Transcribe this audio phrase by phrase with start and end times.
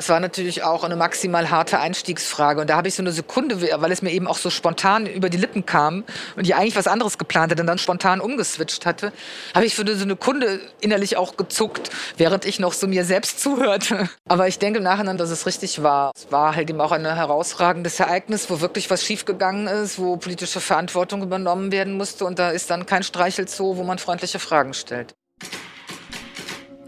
[0.00, 2.62] Es war natürlich auch eine maximal harte Einstiegsfrage.
[2.62, 5.28] Und da habe ich so eine Sekunde, weil es mir eben auch so spontan über
[5.28, 6.04] die Lippen kam
[6.36, 9.12] und ich eigentlich was anderes geplant hatte und dann spontan umgeswitcht hatte,
[9.54, 13.40] habe ich für so eine Kunde innerlich auch gezuckt, während ich noch so mir selbst
[13.40, 14.08] zuhörte.
[14.26, 16.12] Aber ich denke im Nachhinein, dass es richtig war.
[16.16, 20.62] Es war halt eben auch ein herausragendes Ereignis, wo wirklich was schiefgegangen ist, wo politische
[20.62, 22.24] Verantwortung übernommen werden musste.
[22.24, 25.14] Und da ist dann kein Streichelzoo, wo man freundliche Fragen stellt.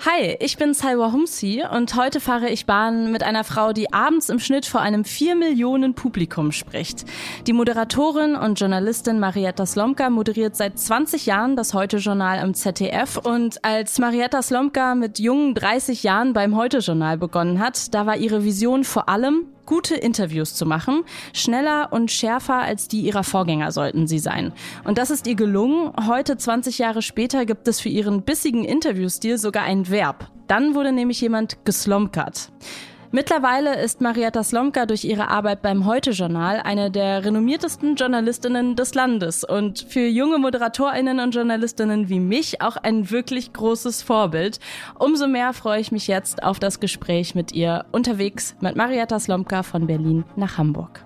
[0.05, 4.31] Hi, ich bin Salwa Humsi und heute fahre ich Bahn mit einer Frau, die abends
[4.31, 7.05] im Schnitt vor einem 4 Millionen Publikum spricht.
[7.47, 13.65] Die Moderatorin und Journalistin Marietta Slomka moderiert seit 20 Jahren das Heute-Journal im ZDF und
[13.65, 18.83] als Marietta Slomka mit jungen 30 Jahren beim Heute-Journal begonnen hat, da war ihre Vision
[18.83, 21.05] vor allem, gute Interviews zu machen.
[21.33, 24.53] Schneller und schärfer als die ihrer Vorgänger sollten sie sein.
[24.85, 25.93] Und das ist ihr gelungen.
[26.07, 30.31] Heute, 20 Jahre später, gibt es für ihren bissigen Interviewstil sogar ein Verb.
[30.47, 32.51] Dann wurde nämlich jemand geslomkert.
[33.15, 39.45] Mittlerweile ist Marietta Slomka durch ihre Arbeit beim Heute-Journal eine der renommiertesten Journalistinnen des Landes
[39.45, 44.61] und für junge ModeratorInnen und Journalistinnen wie mich auch ein wirklich großes Vorbild.
[44.99, 49.63] Umso mehr freue ich mich jetzt auf das Gespräch mit ihr unterwegs mit Marietta Slomka
[49.63, 51.05] von Berlin nach Hamburg.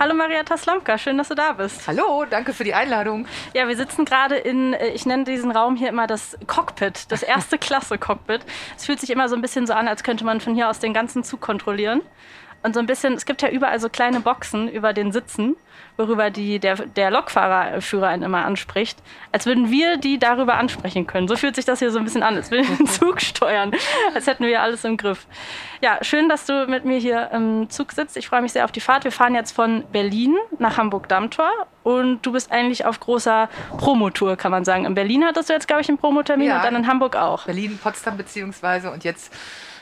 [0.00, 1.86] Hallo Maria Taslamka, schön, dass du da bist.
[1.86, 3.26] Hallo, danke für die Einladung.
[3.52, 7.22] Ja, wir sitzen gerade in, äh, ich nenne diesen Raum hier immer das Cockpit, das
[7.22, 8.40] erste Klasse Cockpit.
[8.78, 10.78] Es fühlt sich immer so ein bisschen so an, als könnte man von hier aus
[10.78, 12.00] den ganzen Zug kontrollieren.
[12.62, 15.56] Und so ein bisschen, es gibt ja überall so kleine Boxen über den Sitzen
[16.00, 18.98] worüber die, der, der Lokfahrerführer einen immer anspricht,
[19.32, 21.28] als würden wir die darüber ansprechen können.
[21.28, 23.72] So fühlt sich das hier so ein bisschen an, als würden wir den Zug steuern,
[24.14, 25.26] als hätten wir alles im Griff.
[25.82, 28.16] Ja, schön, dass du mit mir hier im Zug sitzt.
[28.16, 29.04] Ich freue mich sehr auf die Fahrt.
[29.04, 31.50] Wir fahren jetzt von Berlin nach Hamburg-Dammtor
[31.82, 34.86] und du bist eigentlich auf großer Promotour, kann man sagen.
[34.86, 37.44] In Berlin hattest du jetzt, glaube ich, einen Promotermin ja, und dann in Hamburg auch.
[37.44, 39.32] Berlin, Potsdam beziehungsweise und jetzt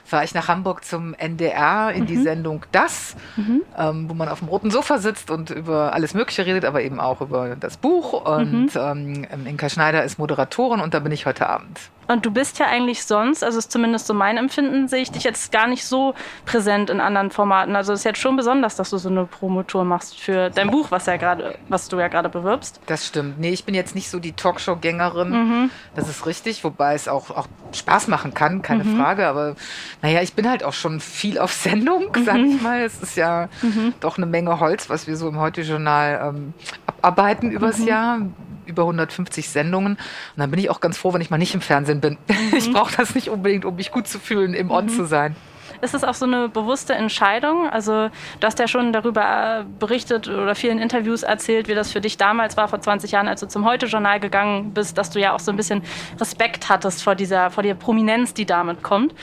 [0.09, 2.07] fahre ich nach Hamburg zum NDR in mhm.
[2.07, 3.63] die Sendung Das, mhm.
[3.77, 6.99] ähm, wo man auf dem roten Sofa sitzt und über alles Mögliche redet, aber eben
[6.99, 8.25] auch über das Buch.
[8.25, 9.27] Und mhm.
[9.31, 11.79] ähm, Inka Schneider ist Moderatorin und da bin ich heute Abend.
[12.09, 15.25] Und du bist ja eigentlich sonst, also ist zumindest so mein Empfinden, sehe ich dich
[15.25, 16.15] jetzt gar nicht so
[16.47, 17.77] präsent in anderen Formaten.
[17.77, 20.91] Also es ist jetzt schon besonders, dass du so eine Promotour machst für dein Buch,
[20.91, 22.81] was ja gerade, was du ja gerade bewirbst.
[22.87, 23.39] Das stimmt.
[23.39, 25.31] Nee, ich bin jetzt nicht so die Talkshow-Gängerin.
[25.31, 25.71] Mhm.
[25.95, 28.97] Das ist richtig, wobei es auch, auch Spaß machen kann, keine mhm.
[28.97, 29.27] Frage.
[29.27, 29.55] Aber
[30.01, 32.25] naja, ich bin halt auch schon viel auf Sendung, mhm.
[32.25, 32.81] sag ich mal.
[32.81, 33.93] Es ist ja mhm.
[34.01, 36.55] doch eine Menge Holz, was wir so im Heute-Journal ähm,
[37.03, 37.87] abarbeiten übers mhm.
[37.87, 38.21] Jahr
[38.69, 39.93] über 150 Sendungen.
[39.93, 39.99] Und
[40.37, 42.19] dann bin ich auch ganz froh, wenn ich mal nicht im Fernsehen bin.
[42.29, 42.57] Mhm.
[42.57, 44.91] Ich brauche das nicht unbedingt, um mich gut zu fühlen, im On mhm.
[44.91, 45.35] zu sein.
[45.81, 47.69] Ist es auch so eine bewusste Entscheidung?
[47.71, 48.09] Also
[48.41, 52.57] du hast ja schon darüber berichtet oder vielen Interviews erzählt, wie das für dich damals
[52.57, 55.53] war, vor 20 Jahren, als du zum Heute-Journal gegangen bist, dass du ja auch so
[55.53, 55.83] ein bisschen
[56.21, 59.15] Respekt hattest vor dieser, vor der Prominenz, die damit kommt.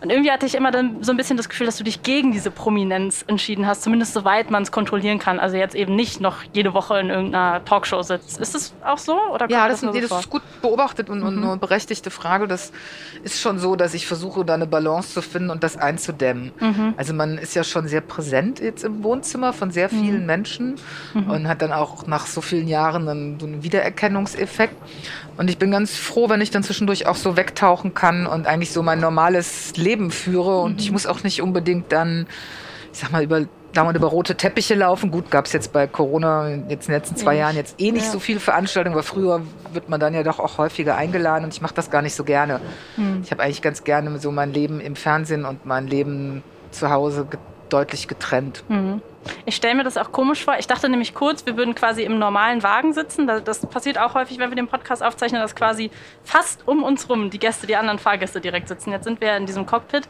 [0.00, 2.32] Und irgendwie hatte ich immer dann so ein bisschen das Gefühl, dass du dich gegen
[2.32, 5.40] diese Prominenz entschieden hast, zumindest soweit man es kontrollieren kann.
[5.40, 8.38] Also jetzt eben nicht noch jede Woche in irgendeiner Talkshow sitzt.
[8.38, 9.18] Ist das auch so?
[9.32, 11.26] Oder ja, das, das, nee, das ist gut beobachtet und, mhm.
[11.26, 12.46] und eine berechtigte Frage.
[12.46, 12.72] Das
[13.24, 16.52] ist schon so, dass ich versuche, da eine Balance zu finden und das einzubauen einzudämmen.
[16.60, 16.94] Mhm.
[16.96, 20.26] Also man ist ja schon sehr präsent jetzt im Wohnzimmer von sehr vielen mhm.
[20.26, 20.74] Menschen
[21.14, 21.30] mhm.
[21.30, 24.76] und hat dann auch nach so vielen Jahren dann so einen Wiedererkennungseffekt.
[25.36, 28.72] Und ich bin ganz froh, wenn ich dann zwischendurch auch so wegtauchen kann und eigentlich
[28.72, 30.60] so mein normales Leben führe.
[30.60, 30.94] Und ich mhm.
[30.94, 32.26] muss auch nicht unbedingt dann,
[32.92, 35.10] ich sag mal, über dauernd über rote Teppiche laufen.
[35.10, 38.06] Gut, gab es jetzt bei Corona jetzt in den letzten zwei Jahren jetzt eh nicht
[38.06, 38.10] ja.
[38.10, 39.42] so viele Veranstaltungen, aber früher
[39.72, 42.24] wird man dann ja doch auch häufiger eingeladen und ich mache das gar nicht so
[42.24, 42.60] gerne.
[42.96, 43.20] Hm.
[43.22, 47.26] Ich habe eigentlich ganz gerne so mein Leben im Fernsehen und mein Leben zu Hause
[47.68, 48.62] deutlich getrennt.
[48.68, 49.02] Mhm.
[49.46, 50.56] Ich stelle mir das auch komisch vor.
[50.58, 53.26] Ich dachte nämlich kurz, wir würden quasi im normalen Wagen sitzen.
[53.26, 55.90] Das passiert auch häufig, wenn wir den Podcast aufzeichnen, dass quasi
[56.22, 58.90] fast um uns rum die Gäste, die anderen Fahrgäste direkt sitzen.
[58.90, 60.08] Jetzt sind wir in diesem Cockpit.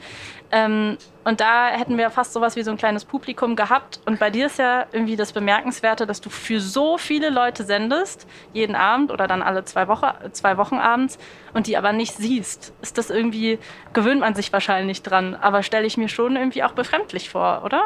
[0.50, 4.00] Ähm, und da hätten wir fast sowas wie so ein kleines Publikum gehabt.
[4.04, 8.26] Und bei dir ist ja irgendwie das Bemerkenswerte, dass du für so viele Leute sendest,
[8.52, 11.18] jeden Abend oder dann alle zwei, Woche, zwei Wochen abends,
[11.54, 12.74] und die aber nicht siehst.
[12.82, 13.58] Ist das irgendwie,
[13.94, 17.84] gewöhnt man sich wahrscheinlich dran, aber stelle ich mir schon irgendwie auch befremdlich vor, oder?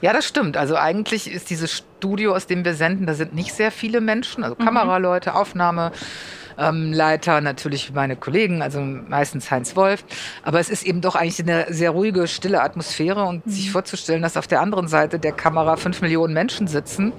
[0.00, 0.56] Ja, das stimmt.
[0.56, 4.44] Also eigentlich ist dieses Studio, aus dem wir senden, da sind nicht sehr viele Menschen,
[4.44, 4.64] also mhm.
[4.64, 5.90] Kameraleute, Aufnahme
[6.58, 10.04] ähm, Leiter, natürlich meine Kollegen, also meistens Heinz Wolf.
[10.42, 13.50] Aber es ist eben doch eigentlich eine sehr ruhige, stille Atmosphäre und mhm.
[13.50, 17.12] sich vorzustellen, dass auf der anderen Seite der Kamera fünf Millionen Menschen sitzen,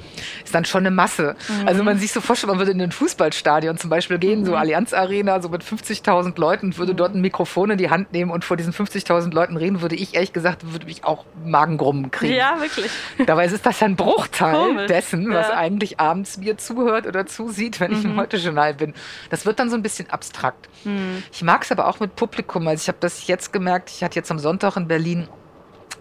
[0.44, 1.36] ist dann schon eine Masse.
[1.48, 1.68] Mhm.
[1.68, 4.58] Also man sich so vorstellt, man würde in ein Fußballstadion zum Beispiel gehen, so mhm.
[4.58, 8.32] Allianz Arena, so mit 50.000 Leuten und würde dort ein Mikrofon in die Hand nehmen
[8.32, 12.36] und vor diesen 50.000 Leuten reden, würde ich ehrlich gesagt, würde mich auch Magengrummen kriegen.
[12.36, 12.92] Ja, wirklich.
[13.26, 14.88] Dabei ist das ein Bruchteil Komisch.
[14.88, 15.58] dessen, was ja.
[15.58, 18.20] eigentlich abends mir zuhört oder zusieht, wenn ich im mhm.
[18.20, 18.94] Heute-Journal bin.
[19.30, 20.70] Das wird dann so ein bisschen abstrakt.
[20.84, 21.24] Mhm.
[21.32, 22.68] Ich mag es aber auch mit Publikum.
[22.68, 25.28] Also ich habe das jetzt gemerkt, ich hatte jetzt am Sonntag in Berlin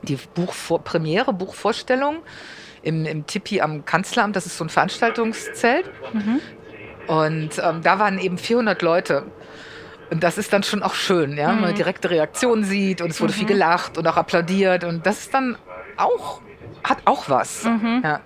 [0.03, 2.19] die Buchvor Premiere, Buchvorstellung
[2.83, 4.37] im, im Tipi am Kanzleramt.
[4.37, 5.91] Das ist so ein Veranstaltungszelt.
[6.13, 6.41] Mhm.
[7.07, 9.25] Und ähm, da waren eben 400 Leute.
[10.11, 11.61] Und das ist dann schon auch schön, ja, mhm.
[11.61, 13.37] man direkte Reaktionen sieht und es wurde mhm.
[13.37, 15.57] viel gelacht und auch applaudiert und das ist dann
[15.99, 16.41] auch,
[16.83, 17.65] hat auch was.
[17.65, 18.01] Mhm.
[18.03, 18.21] Ja.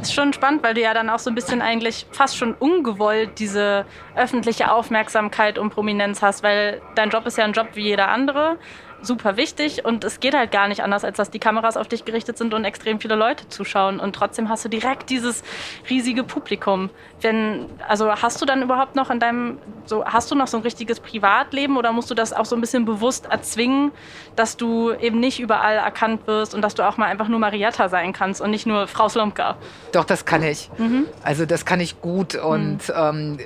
[0.00, 3.38] Ist schon spannend, weil du ja dann auch so ein bisschen eigentlich fast schon ungewollt
[3.38, 3.86] diese
[4.16, 8.58] öffentliche Aufmerksamkeit und Prominenz hast, weil dein Job ist ja ein Job wie jeder andere
[9.02, 12.04] super wichtig und es geht halt gar nicht anders, als dass die Kameras auf dich
[12.04, 15.42] gerichtet sind und extrem viele Leute zuschauen und trotzdem hast du direkt dieses
[15.88, 16.90] riesige Publikum.
[17.20, 20.62] Wenn, also hast du dann überhaupt noch in deinem, so hast du noch so ein
[20.62, 23.92] richtiges Privatleben oder musst du das auch so ein bisschen bewusst erzwingen,
[24.36, 27.88] dass du eben nicht überall erkannt wirst und dass du auch mal einfach nur Marietta
[27.88, 29.56] sein kannst und nicht nur Frau Slomka?
[29.92, 30.70] Doch, das kann ich.
[30.78, 31.06] Mhm.
[31.22, 32.94] Also das kann ich gut und mhm.
[32.94, 33.38] ähm,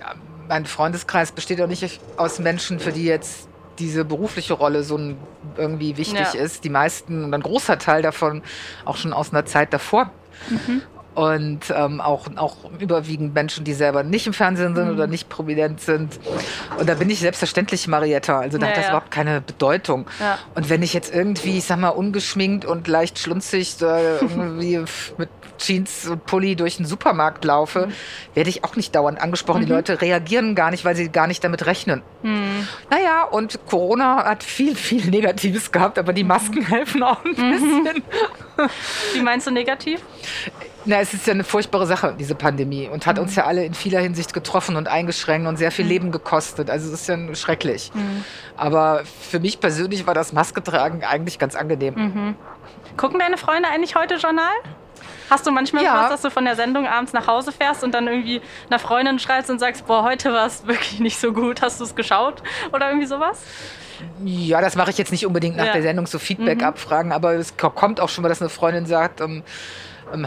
[0.48, 3.48] mein Freundeskreis besteht auch nicht aus Menschen, für die jetzt
[3.78, 5.16] diese berufliche Rolle so ein,
[5.56, 6.40] irgendwie wichtig ja.
[6.40, 6.64] ist.
[6.64, 8.42] Die meisten und ein großer Teil davon
[8.84, 10.10] auch schon aus einer Zeit davor.
[10.48, 10.82] Mhm.
[11.14, 14.94] Und ähm, auch, auch überwiegend Menschen, die selber nicht im Fernsehen sind mhm.
[14.94, 16.19] oder nicht prominent sind.
[16.79, 18.41] Und da bin ich selbstverständlich Marietta.
[18.41, 18.91] Also da ja, hat das ja.
[18.93, 20.06] überhaupt keine Bedeutung.
[20.19, 20.38] Ja.
[20.55, 24.82] Und wenn ich jetzt irgendwie, ich sag mal, ungeschminkt und leicht schlunzig äh, irgendwie
[25.19, 25.29] mit
[25.59, 27.93] Jeans und Pulli durch den Supermarkt laufe, mhm.
[28.35, 29.62] werde ich auch nicht dauernd angesprochen.
[29.62, 29.67] Mhm.
[29.67, 32.03] Die Leute reagieren gar nicht, weil sie gar nicht damit rechnen.
[32.23, 32.67] Mhm.
[32.91, 36.67] Naja, und Corona hat viel, viel Negatives gehabt, aber die Masken mhm.
[36.69, 37.53] helfen auch ein mhm.
[37.53, 38.03] bisschen.
[39.15, 40.00] Wie meinst du negativ?
[40.84, 42.88] Na, es ist ja eine furchtbare Sache, diese Pandemie.
[42.88, 43.23] Und hat mhm.
[43.23, 45.90] uns ja alle in vieler Hinsicht getroffen und eingeschränkt und sehr viel mhm.
[45.90, 46.70] Leben gekostet.
[46.70, 47.93] Also es ist ja schrecklich.
[47.94, 48.25] Mhm.
[48.56, 51.94] Aber für mich persönlich war das Maske tragen eigentlich ganz angenehm.
[51.94, 52.37] Mhm.
[52.96, 54.52] Gucken deine Freunde eigentlich heute Journal?
[55.31, 56.02] Hast du manchmal ja.
[56.02, 59.19] was, dass du von der Sendung abends nach Hause fährst und dann irgendwie einer Freundin
[59.19, 62.43] schreibst und sagst, boah, heute war es wirklich nicht so gut, hast du es geschaut?
[62.73, 63.40] Oder irgendwie sowas?
[64.25, 65.73] Ja, das mache ich jetzt nicht unbedingt nach ja.
[65.73, 66.64] der Sendung, so Feedback mhm.
[66.67, 69.43] abfragen, aber es kommt auch schon mal, dass eine Freundin sagt, ähm,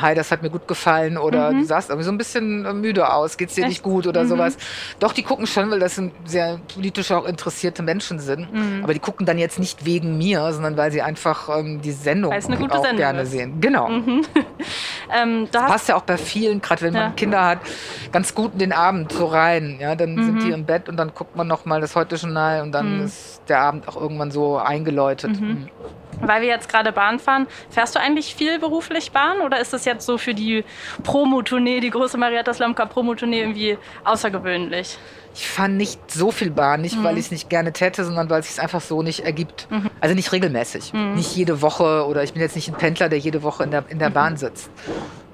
[0.01, 1.59] hi, das hat mir gut gefallen oder mhm.
[1.59, 3.69] du sahst irgendwie so ein bisschen äh, müde aus, geht's dir Echt?
[3.69, 4.29] nicht gut oder mhm.
[4.29, 4.57] sowas.
[4.99, 8.51] Doch, die gucken schon, weil das sind sehr politisch auch interessierte Menschen sind.
[8.53, 8.83] Mhm.
[8.83, 12.33] Aber die gucken dann jetzt nicht wegen mir, sondern weil sie einfach ähm, die Sendung
[12.33, 13.31] auch Sendung gerne ist.
[13.31, 13.61] sehen.
[13.61, 13.89] Genau.
[13.89, 14.21] Mhm.
[15.15, 17.01] ähm, das passt ja auch bei vielen, gerade wenn ja.
[17.01, 17.59] man Kinder hat,
[18.11, 19.77] ganz gut in den Abend so rein.
[19.79, 20.53] Ja, dann sind die mhm.
[20.53, 23.05] im Bett und dann guckt man noch mal das Heute-Journal und dann mhm.
[23.05, 25.37] ist der Abend auch irgendwann so eingeläutet.
[26.21, 29.85] Weil wir jetzt gerade Bahn fahren, fährst du eigentlich viel beruflich Bahn oder ist das
[29.85, 30.63] jetzt so für die
[31.03, 34.97] Promotournee, die große Marietta Slomka Promotournee irgendwie außergewöhnlich?
[35.33, 37.03] Ich fahre nicht so viel Bahn, nicht mhm.
[37.03, 39.67] weil ich es nicht gerne täte, sondern weil es sich einfach so nicht ergibt.
[39.69, 39.89] Mhm.
[39.99, 41.15] Also nicht regelmäßig, mhm.
[41.15, 43.83] nicht jede Woche oder ich bin jetzt nicht ein Pendler, der jede Woche in der,
[43.89, 44.13] in der mhm.
[44.13, 44.69] Bahn sitzt.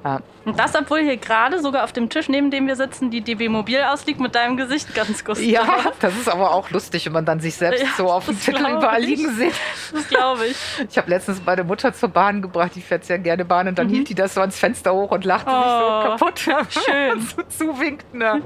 [0.03, 0.21] Ja.
[0.43, 3.47] Und das, obwohl hier gerade sogar auf dem Tisch, neben dem wir sitzen, die DB
[3.47, 5.45] Mobil ausliegt mit deinem Gesicht ganz gustav.
[5.45, 8.39] Ja, das ist aber auch lustig, wenn man dann sich selbst ja, so auf dem
[8.39, 9.53] Titel überall liegen sieht.
[9.93, 10.57] Das glaube ich.
[10.89, 13.87] Ich habe letztens meine Mutter zur Bahn gebracht, die fährt sehr gerne Bahn und dann
[13.87, 13.91] mhm.
[13.91, 16.39] hielt die das so ans Fenster hoch und lachte oh, sich so oh, kaputt.
[16.85, 17.21] Schön.
[17.21, 18.13] so zuwinkt.
[18.13, 18.41] Ne?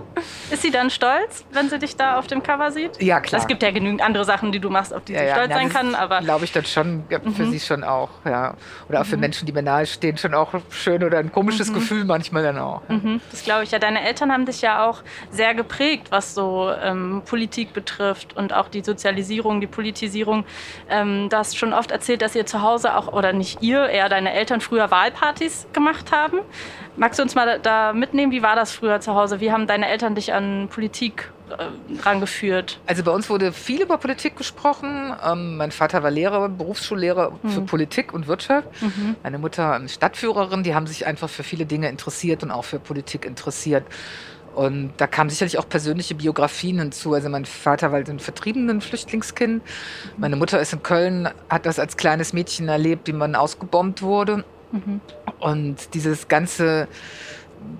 [0.52, 3.02] Ist sie dann stolz, wenn sie dich da auf dem Cover sieht?
[3.02, 3.42] Ja, klar.
[3.42, 5.70] Es gibt ja genügend andere Sachen, die du machst, auf die ja, sie stolz sein
[5.70, 5.96] kann.
[5.96, 7.52] Aber glaube ich dann schon, für mhm.
[7.52, 8.10] sie schon auch.
[8.26, 8.56] Ja.
[8.90, 9.22] Oder auch für mhm.
[9.22, 11.74] Menschen, die mir nahestehen, schon auch schön oder ein komisches mhm.
[11.76, 12.82] Gefühl manchmal dann auch.
[12.90, 13.80] Mhm, das glaube ich ja.
[13.80, 18.68] Deine Eltern haben dich ja auch sehr geprägt, was so ähm, Politik betrifft und auch
[18.68, 20.46] die Sozialisierung, die Politisierung.
[20.90, 24.10] Ähm, du hast schon oft erzählt, dass ihr zu Hause auch, oder nicht ihr, eher
[24.10, 26.40] deine Eltern früher Wahlpartys gemacht haben.
[26.98, 28.32] Magst du uns mal da mitnehmen?
[28.32, 29.40] Wie war das früher zu Hause?
[29.40, 31.32] Wie haben deine Eltern dich an Politik
[32.04, 32.80] rangeführt?
[32.86, 35.14] Also bei uns wurde viel über Politik gesprochen.
[35.26, 37.50] Ähm, mein Vater war Lehrer, Berufsschullehrer mhm.
[37.50, 38.68] für Politik und Wirtschaft.
[38.82, 39.16] Mhm.
[39.24, 40.64] Meine Mutter Stadtführerin.
[40.64, 43.84] Die haben sich einfach für viele Dinge interessiert und auch für Politik interessiert.
[44.56, 47.14] Und da kamen sicherlich auch persönliche Biografien hinzu.
[47.14, 49.62] Also mein Vater war ein vertriebenen Flüchtlingskind.
[50.18, 54.46] Meine Mutter ist in Köln, hat das als kleines Mädchen erlebt, wie man ausgebombt wurde.
[54.72, 55.02] Mhm.
[55.40, 56.88] Und dieses ganze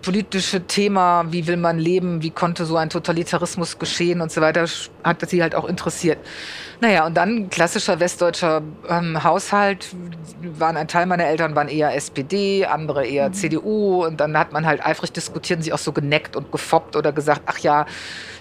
[0.02, 4.66] politische Thema, wie will man leben, wie konnte so ein Totalitarismus geschehen und so weiter,
[5.04, 6.20] hat sie halt auch interessiert.
[6.82, 9.96] Naja, und dann klassischer westdeutscher ähm, Haushalt,
[10.42, 13.34] waren ein Teil meiner Eltern waren eher SPD, andere eher mhm.
[13.34, 16.96] CDU und dann hat man halt eifrig diskutiert und sich auch so geneckt und gefoppt
[16.96, 17.86] oder gesagt, ach ja,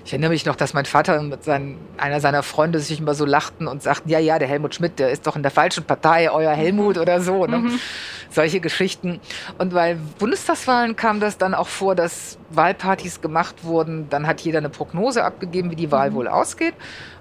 [0.05, 3.25] ich erinnere mich noch, dass mein Vater mit seinen, einer seiner Freunde sich immer so
[3.25, 6.31] lachten und sagten, ja, ja, der Helmut Schmidt, der ist doch in der falschen Partei,
[6.31, 7.47] euer Helmut oder so.
[7.47, 7.59] Ne?
[7.59, 7.81] Mhm.
[8.29, 9.21] Solche Geschichten.
[9.57, 14.11] Und weil Bundestagswahlen kam das dann auch vor, dass Wahlpartys gemacht wurden.
[14.11, 16.17] Dann hat jeder eine Prognose abgegeben, wie die Wahl mhm.
[16.17, 16.75] wohl ausgeht.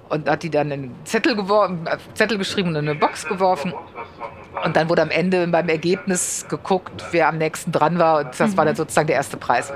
[0.09, 3.25] Und hat die dann in einen Zettel, geworfen, äh, Zettel geschrieben und in eine Box
[3.25, 3.73] geworfen.
[4.65, 8.19] Und dann wurde am Ende beim Ergebnis geguckt, wer am nächsten dran war.
[8.19, 8.57] Und das mhm.
[8.57, 9.71] war dann sozusagen der erste Preis.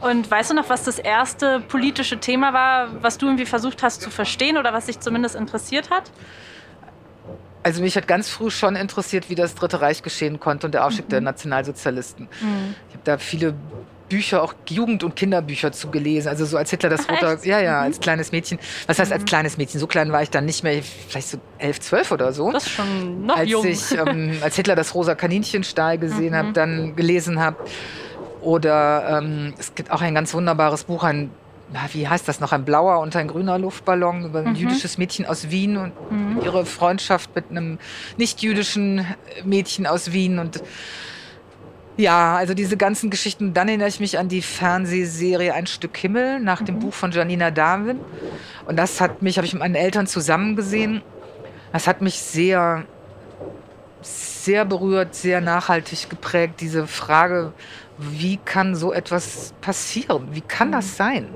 [0.00, 4.02] Und weißt du noch, was das erste politische Thema war, was du irgendwie versucht hast
[4.02, 6.10] zu verstehen oder was dich zumindest interessiert hat?
[7.62, 10.86] Also mich hat ganz früh schon interessiert, wie das Dritte Reich geschehen konnte und der
[10.86, 11.10] Aufstieg mhm.
[11.10, 12.28] der Nationalsozialisten.
[12.40, 12.74] Mhm.
[12.88, 13.54] Ich habe da viele
[14.08, 16.28] Bücher, auch Jugend- und Kinderbücher zu gelesen.
[16.28, 18.02] Also so als Hitler das Rote, ja, ja, als mhm.
[18.02, 18.58] kleines Mädchen.
[18.86, 19.26] Was heißt als mhm.
[19.26, 19.80] kleines Mädchen?
[19.80, 22.52] So klein war ich dann nicht mehr, vielleicht so elf, zwölf oder so.
[22.52, 23.66] Das ist schon noch als jung.
[23.66, 26.36] Ich, ähm, als Hitler das rosa Kaninchenstahl gesehen mhm.
[26.36, 27.56] habe, dann gelesen habe.
[28.46, 31.32] Oder ähm, es gibt auch ein ganz wunderbares Buch, ein
[31.92, 34.54] wie heißt das noch, ein blauer und ein grüner Luftballon über ein mhm.
[34.54, 36.40] jüdisches Mädchen aus Wien und mhm.
[36.44, 37.80] ihre Freundschaft mit einem
[38.18, 39.04] nicht-jüdischen
[39.44, 40.62] Mädchen aus Wien und
[41.96, 43.52] ja, also diese ganzen Geschichten.
[43.52, 46.80] Dann erinnere ich mich an die Fernsehserie Ein Stück Himmel nach dem mhm.
[46.80, 47.98] Buch von Janina Darwin.
[48.66, 51.02] Und das hat mich, habe ich mit meinen Eltern zusammen gesehen.
[51.72, 52.84] Das hat mich sehr,
[54.06, 56.60] sehr berührt, sehr nachhaltig geprägt.
[56.60, 57.52] Diese Frage,
[57.98, 60.28] wie kann so etwas passieren?
[60.32, 61.28] Wie kann das sein?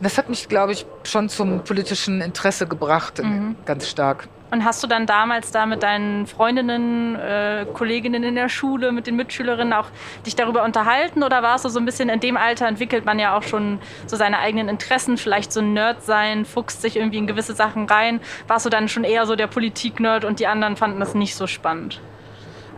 [0.00, 3.56] Das hat mich, glaube ich, schon zum politischen Interesse gebracht, mhm.
[3.64, 4.28] ganz stark.
[4.54, 9.08] Und hast du dann damals da mit deinen Freundinnen, äh, Kolleginnen in der Schule, mit
[9.08, 9.88] den Mitschülerinnen auch
[10.24, 11.24] dich darüber unterhalten?
[11.24, 14.14] Oder warst du so ein bisschen in dem Alter, entwickelt man ja auch schon so
[14.14, 18.20] seine eigenen Interessen, vielleicht so ein Nerd sein, fuchst sich irgendwie in gewisse Sachen rein?
[18.46, 21.48] Warst du dann schon eher so der Politik-Nerd und die anderen fanden das nicht so
[21.48, 22.00] spannend?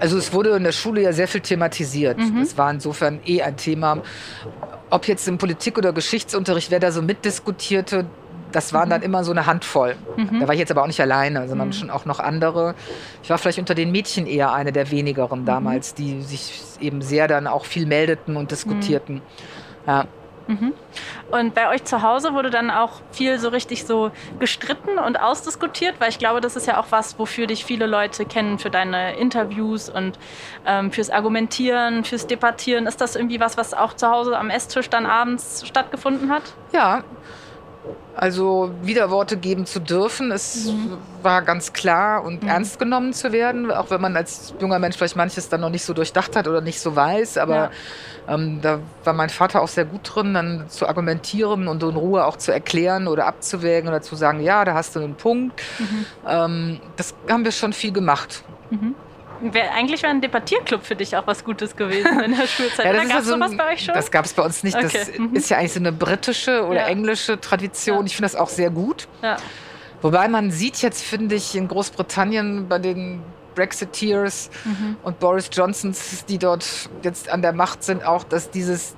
[0.01, 2.17] Also es wurde in der Schule ja sehr viel thematisiert.
[2.17, 2.41] Mhm.
[2.41, 3.99] Es war insofern eh ein Thema.
[4.89, 8.07] Ob jetzt im Politik- oder Geschichtsunterricht, wer da so mitdiskutierte,
[8.53, 8.91] das waren mhm.
[8.91, 9.97] dann immer so eine Handvoll.
[10.17, 10.41] Mhm.
[10.41, 11.73] Da war ich jetzt aber auch nicht alleine, sondern mhm.
[11.73, 12.75] schon auch noch andere.
[13.23, 15.47] Ich war vielleicht unter den Mädchen eher eine der wenigeren mhm.
[15.47, 19.23] damals, die sich eben sehr dann auch viel meldeten und diskutierten.
[19.87, 20.07] Ja.
[20.49, 20.75] Mhm.
[21.33, 25.97] Und bei euch zu Hause wurde dann auch viel so richtig so gestritten und ausdiskutiert,
[25.99, 29.17] weil ich glaube, das ist ja auch was, wofür dich viele Leute kennen, für deine
[29.17, 30.19] Interviews und
[30.65, 32.87] ähm, fürs Argumentieren, fürs Debattieren.
[32.87, 36.45] Ist das irgendwie was, was auch zu Hause am Esstisch dann abends stattgefunden hat?
[36.73, 37.03] Ja,
[38.15, 40.97] also Widerworte geben zu dürfen, es mhm.
[41.23, 42.49] war ganz klar und mhm.
[42.49, 45.85] ernst genommen zu werden, auch wenn man als junger Mensch vielleicht manches dann noch nicht
[45.85, 47.37] so durchdacht hat oder nicht so weiß.
[47.37, 47.71] Aber ja.
[48.29, 52.25] ähm, da war mein Vater auch sehr gut drin, dann zu argumentieren und in Ruhe
[52.25, 55.63] auch zu erklären oder abzuwägen oder zu sagen, ja, da hast du einen Punkt.
[55.79, 56.07] Mhm.
[56.27, 58.43] Ähm, das haben wir schon viel gemacht.
[59.41, 62.87] Wär, eigentlich wäre ein Debattierclub für dich auch was Gutes gewesen in der Schulzeit.
[62.87, 63.95] ja, gab es also sowas bei euch schon?
[63.95, 64.77] Das gab es bei uns nicht.
[64.77, 64.91] Okay.
[64.93, 65.35] Das mhm.
[65.35, 66.87] ist ja eigentlich so eine britische oder ja.
[66.87, 68.01] englische Tradition.
[68.01, 68.05] Ja.
[68.07, 69.09] Ich finde das auch sehr gut.
[69.23, 69.37] Ja.
[70.03, 73.23] Wobei man sieht jetzt, finde ich, in Großbritannien bei den
[73.55, 74.97] Brexiteers mhm.
[75.03, 78.95] und Boris Johnsons, die dort jetzt an der Macht sind, auch, dass dieses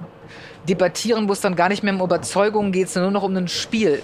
[0.68, 3.48] Debattieren, wo es dann gar nicht mehr um Überzeugungen geht, sondern nur noch um ein
[3.48, 4.02] Spiel.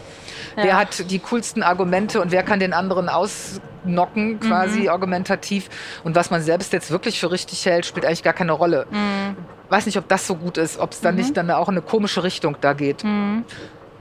[0.57, 0.65] Ja.
[0.65, 4.89] Wer hat die coolsten Argumente und wer kann den anderen ausnocken, quasi mhm.
[4.89, 5.69] argumentativ.
[6.05, 8.87] Und was man selbst jetzt wirklich für richtig hält, spielt eigentlich gar keine Rolle.
[8.91, 9.37] Mhm.
[9.69, 11.21] Weiß nicht, ob das so gut ist, ob es dann mhm.
[11.21, 13.05] nicht dann auch in eine komische Richtung da geht.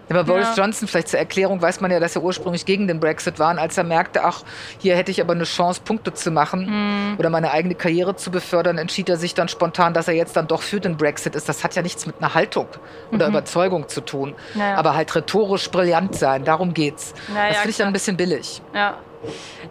[0.10, 0.64] Aber Boris ja.
[0.64, 3.52] Johnson, vielleicht zur Erklärung, weiß man ja, dass er ursprünglich gegen den Brexit war.
[3.52, 4.44] Und als er merkte, ach,
[4.80, 7.16] hier hätte ich aber eine Chance, Punkte zu machen mhm.
[7.18, 10.48] oder meine eigene Karriere zu befördern, entschied er sich dann spontan, dass er jetzt dann
[10.48, 11.48] doch für den Brexit ist.
[11.50, 12.68] Das hat ja nichts mit einer Haltung
[13.12, 13.34] oder mhm.
[13.34, 14.36] Überzeugung zu tun.
[14.54, 14.76] Naja.
[14.78, 17.14] Aber halt rhetorisch brillant sein, darum geht's.
[17.34, 18.62] Naja, das finde ich dann ein bisschen billig.
[18.74, 18.98] Ja.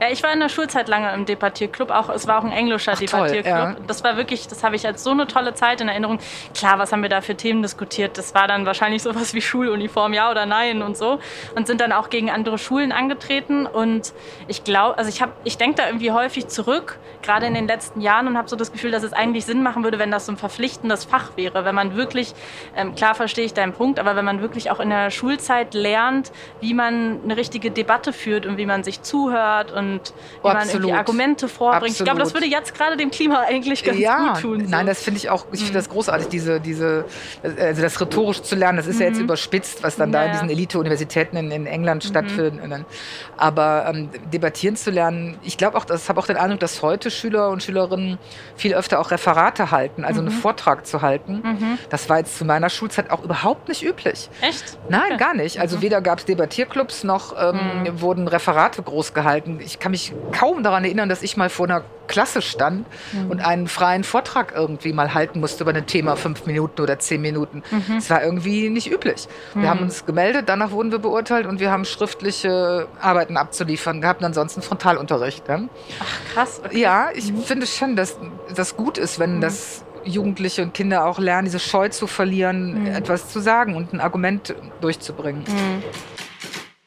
[0.00, 1.90] Ja, ich war in der Schulzeit lange im Debattierclub.
[1.90, 3.44] Auch, es war auch ein englischer Ach, Debattierclub.
[3.44, 3.76] Ja.
[3.86, 6.18] Das war wirklich, das habe ich als so eine tolle Zeit in Erinnerung.
[6.54, 8.18] Klar, was haben wir da für Themen diskutiert?
[8.18, 11.18] Das war dann wahrscheinlich sowas wie Schuluniform, ja oder nein und so.
[11.54, 13.66] Und sind dann auch gegen andere Schulen angetreten.
[13.66, 14.12] Und
[14.48, 18.00] ich glaube, also ich habe, ich denke da irgendwie häufig zurück, gerade in den letzten
[18.00, 20.32] Jahren, und habe so das Gefühl, dass es eigentlich Sinn machen würde, wenn das so
[20.32, 21.64] ein verpflichtendes Fach wäre.
[21.64, 22.34] Wenn man wirklich,
[22.76, 26.32] ähm, klar verstehe ich deinen Punkt, aber wenn man wirklich auch in der Schulzeit lernt,
[26.60, 29.41] wie man eine richtige Debatte führt und wie man sich zuhört
[29.72, 31.82] und und wie man irgendwie Argumente vorbringt.
[31.82, 31.98] Absolut.
[32.00, 34.64] Ich glaube, das würde jetzt gerade dem Klima eigentlich ganz ja, gut tun.
[34.64, 34.70] So.
[34.70, 37.04] Nein, das finde ich auch, ich finde das großartig, diese, diese,
[37.42, 38.78] also das rhetorisch zu lernen.
[38.78, 39.02] Das ist mhm.
[39.02, 39.24] ja jetzt mhm.
[39.24, 42.08] überspitzt, was dann ja, da in diesen Elite-Universitäten in, in, England mhm.
[42.08, 42.86] stattfindet.
[43.36, 47.10] Aber ähm, debattieren zu lernen, ich glaube auch, das habe auch den Eindruck, dass heute
[47.10, 48.18] Schüler und Schülerinnen
[48.56, 50.28] viel öfter auch Referate halten, also mhm.
[50.28, 51.42] einen Vortrag zu halten.
[51.44, 51.78] Mhm.
[51.90, 54.28] Das war jetzt zu meiner Schulzeit auch überhaupt nicht üblich.
[54.40, 54.78] Echt?
[54.88, 55.16] Nein, okay.
[55.16, 55.60] gar nicht.
[55.60, 55.82] Also mhm.
[55.82, 59.31] weder gab es Debattierclubs noch ähm, wurden Referate groß gehalten.
[59.36, 63.30] Ich ich kann mich kaum daran erinnern, dass ich mal vor einer Klasse stand mhm.
[63.30, 67.22] und einen freien Vortrag irgendwie mal halten musste über ein Thema, fünf Minuten oder zehn
[67.22, 67.62] Minuten.
[67.70, 67.94] Mhm.
[67.94, 69.28] Das war irgendwie nicht üblich.
[69.54, 69.68] Wir mhm.
[69.68, 74.26] haben uns gemeldet, danach wurden wir beurteilt und wir haben schriftliche Arbeiten abzuliefern gehabt und
[74.26, 75.48] ansonsten Frontalunterricht.
[75.48, 75.68] Ne?
[76.00, 76.60] Ach krass.
[76.64, 76.80] Okay.
[76.80, 77.42] Ja, ich mhm.
[77.42, 78.18] finde schon, dass
[78.54, 79.40] das gut ist, wenn mhm.
[79.40, 82.86] das Jugendliche und Kinder auch lernen, diese Scheu zu verlieren, mhm.
[82.88, 85.44] etwas zu sagen und ein Argument durchzubringen.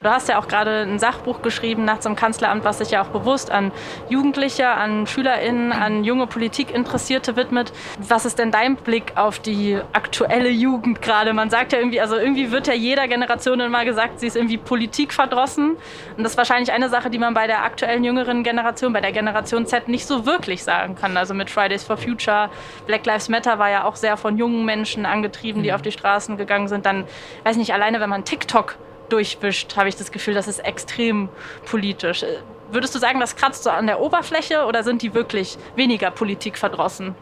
[0.05, 3.07] Du hast ja auch gerade ein Sachbuch geschrieben nach zum Kanzleramt, was sich ja auch
[3.07, 3.71] bewusst an
[4.07, 7.73] Jugendliche, an SchülerInnen, an junge Politikinteressierte widmet.
[7.97, 11.33] Was ist denn dein Blick auf die aktuelle Jugend gerade?
[11.33, 14.59] Man sagt ja irgendwie, also irgendwie wird ja jeder Generation immer gesagt, sie ist irgendwie
[14.59, 15.71] politikverdrossen.
[15.71, 19.11] Und das ist wahrscheinlich eine Sache, die man bei der aktuellen jüngeren Generation, bei der
[19.11, 21.17] Generation Z nicht so wirklich sagen kann.
[21.17, 22.51] Also mit Fridays for Future,
[22.85, 25.75] Black Lives Matter war ja auch sehr von jungen Menschen angetrieben, die mhm.
[25.75, 26.85] auf die Straßen gegangen sind.
[26.85, 27.05] Dann,
[27.43, 28.75] weiß nicht, alleine wenn man TikTok
[29.09, 31.29] durchwischt, habe ich das Gefühl, das ist extrem
[31.65, 32.25] politisch.
[32.71, 37.15] Würdest du sagen, das kratzt so an der Oberfläche oder sind die wirklich weniger politikverdrossen?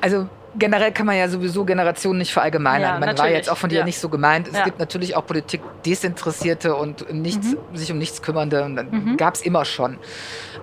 [0.00, 2.82] Also generell kann man ja sowieso Generationen nicht verallgemeinern.
[2.82, 3.20] Ja, man natürlich.
[3.20, 3.84] war jetzt auch von dir ja.
[3.84, 4.48] nicht so gemeint.
[4.48, 4.64] Es ja.
[4.64, 7.76] gibt natürlich auch Politik Desinteressierte und nichts, mhm.
[7.76, 8.64] sich um nichts kümmernde.
[8.68, 9.16] Mhm.
[9.16, 9.98] Gab es immer schon.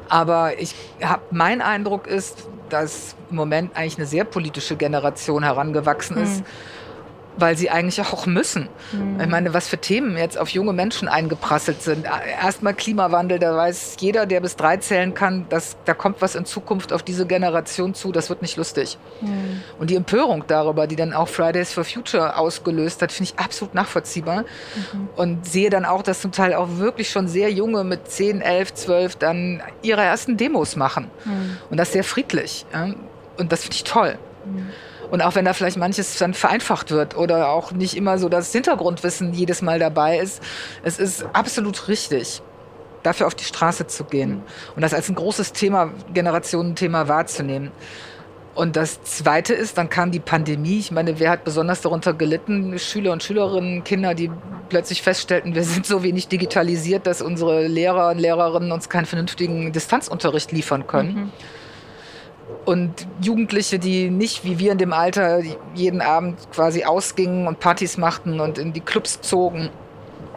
[0.07, 6.17] Aber ich habe mein Eindruck ist, dass im Moment eigentlich eine sehr politische Generation herangewachsen
[6.17, 6.43] ist.
[7.37, 8.67] Weil sie eigentlich auch müssen.
[8.91, 9.19] Mhm.
[9.21, 12.05] Ich meine, was für Themen jetzt auf junge Menschen eingeprasselt sind.
[12.41, 16.45] Erstmal Klimawandel, da weiß jeder, der bis drei zählen kann, dass da kommt was in
[16.45, 18.97] Zukunft auf diese Generation zu, das wird nicht lustig.
[19.21, 19.61] Mhm.
[19.79, 23.73] Und die Empörung darüber, die dann auch Fridays for Future ausgelöst hat, finde ich absolut
[23.73, 24.41] nachvollziehbar.
[24.41, 25.09] Mhm.
[25.15, 28.73] Und sehe dann auch, dass zum Teil auch wirklich schon sehr junge mit 10, 11,
[28.73, 31.09] 12 dann ihre ersten Demos machen.
[31.23, 31.57] Mhm.
[31.69, 32.65] Und das sehr friedlich.
[33.37, 34.17] Und das finde ich toll.
[35.09, 38.51] Und auch wenn da vielleicht manches dann vereinfacht wird oder auch nicht immer so das
[38.51, 40.41] Hintergrundwissen jedes Mal dabei ist,
[40.83, 42.41] es ist absolut richtig,
[43.03, 44.43] dafür auf die Straße zu gehen
[44.75, 47.71] und das als ein großes Thema, Generationenthema wahrzunehmen.
[48.55, 50.79] Und das Zweite ist, dann kam die Pandemie.
[50.79, 52.77] Ich meine, wer hat besonders darunter gelitten?
[52.77, 54.29] Schüler und Schülerinnen, Kinder, die
[54.67, 59.71] plötzlich feststellten, wir sind so wenig digitalisiert, dass unsere Lehrer und Lehrerinnen uns keinen vernünftigen
[59.71, 61.13] Distanzunterricht liefern können.
[61.13, 61.31] Mhm.
[62.65, 65.41] Und Jugendliche, die nicht wie wir in dem Alter
[65.73, 69.69] jeden Abend quasi ausgingen und Partys machten und in die Clubs zogen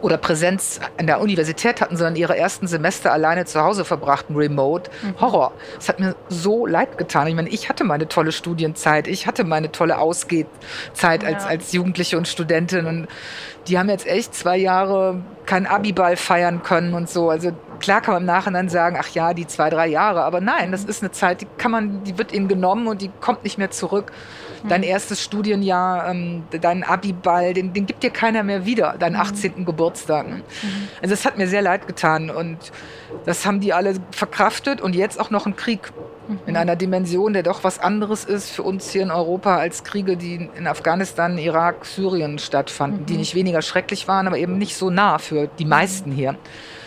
[0.03, 4.91] oder Präsenz an der Universität hatten, sondern ihre ersten Semester alleine zu Hause verbrachten, remote.
[5.01, 5.21] Mhm.
[5.21, 5.53] Horror.
[5.79, 7.27] Es hat mir so leid getan.
[7.27, 11.29] Ich meine, ich hatte meine tolle Studienzeit, ich hatte meine tolle Ausgehzeit ja.
[11.29, 13.07] als, als Jugendliche und Studentin und
[13.67, 17.29] die haben jetzt echt zwei Jahre keinen Abiball feiern können und so.
[17.29, 20.71] Also klar kann man im Nachhinein sagen, ach ja, die zwei, drei Jahre, aber nein,
[20.71, 23.57] das ist eine Zeit, die kann man, die wird ihnen genommen und die kommt nicht
[23.57, 24.11] mehr zurück.
[24.67, 24.87] Dein mhm.
[24.87, 29.53] erstes Studienjahr, ähm, dein Abiball, den, den gibt dir keiner mehr wieder, deinen 18.
[29.57, 29.65] Mhm.
[29.65, 30.27] Geburtstag.
[30.27, 30.43] Mhm.
[31.01, 32.57] Also es hat mir sehr leid getan und
[33.25, 35.91] das haben die alle verkraftet und jetzt auch noch ein Krieg
[36.45, 40.17] in einer Dimension, der doch was anderes ist für uns hier in Europa als Kriege,
[40.17, 43.05] die in Afghanistan, Irak, Syrien stattfanden, mhm.
[43.05, 46.35] die nicht weniger schrecklich waren, aber eben nicht so nah für die meisten hier.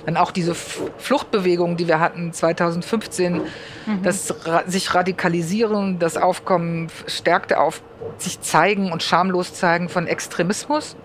[0.06, 4.02] Dann auch diese Fluchtbewegung, die wir hatten 2015, mhm.
[4.02, 4.32] das
[4.66, 7.82] sich radikalisieren, das Aufkommen stärkte auf
[8.18, 10.96] sich zeigen und schamlos zeigen von Extremismus.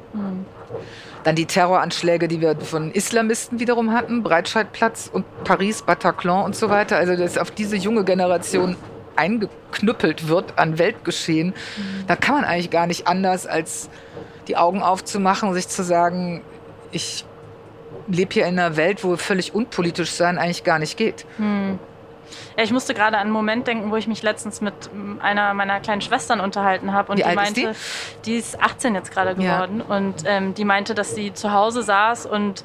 [1.24, 6.70] Dann die Terroranschläge, die wir von Islamisten wiederum hatten, Breitscheidplatz und Paris, Bataclan und so
[6.70, 6.98] weiter.
[6.98, 8.76] Also dass auf diese junge Generation
[9.16, 11.54] eingeknüppelt wird an Weltgeschehen,
[12.08, 13.90] da kann man eigentlich gar nicht anders, als
[14.48, 16.42] die Augen aufzumachen sich zu sagen,
[16.92, 17.26] ich
[18.08, 21.26] lebe hier in einer Welt, wo völlig unpolitisch sein eigentlich gar nicht geht.
[21.38, 21.80] Mhm.
[22.58, 24.74] Ja, ich musste gerade an einen Moment denken, wo ich mich letztens mit
[25.20, 27.12] einer meiner kleinen Schwestern unterhalten habe.
[27.12, 28.32] Und Wie die meinte, ist die?
[28.32, 28.38] die?
[28.38, 29.84] ist 18 jetzt gerade geworden.
[29.88, 29.96] Ja.
[29.96, 32.64] Und ähm, die meinte, dass sie zu Hause saß und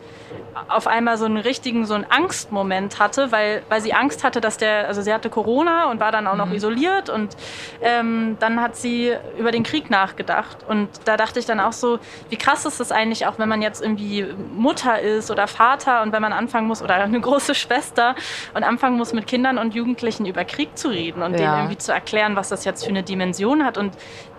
[0.68, 4.56] auf einmal so einen richtigen, so einen Angstmoment hatte, weil, weil sie Angst hatte, dass
[4.56, 6.54] der, also sie hatte Corona und war dann auch noch mhm.
[6.54, 7.36] isoliert und
[7.82, 10.58] ähm, dann hat sie über den Krieg nachgedacht.
[10.66, 11.98] Und da dachte ich dann auch so,
[12.30, 16.12] wie krass ist das eigentlich auch, wenn man jetzt irgendwie Mutter ist oder Vater und
[16.12, 18.14] wenn man anfangen muss oder eine große Schwester
[18.54, 21.38] und anfangen muss mit Kindern und Jugendlichen über Krieg zu reden und ja.
[21.38, 23.92] denen irgendwie zu erklären, was das jetzt für eine Dimension hat und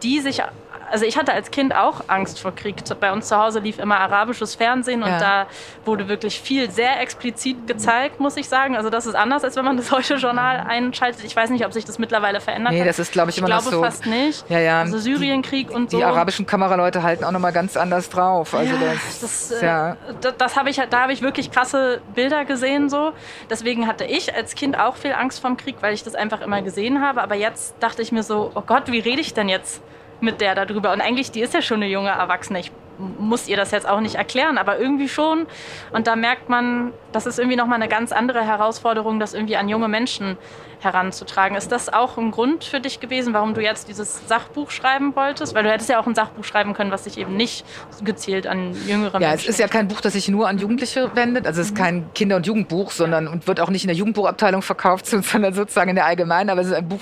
[0.04, 0.42] die sich
[0.90, 2.76] also ich hatte als Kind auch Angst vor Krieg.
[3.00, 5.20] Bei uns zu Hause lief immer arabisches Fernsehen und ja.
[5.20, 5.48] da
[5.86, 8.76] wurde wirklich viel sehr explizit gezeigt, muss ich sagen.
[8.76, 11.24] Also das ist anders, als wenn man das heute Journal einschaltet.
[11.24, 12.88] Ich weiß nicht, ob sich das mittlerweile verändert nee, hat.
[12.88, 13.84] das ist, glaube ich, immer ich glaube noch so.
[13.84, 14.50] fast nicht.
[14.50, 14.82] Ja, ja.
[14.82, 15.98] Also Syrienkrieg und so.
[15.98, 18.54] Die arabischen Kameraleute halten auch nochmal ganz anders drauf.
[18.54, 19.92] Also ja, das, das, ja.
[19.92, 23.12] Äh, das, das habe ich, da habe ich wirklich krasse Bilder gesehen so.
[23.50, 26.62] Deswegen hatte ich als Kind auch viel Angst vom Krieg, weil ich das einfach immer
[26.62, 27.22] gesehen habe.
[27.22, 29.82] Aber jetzt dachte ich mir so, oh Gott, wie rede ich denn jetzt
[30.22, 30.94] mit der darüber.
[30.94, 32.60] Und eigentlich, die ist ja schon eine junge Erwachsene.
[32.60, 32.72] Ich
[33.20, 35.46] muss ihr das jetzt auch nicht erklären, aber irgendwie schon.
[35.92, 39.70] Und da merkt man, das ist irgendwie nochmal eine ganz andere Herausforderung, das irgendwie an
[39.70, 40.38] junge Menschen
[40.80, 41.58] heranzutragen.
[41.58, 45.56] Ist das auch ein Grund für dich gewesen, warum du jetzt dieses Sachbuch schreiben wolltest?
[45.56, 47.66] Weil du hättest ja auch ein Sachbuch schreiben können, was sich eben nicht
[48.04, 49.22] gezielt an jüngere ja, Menschen.
[49.22, 51.48] Ja, es ist ja kein Buch, das sich nur an Jugendliche wendet.
[51.48, 51.82] Also es ist mhm.
[51.82, 55.90] kein Kinder- und Jugendbuch, sondern und wird auch nicht in der Jugendbuchabteilung verkauft, sondern sozusagen
[55.90, 56.50] in der Allgemeinen.
[56.50, 57.02] Aber es ist ein Buch,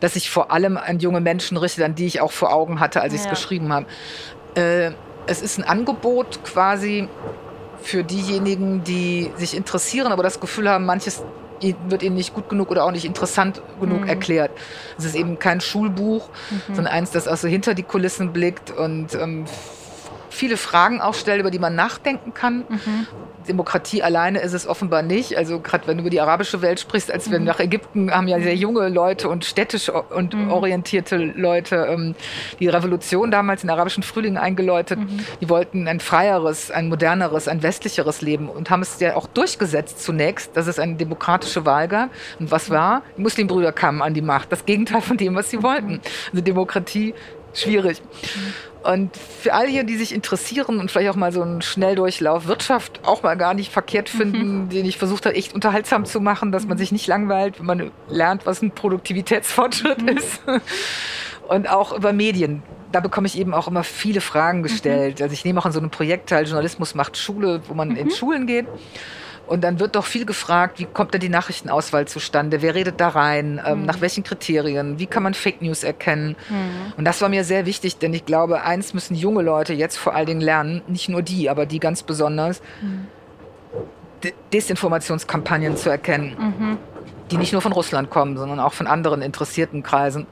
[0.00, 3.00] das sich vor allem an junge Menschen richtet, an die ich auch vor Augen hatte,
[3.00, 3.30] als ich es ja.
[3.30, 3.86] geschrieben habe.
[4.54, 4.92] Äh,
[5.26, 7.08] es ist ein Angebot quasi
[7.82, 11.22] für diejenigen, die sich interessieren, aber das Gefühl haben, manches
[11.88, 14.08] wird ihnen nicht gut genug oder auch nicht interessant genug mhm.
[14.08, 14.50] erklärt.
[14.96, 16.74] Es ist eben kein Schulbuch, mhm.
[16.74, 19.46] sondern eins, das also hinter die Kulissen blickt und ähm,
[20.30, 22.64] viele Fragen auch stellt, über die man nachdenken kann.
[22.68, 23.06] Mhm.
[23.48, 25.36] Demokratie alleine ist es offenbar nicht.
[25.36, 27.46] Also gerade wenn du über die arabische Welt sprichst, als wir mhm.
[27.46, 30.50] nach Ägypten haben ja sehr junge Leute und städtisch und mhm.
[30.50, 32.14] orientierte Leute ähm,
[32.60, 34.98] die Revolution damals, den arabischen Frühling eingeläutet.
[34.98, 35.20] Mhm.
[35.40, 40.02] Die wollten ein freieres, ein moderneres, ein westlicheres Leben und haben es ja auch durchgesetzt
[40.02, 42.10] zunächst, dass es eine demokratische Wahl gab.
[42.38, 43.02] Und was war?
[43.16, 44.52] Die Muslimbrüder kamen an die Macht.
[44.52, 46.00] Das Gegenteil von dem, was sie wollten.
[46.32, 47.14] Also Demokratie
[47.60, 48.00] schwierig.
[48.02, 48.54] Mhm.
[48.82, 53.00] Und für alle hier, die sich interessieren und vielleicht auch mal so einen Schnelldurchlauf Wirtschaft
[53.04, 54.68] auch mal gar nicht verkehrt finden, mhm.
[54.68, 56.78] den ich versucht habe, echt unterhaltsam zu machen, dass man mhm.
[56.78, 60.08] sich nicht langweilt, wenn man lernt, was ein Produktivitätsfortschritt mhm.
[60.08, 60.40] ist.
[61.48, 62.62] Und auch über Medien.
[62.92, 65.18] Da bekomme ich eben auch immer viele Fragen gestellt.
[65.18, 65.24] Mhm.
[65.24, 68.06] Also ich nehme auch an so einem Projekt teil, Journalismus macht Schule, wo man in
[68.06, 68.10] mhm.
[68.10, 68.66] Schulen geht.
[69.48, 72.60] Und dann wird doch viel gefragt, wie kommt denn die Nachrichtenauswahl zustande?
[72.60, 73.60] Wer redet da rein?
[73.64, 73.86] Ähm, mhm.
[73.86, 74.98] Nach welchen Kriterien?
[74.98, 76.36] Wie kann man Fake News erkennen?
[76.50, 76.92] Mhm.
[76.98, 80.14] Und das war mir sehr wichtig, denn ich glaube, eins müssen junge Leute jetzt vor
[80.14, 83.06] allen Dingen lernen, nicht nur die, aber die ganz besonders, mhm.
[84.52, 86.78] Desinformationskampagnen zu erkennen, mhm.
[87.30, 90.26] die nicht nur von Russland kommen, sondern auch von anderen interessierten Kreisen.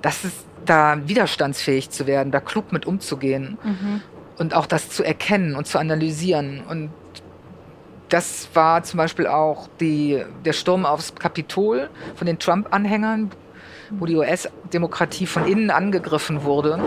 [0.00, 4.00] Das ist da widerstandsfähig zu werden, da klug mit umzugehen mhm.
[4.38, 6.90] und auch das zu erkennen und zu analysieren und
[8.08, 13.32] das war zum Beispiel auch die, der Sturm aufs Kapitol von den Trump-Anhängern,
[13.90, 16.80] wo die US-Demokratie von innen angegriffen wurde.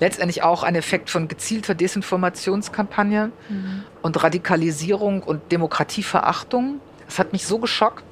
[0.00, 3.84] Letztendlich auch ein Effekt von gezielter Desinformationskampagne mhm.
[4.02, 6.80] und Radikalisierung und Demokratieverachtung.
[7.06, 8.04] Das hat mich so geschockt.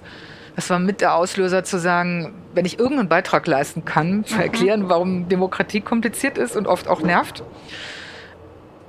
[0.55, 4.85] Das war mit der Auslöser zu sagen, wenn ich irgendeinen Beitrag leisten kann, zu erklären,
[4.89, 7.43] warum Demokratie kompliziert ist und oft auch nervt,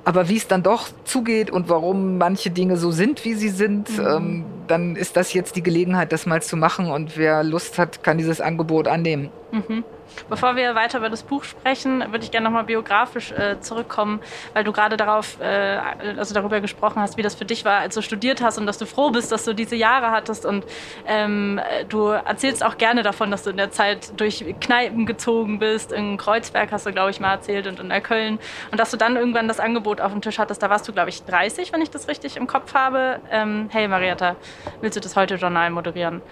[0.08, 3.90] aber wie es dann doch zugeht und warum manche Dinge so sind, wie sie sind,
[3.98, 4.06] mhm.
[4.06, 6.90] ähm, dann ist das jetzt die Gelegenheit, das mal zu machen.
[6.90, 9.28] Und wer Lust hat, kann dieses Angebot annehmen.
[9.52, 9.84] Mhm.
[10.28, 14.20] Bevor wir weiter über das Buch sprechen, würde ich gerne nochmal biografisch äh, zurückkommen,
[14.54, 15.78] weil du gerade darauf, äh,
[16.16, 18.78] also darüber gesprochen hast, wie das für dich war, als du studiert hast und dass
[18.78, 20.44] du froh bist, dass du diese Jahre hattest.
[20.46, 20.64] Und
[21.06, 25.92] ähm, du erzählst auch gerne davon, dass du in der Zeit durch Kneipen gezogen bist.
[25.92, 28.38] In Kreuzberg hast du, glaube ich, mal erzählt und in Köln.
[28.70, 30.62] Und dass du dann irgendwann das Angebot auf dem Tisch hattest.
[30.62, 33.20] Da warst du, glaube ich, 30, wenn ich das richtig im Kopf habe.
[33.30, 34.36] Ähm, hey Marietta,
[34.80, 36.22] willst du das heute Journal moderieren?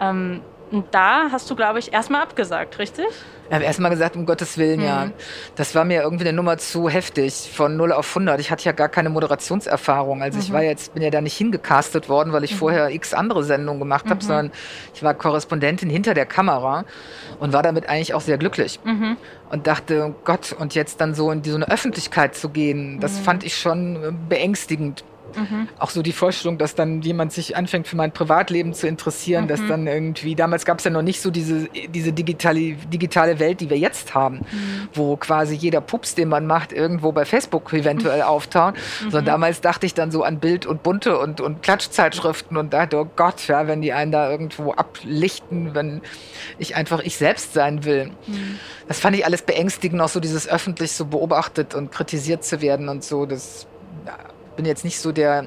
[0.00, 3.06] Ähm, und da hast du, glaube ich, erstmal abgesagt, richtig?
[3.48, 4.86] Ich habe erstmal gesagt, um Gottes Willen, mhm.
[4.86, 5.10] ja.
[5.54, 8.40] Das war mir irgendwie eine Nummer zu heftig, von 0 auf 100.
[8.40, 10.22] Ich hatte ja gar keine Moderationserfahrung.
[10.22, 10.44] Also mhm.
[10.44, 12.58] ich war jetzt, bin ja da nicht hingecastet worden, weil ich mhm.
[12.58, 14.26] vorher x andere Sendungen gemacht habe, mhm.
[14.26, 14.52] sondern
[14.94, 16.84] ich war Korrespondentin hinter der Kamera
[17.38, 18.80] und war damit eigentlich auch sehr glücklich.
[18.84, 19.16] Mhm.
[19.50, 23.18] Und dachte, oh Gott, und jetzt dann so in so eine Öffentlichkeit zu gehen, das
[23.18, 23.24] mhm.
[23.24, 25.04] fand ich schon beängstigend.
[25.36, 25.68] Mhm.
[25.78, 29.48] Auch so die Vorstellung, dass dann jemand sich anfängt für mein Privatleben zu interessieren, mhm.
[29.48, 33.60] dass dann irgendwie, damals gab es ja noch nicht so diese, diese digitale, digitale Welt,
[33.60, 34.88] die wir jetzt haben, mhm.
[34.92, 38.28] wo quasi jeder Pups, den man macht, irgendwo bei Facebook eventuell mhm.
[38.28, 38.74] auftaucht.
[38.74, 39.10] Mhm.
[39.10, 42.98] Sondern damals dachte ich dann so an Bild und Bunte und, und Klatschzeitschriften und dachte,
[42.98, 46.00] oh Gott, ja, wenn die einen da irgendwo ablichten, wenn
[46.58, 48.10] ich einfach ich selbst sein will.
[48.26, 48.58] Mhm.
[48.88, 52.88] Das fand ich alles beängstigend, auch so dieses öffentlich so beobachtet und kritisiert zu werden
[52.88, 53.26] und so.
[53.26, 53.66] Das
[54.56, 55.46] bin jetzt nicht so der,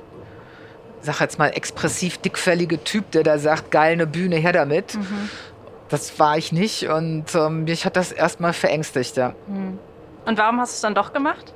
[1.02, 4.96] sag jetzt mal, expressiv dickfällige Typ, der da sagt, geil, eine Bühne, her damit.
[4.96, 5.30] Mhm.
[5.89, 9.34] Das war ich nicht und ähm, mich hat das erstmal verängstigt, ja.
[9.48, 9.80] Mhm.
[10.26, 11.54] Und warum hast du es dann doch gemacht?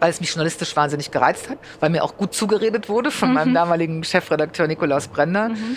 [0.00, 3.34] Weil es mich journalistisch wahnsinnig gereizt hat, weil mir auch gut zugeredet wurde von mhm.
[3.34, 5.50] meinem damaligen Chefredakteur Nikolaus Brenner.
[5.50, 5.76] Mhm.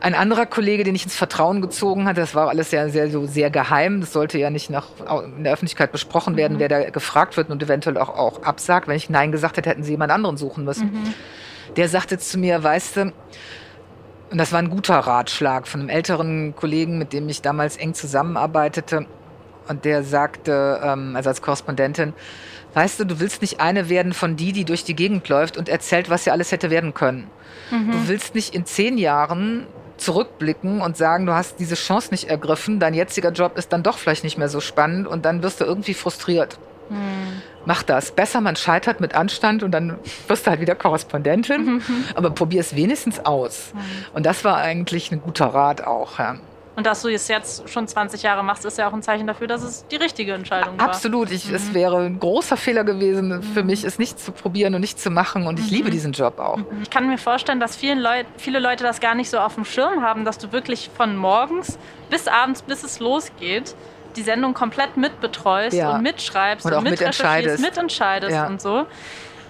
[0.00, 3.26] Ein anderer Kollege, den ich ins Vertrauen gezogen hatte, das war alles sehr, sehr, so
[3.26, 4.00] sehr geheim.
[4.00, 4.86] Das sollte ja nicht nach,
[5.36, 6.60] in der Öffentlichkeit besprochen werden, mhm.
[6.60, 8.88] wer da gefragt wird und eventuell auch, auch absagt.
[8.88, 10.92] Wenn ich Nein gesagt hätte, hätten sie jemand anderen suchen müssen.
[10.92, 11.14] Mhm.
[11.76, 13.12] Der sagte zu mir, weißt du,
[14.30, 17.94] und das war ein guter Ratschlag von einem älteren Kollegen, mit dem ich damals eng
[17.94, 19.06] zusammenarbeitete.
[19.68, 22.14] Und der sagte, ähm, also als Korrespondentin,
[22.74, 25.68] weißt du, du willst nicht eine werden von die, die durch die Gegend läuft und
[25.68, 27.28] erzählt, was ja alles hätte werden können.
[27.70, 27.90] Mhm.
[27.90, 29.66] Du willst nicht in zehn Jahren
[30.00, 33.98] zurückblicken und sagen, du hast diese Chance nicht ergriffen, dein jetziger Job ist dann doch
[33.98, 36.58] vielleicht nicht mehr so spannend und dann wirst du irgendwie frustriert.
[36.88, 37.42] Hm.
[37.66, 38.10] Mach das.
[38.10, 41.82] Besser, man scheitert mit Anstand und dann wirst du halt wieder Korrespondentin, mhm.
[42.14, 43.72] aber probier es wenigstens aus.
[43.74, 43.80] Mhm.
[44.14, 46.18] Und das war eigentlich ein guter Rat auch.
[46.18, 46.36] Ja.
[46.76, 49.46] Und dass du es jetzt schon 20 Jahre machst, ist ja auch ein Zeichen dafür,
[49.46, 50.86] dass es die richtige Entscheidung war.
[50.88, 51.30] Absolut.
[51.30, 51.54] Ich, mhm.
[51.56, 55.10] Es wäre ein großer Fehler gewesen für mich, es nicht zu probieren und nicht zu
[55.10, 55.46] machen.
[55.46, 55.76] Und ich mhm.
[55.76, 56.58] liebe diesen Job auch.
[56.58, 56.82] Mhm.
[56.82, 59.64] Ich kann mir vorstellen, dass vielen Leut, viele Leute das gar nicht so auf dem
[59.64, 61.78] Schirm haben, dass du wirklich von morgens
[62.08, 63.74] bis abends, bis es losgeht,
[64.16, 65.94] die Sendung komplett mitbetreust ja.
[65.94, 68.46] und mitschreibst und, und mitrecherchierst, mitentscheidest ja.
[68.46, 68.86] und so.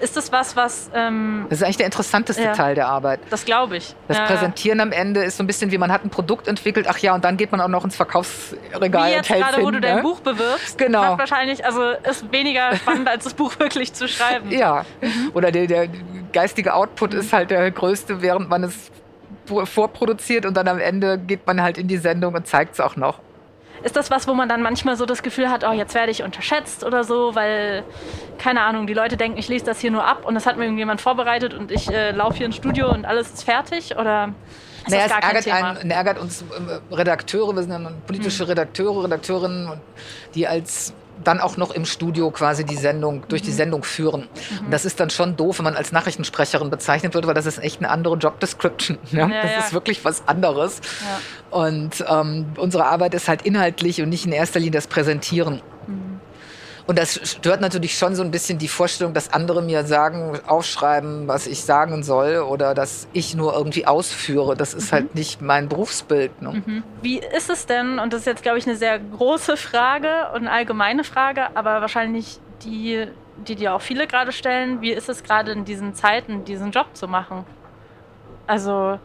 [0.00, 0.90] Ist das was, was.
[0.94, 3.20] Ähm, das ist eigentlich der interessanteste ja, Teil der Arbeit.
[3.30, 3.94] Das glaube ich.
[4.08, 6.86] Das ja, Präsentieren am Ende ist so ein bisschen wie man hat ein Produkt entwickelt,
[6.88, 9.10] ach ja, und dann geht man auch noch ins Verkaufsregal.
[9.10, 10.02] Wie jetzt gerade, wo du dein ne?
[10.02, 10.78] Buch bewirbst.
[10.78, 11.18] Genau.
[11.18, 14.50] Wahrscheinlich, also ist weniger spannend, als das Buch wirklich zu schreiben.
[14.50, 14.84] Ja.
[15.00, 15.30] Mhm.
[15.34, 15.88] Oder der, der
[16.32, 17.20] geistige Output mhm.
[17.20, 18.90] ist halt der größte, während man es
[19.64, 22.96] vorproduziert und dann am Ende geht man halt in die Sendung und zeigt es auch
[22.96, 23.18] noch.
[23.82, 26.22] Ist das was, wo man dann manchmal so das Gefühl hat, oh, jetzt werde ich
[26.22, 27.82] unterschätzt oder so, weil,
[28.38, 30.64] keine Ahnung, die Leute denken, ich lese das hier nur ab und das hat mir
[30.64, 33.96] irgendjemand vorbereitet und ich äh, laufe hier ins Studio und alles ist fertig?
[33.96, 34.34] Oder
[34.86, 38.44] ist naja, das gar es ärgert, einen, ärgert uns äh, Redakteure, wir sind ja politische
[38.44, 38.50] hm.
[38.50, 39.80] Redakteure, Redakteurinnen,
[40.34, 43.54] die als dann auch noch im Studio quasi die Sendung, durch die mhm.
[43.54, 44.22] Sendung führen.
[44.22, 44.66] Mhm.
[44.66, 47.59] Und das ist dann schon doof, wenn man als Nachrichtensprecherin bezeichnet wird, weil das ist
[47.59, 48.98] echt eine andere Job Description.
[49.11, 49.20] Ne?
[49.30, 49.59] Ja, das ja.
[49.59, 50.80] ist wirklich was anderes.
[51.00, 51.59] Ja.
[51.59, 55.62] Und ähm, unsere Arbeit ist halt inhaltlich und nicht in erster Linie das Präsentieren.
[56.90, 61.29] Und das stört natürlich schon so ein bisschen die Vorstellung, dass andere mir sagen, aufschreiben,
[61.29, 64.57] was ich sagen soll oder dass ich nur irgendwie ausführe.
[64.57, 65.07] Das ist halt mhm.
[65.07, 66.42] halt nicht mein Berufsbild.
[66.42, 66.64] Ne?
[66.66, 66.83] Mhm.
[67.00, 70.40] Wie ist es denn, und das ist jetzt, glaube ich, eine sehr große Frage und
[70.40, 73.07] eine allgemeine Frage, aber wahrscheinlich die,
[73.46, 76.88] die dir auch viele gerade stellen, wie ist es gerade in diesen Zeiten, diesen Job
[76.94, 77.44] zu machen?
[78.48, 78.98] Also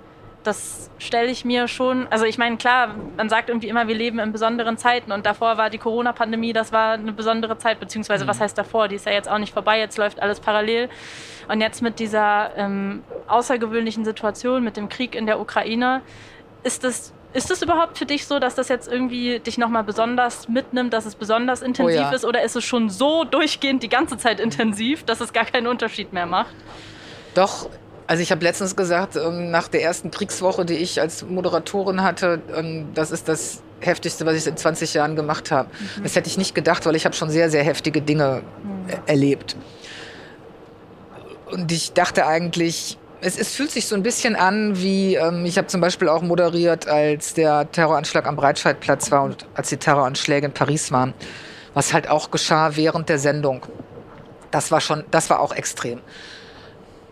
[0.45, 4.19] das stelle ich mir schon, also ich meine, klar, man sagt irgendwie immer, wir leben
[4.19, 8.29] in besonderen Zeiten und davor war die Corona-Pandemie, das war eine besondere Zeit, beziehungsweise mhm.
[8.29, 10.89] was heißt davor, die ist ja jetzt auch nicht vorbei, jetzt läuft alles parallel.
[11.47, 16.01] Und jetzt mit dieser ähm, außergewöhnlichen Situation, mit dem Krieg in der Ukraine,
[16.63, 20.47] ist das ist es überhaupt für dich so, dass das jetzt irgendwie dich nochmal besonders
[20.47, 22.11] mitnimmt, dass es besonders intensiv oh ja.
[22.11, 22.23] ist?
[22.23, 26.13] Oder ist es schon so durchgehend die ganze Zeit intensiv, dass es gar keinen Unterschied
[26.13, 26.55] mehr macht?
[27.33, 27.69] Doch,
[28.07, 32.41] also ich habe letztens gesagt, ähm, nach der ersten Kriegswoche, die ich als Moderatorin hatte,
[32.55, 35.69] ähm, das ist das heftigste, was ich in 20 Jahren gemacht habe.
[35.97, 36.03] Mhm.
[36.03, 38.93] Das hätte ich nicht gedacht, weil ich habe schon sehr, sehr heftige Dinge mhm.
[39.05, 39.55] erlebt.
[41.51, 45.57] Und ich dachte eigentlich, es, es, fühlt sich so ein bisschen an wie, ähm, ich
[45.57, 50.47] habe zum Beispiel auch moderiert, als der Terroranschlag am Breitscheidplatz war und als die Terroranschläge
[50.47, 51.13] in Paris waren,
[51.73, 53.65] was halt auch geschah während der Sendung.
[54.51, 56.01] Das war schon, das war auch extrem.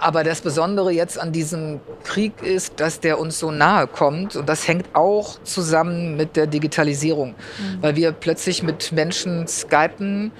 [0.03, 4.35] Aber das Besondere jetzt an diesem Krieg ist, dass der uns so nahe kommt.
[4.35, 7.81] Und das hängt auch zusammen mit der Digitalisierung, mhm.
[7.81, 10.33] weil wir plötzlich mit Menschen skypen,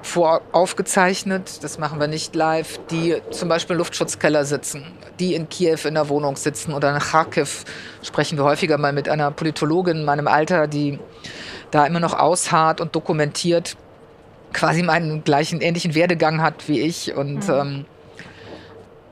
[0.00, 4.86] voraufgezeichnet, das machen wir nicht live, die zum Beispiel im Luftschutzkeller sitzen,
[5.20, 7.64] die in Kiew in der Wohnung sitzen oder in Kharkiv
[8.02, 10.98] sprechen wir häufiger mal mit einer Politologin in meinem Alter, die
[11.70, 13.76] da immer noch ausharrt und dokumentiert,
[14.54, 17.54] quasi meinen gleichen ähnlichen Werdegang hat wie ich und mhm.
[17.54, 17.84] ähm,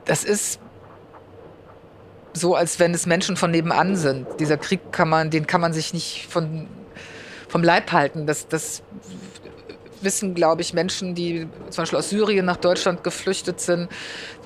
[0.05, 0.59] das ist
[2.33, 4.27] so, als wenn es Menschen von nebenan sind.
[4.39, 6.67] Dieser Krieg kann man, den kann man sich nicht von,
[7.49, 8.25] vom Leib halten.
[8.25, 8.83] Das, das
[10.01, 13.89] wissen, glaube ich, Menschen, die zum Beispiel aus Syrien nach Deutschland geflüchtet sind,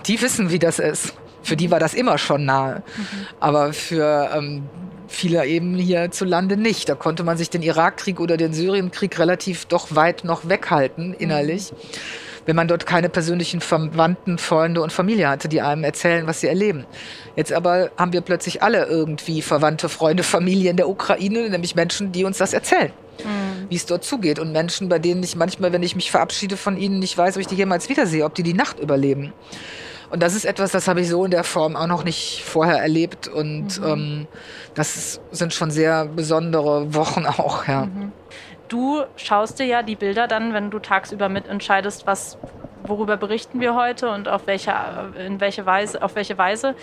[0.08, 1.14] die wissen, wie das ist.
[1.44, 2.82] Für die war das immer schon nahe.
[2.98, 3.04] Mhm.
[3.40, 4.64] Aber für ähm,
[5.08, 6.90] viele eben hierzulande nicht.
[6.90, 11.72] Da konnte man sich den Irakkrieg oder den Syrienkrieg relativ doch weit noch weghalten, innerlich.
[11.72, 11.78] Mhm
[12.46, 16.48] wenn man dort keine persönlichen Verwandten, Freunde und Familie hatte, die einem erzählen, was sie
[16.48, 16.86] erleben.
[17.36, 22.12] Jetzt aber haben wir plötzlich alle irgendwie Verwandte, Freunde, Familie in der Ukraine, nämlich Menschen,
[22.12, 22.92] die uns das erzählen.
[23.24, 23.70] Mhm.
[23.70, 24.40] wie es dort zugeht.
[24.40, 27.42] Und Menschen, bei denen ich manchmal, wenn ich mich verabschiede von ihnen, nicht weiß, ob
[27.42, 29.32] ich die jemals wiedersehe, ob die die Nacht überleben.
[30.10, 32.78] Und das ist etwas, das habe ich so in der Form auch noch nicht vorher
[32.78, 33.28] erlebt.
[33.28, 33.88] Und mhm.
[33.88, 34.28] ähm,
[34.74, 37.86] das sind schon sehr besondere Wochen auch, ja.
[37.86, 38.12] Mhm
[38.68, 42.38] du schaust dir ja die Bilder dann, wenn du tagsüber mitentscheidest, was
[42.84, 44.74] worüber berichten wir heute und auf welche,
[45.18, 46.76] in welche Weise, auf welche Weise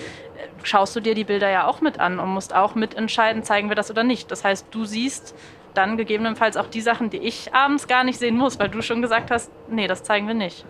[0.62, 3.76] schaust du dir die Bilder ja auch mit an und musst auch mitentscheiden, zeigen wir
[3.76, 4.30] das oder nicht.
[4.30, 5.34] Das heißt, du siehst
[5.74, 9.00] dann gegebenenfalls auch die Sachen, die ich abends gar nicht sehen muss, weil du schon
[9.00, 10.64] gesagt hast, nee, das zeigen wir nicht.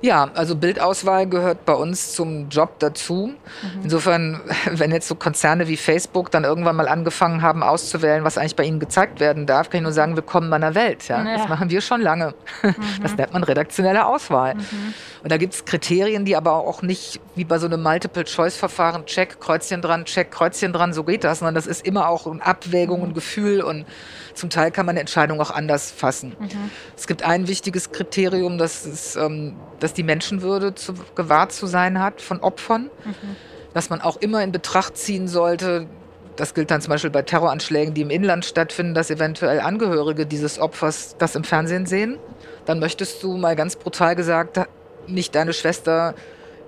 [0.00, 3.32] Ja, also Bildauswahl gehört bei uns zum Job dazu.
[3.62, 3.80] Mhm.
[3.82, 8.56] Insofern, wenn jetzt so Konzerne wie Facebook dann irgendwann mal angefangen haben auszuwählen, was eigentlich
[8.56, 11.08] bei ihnen gezeigt werden darf, kann ich nur sagen, willkommen meiner Welt.
[11.08, 11.24] Ja?
[11.24, 11.36] ja.
[11.36, 12.34] Das machen wir schon lange.
[12.68, 13.02] Mhm.
[13.02, 14.54] Das nennt man redaktionelle Auswahl.
[14.54, 14.94] Mhm.
[15.22, 19.40] Und da gibt es Kriterien, die aber auch nicht wie bei so einem Multiple-Choice-Verfahren, Check,
[19.40, 23.02] Kreuzchen dran, Check, Kreuzchen dran, so geht das, sondern das ist immer auch eine Abwägung,
[23.02, 23.14] ein mhm.
[23.14, 23.86] Gefühl und
[24.34, 26.36] zum Teil kann man eine Entscheidung auch anders fassen.
[26.38, 26.70] Mhm.
[26.96, 29.56] Es gibt ein wichtiges Kriterium, das ist, ähm,
[29.88, 33.36] dass die Menschenwürde zu, gewahrt zu sein hat von Opfern, mhm.
[33.72, 35.86] dass man auch immer in Betracht ziehen sollte,
[36.36, 40.58] das gilt dann zum Beispiel bei Terroranschlägen, die im Inland stattfinden, dass eventuell Angehörige dieses
[40.58, 42.18] Opfers das im Fernsehen sehen.
[42.66, 44.60] Dann möchtest du mal ganz brutal gesagt
[45.06, 46.14] nicht deine Schwester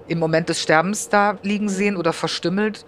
[0.09, 2.87] im Moment des Sterbens da liegen sehen oder verstümmelt.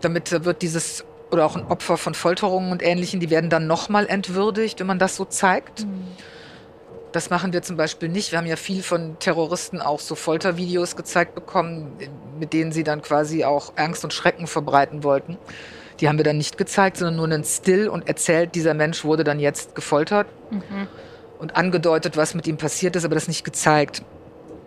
[0.00, 4.06] Damit wird dieses oder auch ein Opfer von Folterungen und Ähnlichem, die werden dann nochmal
[4.06, 5.84] entwürdigt, wenn man das so zeigt.
[5.84, 6.06] Mhm.
[7.12, 8.30] Das machen wir zum Beispiel nicht.
[8.30, 11.92] Wir haben ja viel von Terroristen auch so Foltervideos gezeigt bekommen,
[12.38, 15.36] mit denen sie dann quasi auch Angst und Schrecken verbreiten wollten.
[16.00, 19.24] Die haben wir dann nicht gezeigt, sondern nur einen Still und erzählt, dieser Mensch wurde
[19.24, 20.86] dann jetzt gefoltert mhm.
[21.38, 24.02] und angedeutet, was mit ihm passiert ist, aber das nicht gezeigt.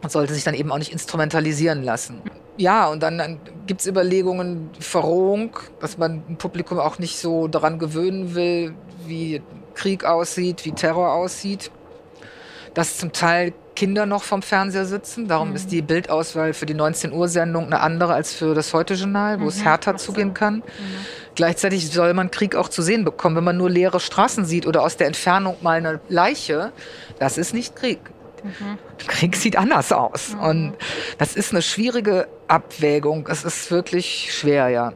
[0.02, 2.22] Man sollte sich dann eben auch nicht instrumentalisieren lassen.
[2.58, 7.48] Ja, und dann, dann gibt es Überlegungen, Verrohung, dass man ein Publikum auch nicht so
[7.48, 8.76] daran gewöhnen will,
[9.08, 9.42] wie
[9.74, 11.72] Krieg aussieht, wie Terror aussieht.
[12.74, 15.28] Dass zum Teil Kinder noch vom Fernseher sitzen.
[15.28, 15.56] Darum mhm.
[15.56, 19.44] ist die Bildauswahl für die 19 Uhr Sendung eine andere als für das Heute-Journal, wo
[19.44, 19.50] mhm.
[19.50, 20.58] es härter zugehen kann.
[20.58, 20.64] Mhm.
[21.36, 23.36] Gleichzeitig soll man Krieg auch zu sehen bekommen.
[23.36, 26.72] Wenn man nur leere Straßen sieht oder aus der Entfernung mal eine Leiche,
[27.20, 28.00] das ist nicht Krieg.
[28.44, 28.78] Mhm.
[29.08, 30.34] Krieg sieht anders aus.
[30.34, 30.40] Mhm.
[30.40, 30.74] Und
[31.18, 33.28] das ist eine schwierige Abwägung.
[33.30, 34.94] Es ist wirklich schwer, ja.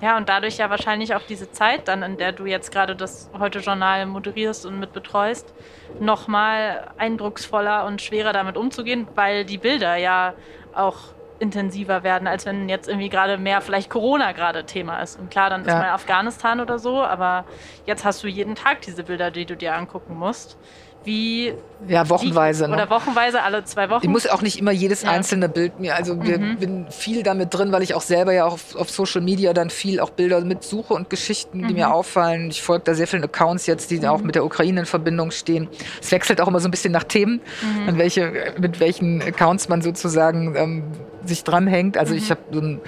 [0.00, 3.30] Ja, und dadurch ja wahrscheinlich auch diese Zeit dann, in der du jetzt gerade das
[3.38, 5.52] Heute-Journal moderierst und mit betreust,
[5.98, 10.34] nochmal eindrucksvoller und schwerer damit umzugehen, weil die Bilder ja
[10.74, 10.96] auch
[11.38, 15.18] intensiver werden, als wenn jetzt irgendwie gerade mehr vielleicht Corona gerade Thema ist.
[15.18, 15.68] Und klar, dann ja.
[15.68, 17.44] ist mal Afghanistan oder so, aber
[17.86, 20.58] jetzt hast du jeden Tag diese Bilder, die du dir angucken musst
[21.04, 21.54] wie.
[21.88, 22.66] Ja, wochenweise.
[22.66, 22.90] Die, oder ne?
[22.90, 24.04] wochenweise, alle zwei Wochen.
[24.04, 25.10] Ich muss auch nicht immer jedes ja.
[25.10, 26.56] einzelne Bild mir, also wir mhm.
[26.58, 29.70] bin viel damit drin, weil ich auch selber ja auch auf, auf, Social Media dann
[29.70, 31.74] viel auch Bilder mitsuche und Geschichten, die mhm.
[31.74, 32.50] mir auffallen.
[32.50, 34.04] Ich folge da sehr vielen Accounts jetzt, die mhm.
[34.06, 35.68] auch mit der Ukraine in Verbindung stehen.
[36.02, 37.88] Es wechselt auch immer so ein bisschen nach Themen, mhm.
[37.88, 40.84] an welche, mit welchen Accounts man sozusagen ähm,
[41.24, 41.96] sich dranhängt.
[41.96, 42.30] Also ich mhm.
[42.30, 42.80] habe so ein,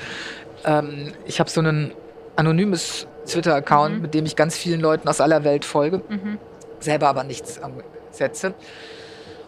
[0.67, 1.93] ähm, ich habe so ein
[2.37, 4.03] anonymes Twitter-Account, mhm.
[4.03, 6.03] mit dem ich ganz vielen Leuten aus aller Welt folge
[6.83, 7.61] selber aber nichts
[8.23, 8.55] setze.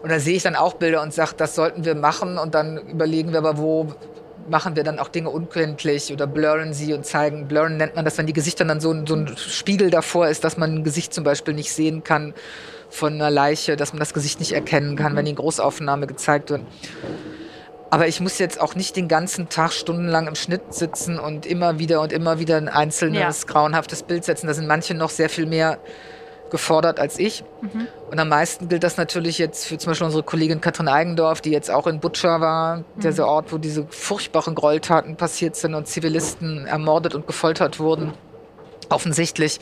[0.01, 2.37] Und da sehe ich dann auch Bilder und sage, das sollten wir machen.
[2.37, 3.87] Und dann überlegen wir aber, wo
[4.47, 7.47] machen wir dann auch Dinge unkenntlich oder blurren sie und zeigen.
[7.47, 10.57] Blurren nennt man das, wenn die Gesichter dann so, so ein Spiegel davor ist, dass
[10.57, 12.33] man ein Gesicht zum Beispiel nicht sehen kann
[12.89, 16.51] von einer Leiche, dass man das Gesicht nicht erkennen kann, wenn die in Großaufnahme gezeigt
[16.51, 16.61] wird.
[17.89, 21.79] Aber ich muss jetzt auch nicht den ganzen Tag stundenlang im Schnitt sitzen und immer
[21.79, 23.47] wieder und immer wieder ein einzelnes ja.
[23.47, 24.47] grauenhaftes Bild setzen.
[24.47, 25.79] Da sind manche noch sehr viel mehr
[26.55, 27.43] gefordert als ich.
[27.61, 27.87] Mhm.
[28.09, 31.51] Und am meisten gilt das natürlich jetzt für zum Beispiel unsere Kollegin Katrin Eigendorf, die
[31.51, 32.83] jetzt auch in Butcher war, mhm.
[33.03, 38.13] dieser Ort, wo diese furchtbaren Gräueltaten passiert sind und Zivilisten ermordet und gefoltert wurden,
[38.87, 39.59] offensichtlich.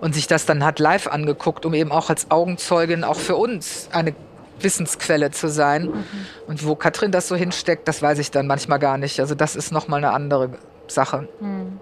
[0.00, 3.90] Und sich das dann hat live angeguckt, um eben auch als Augenzeugin auch für uns
[3.92, 4.14] eine
[4.58, 5.82] Wissensquelle zu sein.
[5.84, 6.04] Mhm.
[6.46, 9.20] Und wo Katrin das so hinsteckt, das weiß ich dann manchmal gar nicht.
[9.20, 10.52] Also das ist nochmal eine andere
[10.86, 11.28] Sache.
[11.40, 11.78] Mhm.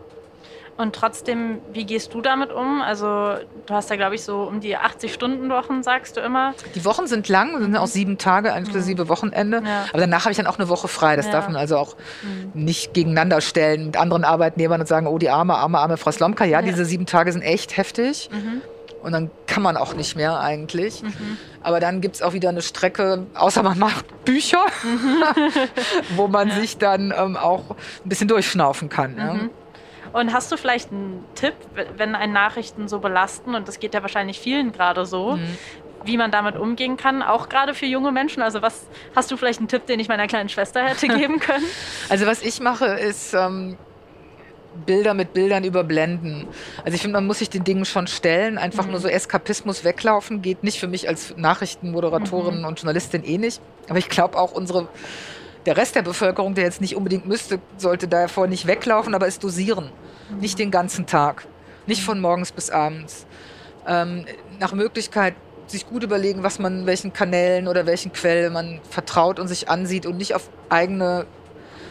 [0.78, 2.80] Und trotzdem, wie gehst du damit um?
[2.80, 6.54] Also du hast ja, glaube ich, so um die 80-Stunden-Wochen, sagst du immer.
[6.76, 9.08] Die Wochen sind lang, sind auch sieben Tage inklusive mhm.
[9.08, 9.60] Wochenende.
[9.64, 9.86] Ja.
[9.88, 11.16] Aber danach habe ich dann auch eine Woche frei.
[11.16, 11.32] Das ja.
[11.32, 12.62] darf man also auch mhm.
[12.62, 16.44] nicht gegeneinander stellen mit anderen Arbeitnehmern und sagen, oh, die arme, arme, arme Frau Slomka.
[16.44, 16.62] Ja, ja.
[16.62, 18.30] diese sieben Tage sind echt heftig.
[18.32, 18.62] Mhm.
[19.02, 21.02] Und dann kann man auch nicht mehr eigentlich.
[21.02, 21.38] Mhm.
[21.60, 25.24] Aber dann gibt es auch wieder eine Strecke, außer man macht Bücher, mhm.
[26.16, 29.16] wo man sich dann ähm, auch ein bisschen durchschnaufen kann.
[29.16, 29.34] Ja.
[29.34, 29.50] Mhm.
[30.12, 31.55] Und hast du vielleicht einen Tipp,
[31.97, 35.59] wenn ein Nachrichten so belasten, und das geht ja wahrscheinlich vielen gerade so, mhm.
[36.05, 38.42] wie man damit umgehen kann, auch gerade für junge Menschen?
[38.42, 41.64] Also was hast du vielleicht einen Tipp, den ich meiner kleinen Schwester hätte geben können?
[42.09, 43.77] Also was ich mache, ist ähm,
[44.87, 46.47] Bilder mit Bildern überblenden.
[46.85, 48.59] Also ich finde, man muss sich den Dingen schon stellen.
[48.59, 48.92] Einfach mhm.
[48.92, 52.64] nur so Eskapismus weglaufen geht nicht für mich als Nachrichtenmoderatorin mhm.
[52.66, 53.61] und Journalistin eh nicht.
[53.88, 54.88] Aber ich glaube auch unsere
[55.68, 59.38] der Rest der Bevölkerung, der jetzt nicht unbedingt müsste, sollte davor nicht weglaufen, aber es
[59.38, 59.90] dosieren.
[60.31, 60.38] Mhm.
[60.38, 61.46] Nicht den ganzen Tag.
[61.87, 63.26] Nicht von morgens bis abends.
[63.87, 64.24] Ähm,
[64.59, 65.35] nach Möglichkeit
[65.66, 70.07] sich gut überlegen, was man, welchen Kanälen oder welchen Quellen man vertraut und sich ansieht
[70.07, 71.26] und nicht auf eigene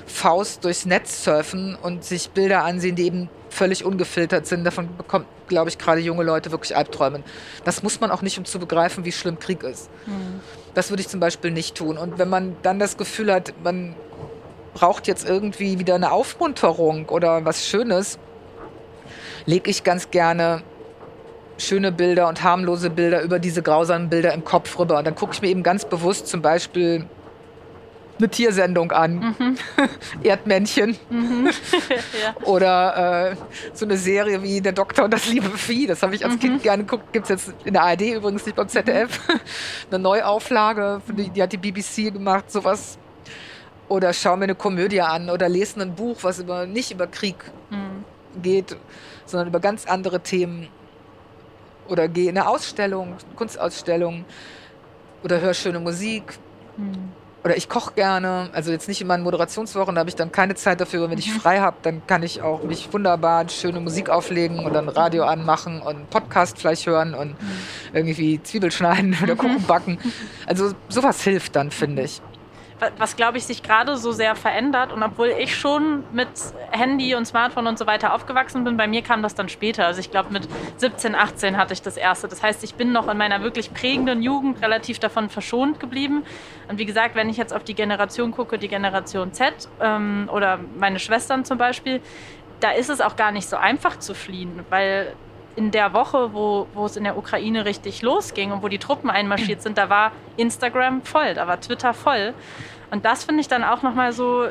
[0.07, 4.63] Faust durchs Netz surfen und sich Bilder ansehen, die eben völlig ungefiltert sind.
[4.63, 7.21] Davon bekommt, glaube ich, gerade junge Leute wirklich Albträume.
[7.63, 9.91] Das muss man auch nicht, um zu begreifen, wie schlimm Krieg ist.
[10.07, 10.41] Mhm.
[10.77, 11.97] Das würde ich zum Beispiel nicht tun.
[11.97, 13.95] Und wenn man dann das Gefühl hat, man
[14.75, 18.19] braucht jetzt irgendwie wieder eine Aufmunterung oder was Schönes,
[19.47, 20.61] lege ich ganz gerne
[21.57, 24.99] schöne Bilder und harmlose Bilder über diese grausamen Bilder im Kopf rüber.
[24.99, 27.07] Und dann gucke ich mir eben ganz bewusst zum Beispiel
[28.17, 29.35] eine Tiersendung an.
[29.37, 29.57] Mhm.
[30.23, 30.97] Erdmännchen.
[31.09, 31.49] Mhm.
[32.21, 32.45] ja.
[32.45, 33.35] Oder äh,
[33.73, 35.87] so eine Serie wie Der Doktor und das liebe Vieh.
[35.87, 36.39] Das habe ich als mhm.
[36.39, 37.13] Kind gerne geguckt.
[37.13, 39.27] Gibt es jetzt in der ARD übrigens nicht beim ZDF.
[39.27, 39.39] Mhm.
[39.91, 42.97] eine Neuauflage, die, die, hat die BBC gemacht, sowas.
[43.87, 47.37] Oder schau mir eine Komödie an oder lese ein Buch, was über, nicht über Krieg
[47.69, 48.03] mhm.
[48.41, 48.75] geht,
[49.25, 50.67] sondern über ganz andere Themen.
[51.87, 54.25] Oder gehe in eine Ausstellung, Kunstausstellung
[55.23, 56.37] oder hör schöne Musik.
[56.75, 57.16] Mhm
[57.47, 58.49] oder ich koche gerne.
[58.51, 61.09] Also jetzt nicht in meinen Moderationswochen, da habe ich dann keine Zeit dafür.
[61.09, 61.39] Wenn ich mhm.
[61.39, 65.81] frei habe, dann kann ich auch mich wunderbar schöne Musik auflegen und dann Radio anmachen
[65.81, 67.47] und Podcast vielleicht hören und mhm.
[67.93, 69.37] irgendwie Zwiebel schneiden oder.
[69.37, 69.97] Kuchen backen.
[70.45, 72.21] Also sowas hilft dann, finde ich
[72.97, 74.93] was glaube ich sich gerade so sehr verändert.
[74.93, 76.29] Und obwohl ich schon mit
[76.71, 79.85] Handy und Smartphone und so weiter aufgewachsen bin, bei mir kam das dann später.
[79.85, 80.47] Also ich glaube mit
[80.77, 82.27] 17, 18 hatte ich das erste.
[82.27, 86.23] Das heißt, ich bin noch in meiner wirklich prägenden Jugend relativ davon verschont geblieben.
[86.67, 90.59] Und wie gesagt, wenn ich jetzt auf die Generation gucke, die Generation Z ähm, oder
[90.77, 92.01] meine Schwestern zum Beispiel,
[92.59, 95.13] da ist es auch gar nicht so einfach zu fliehen, weil
[95.57, 99.09] in der Woche, wo, wo es in der Ukraine richtig losging und wo die Truppen
[99.09, 102.33] einmarschiert sind, da war Instagram voll, da war Twitter voll.
[102.91, 104.47] Und das finde ich dann auch nochmal so,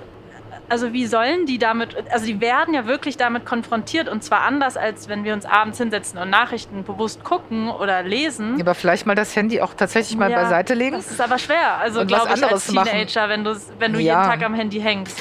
[0.69, 4.77] also wie sollen die damit, also die werden ja wirklich damit konfrontiert und zwar anders,
[4.77, 8.57] als wenn wir uns abends hinsetzen und Nachrichten bewusst gucken oder lesen.
[8.57, 10.97] Ja, aber vielleicht mal das Handy auch tatsächlich mal ja, beiseite legen.
[10.97, 13.31] Das ist aber schwer, also glaube ich als Teenager, machen.
[13.31, 14.19] wenn du, wenn du ja.
[14.19, 15.19] jeden Tag am Handy hängst.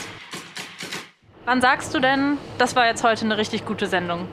[1.45, 4.27] Wann sagst du denn, das war jetzt heute eine richtig gute Sendung?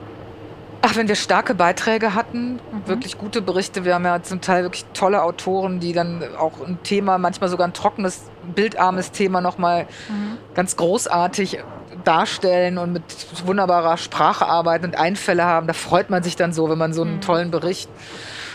[0.85, 2.87] Ach, wenn wir starke Beiträge hatten, mhm.
[2.87, 3.85] wirklich gute Berichte.
[3.85, 7.65] Wir haben ja zum Teil wirklich tolle Autoren, die dann auch ein Thema, manchmal sogar
[7.65, 8.23] ein trockenes,
[8.53, 10.37] bildarmes Thema nochmal mhm.
[10.53, 11.59] ganz großartig
[12.03, 13.03] darstellen und mit
[13.45, 15.67] wunderbarer Sprache arbeiten und Einfälle haben.
[15.67, 17.21] Da freut man sich dann so, wenn man so einen mhm.
[17.21, 17.89] tollen Bericht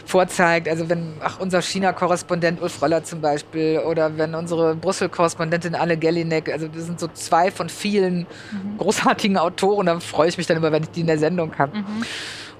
[0.08, 0.68] vorzeigt.
[0.68, 6.50] Also wenn, ach, unser China-Korrespondent Ulf Röller zum Beispiel oder wenn unsere Brüssel-Korrespondentin Anne Gellinek,
[6.50, 8.78] also das sind so zwei von vielen mhm.
[8.78, 11.76] großartigen Autoren, da freue ich mich dann immer, wenn ich die in der Sendung habe.
[11.76, 12.04] Mhm.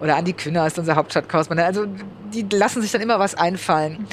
[0.01, 1.67] Oder Andi Kühner ist unser Hauptstadtkorrespondent.
[1.67, 1.87] Also
[2.33, 3.99] die lassen sich dann immer was einfallen.
[4.01, 4.07] Mhm.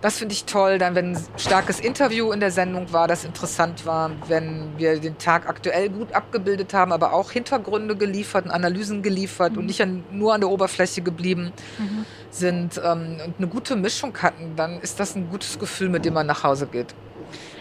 [0.00, 0.78] Das finde ich toll.
[0.78, 5.18] Dann, wenn ein starkes Interview in der Sendung war, das interessant war, wenn wir den
[5.18, 9.58] Tag aktuell gut abgebildet haben, aber auch Hintergründe geliefert und Analysen geliefert mhm.
[9.58, 12.04] und nicht an, nur an der Oberfläche geblieben mhm.
[12.30, 16.14] sind ähm, und eine gute Mischung hatten, dann ist das ein gutes Gefühl, mit dem
[16.14, 16.94] man nach Hause geht.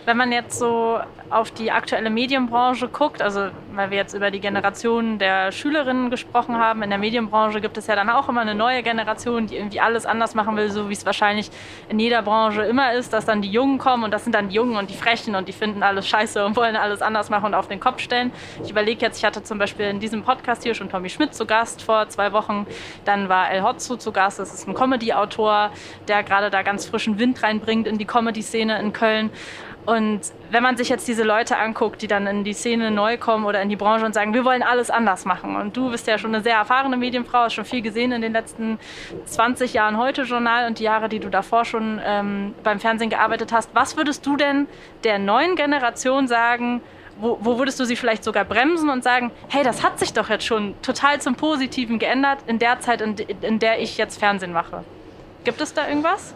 [0.03, 0.99] Wenn man jetzt so
[1.29, 6.57] auf die aktuelle Medienbranche guckt, also weil wir jetzt über die Generation der Schülerinnen gesprochen
[6.57, 9.79] haben, in der Medienbranche gibt es ja dann auch immer eine neue Generation, die irgendwie
[9.79, 11.51] alles anders machen will, so wie es wahrscheinlich
[11.87, 14.55] in jeder Branche immer ist, dass dann die Jungen kommen und das sind dann die
[14.55, 17.53] Jungen und die Frechen und die finden alles scheiße und wollen alles anders machen und
[17.53, 18.31] auf den Kopf stellen.
[18.63, 21.45] Ich überlege jetzt, ich hatte zum Beispiel in diesem Podcast hier schon Tommy Schmidt zu
[21.45, 22.65] Gast vor zwei Wochen,
[23.05, 25.69] dann war El Hotzo zu Gast, das ist ein Comedy-Autor,
[26.07, 29.29] der gerade da ganz frischen Wind reinbringt in die Comedy-Szene in Köln.
[29.85, 30.21] Und
[30.51, 33.61] wenn man sich jetzt diese Leute anguckt, die dann in die Szene neu kommen oder
[33.61, 35.55] in die Branche und sagen, wir wollen alles anders machen.
[35.55, 38.33] Und du bist ja schon eine sehr erfahrene Medienfrau, hast schon viel gesehen in den
[38.33, 38.79] letzten
[39.25, 43.51] 20 Jahren heute Journal und die Jahre, die du davor schon ähm, beim Fernsehen gearbeitet
[43.51, 43.71] hast.
[43.73, 44.67] Was würdest du denn
[45.03, 46.81] der neuen Generation sagen,
[47.17, 50.29] wo, wo, würdest du sie vielleicht sogar bremsen und sagen, hey, das hat sich doch
[50.29, 54.53] jetzt schon total zum Positiven geändert in der Zeit, in, in der ich jetzt Fernsehen
[54.53, 54.83] mache?
[55.43, 56.33] Gibt es da irgendwas?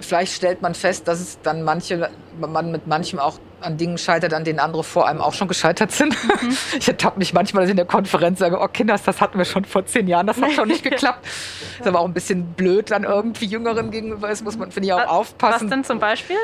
[0.00, 4.34] Vielleicht stellt man fest, dass es dann manche, man mit manchem auch an Dingen scheitert,
[4.34, 6.12] an denen andere vor einem auch schon gescheitert sind.
[6.12, 6.56] Mhm.
[6.78, 9.44] Ich ertappe mich manchmal, dass ich in der Konferenz sage, oh Kinders, das hatten wir
[9.44, 11.24] schon vor zehn Jahren, das hat schon nicht geklappt.
[11.24, 14.88] Das ist aber auch ein bisschen blöd dann irgendwie Jüngeren gegenüber ist, muss man, finde
[14.88, 15.66] ich, auch was, aufpassen.
[15.66, 16.36] Was denn zum Beispiel?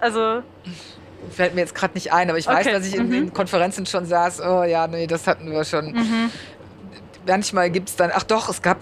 [0.00, 0.42] Also
[1.30, 2.56] fällt mir jetzt gerade nicht ein, aber ich okay.
[2.56, 3.12] weiß, dass ich in mhm.
[3.12, 5.92] den Konferenzen schon saß, oh ja, nee, das hatten wir schon.
[5.92, 6.30] Mhm.
[7.26, 8.78] Manchmal gibt es dann, ach doch, es gab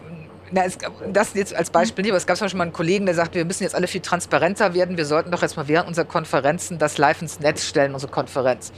[0.53, 0.79] na, es,
[1.13, 3.39] das jetzt als Beispiel nicht, aber es gab zum Beispiel mal einen Kollegen, der sagte,
[3.39, 4.97] wir müssen jetzt alle viel transparenter werden.
[4.97, 8.73] Wir sollten doch jetzt mal während unserer Konferenzen das live ins Netz stellen, unsere Konferenz.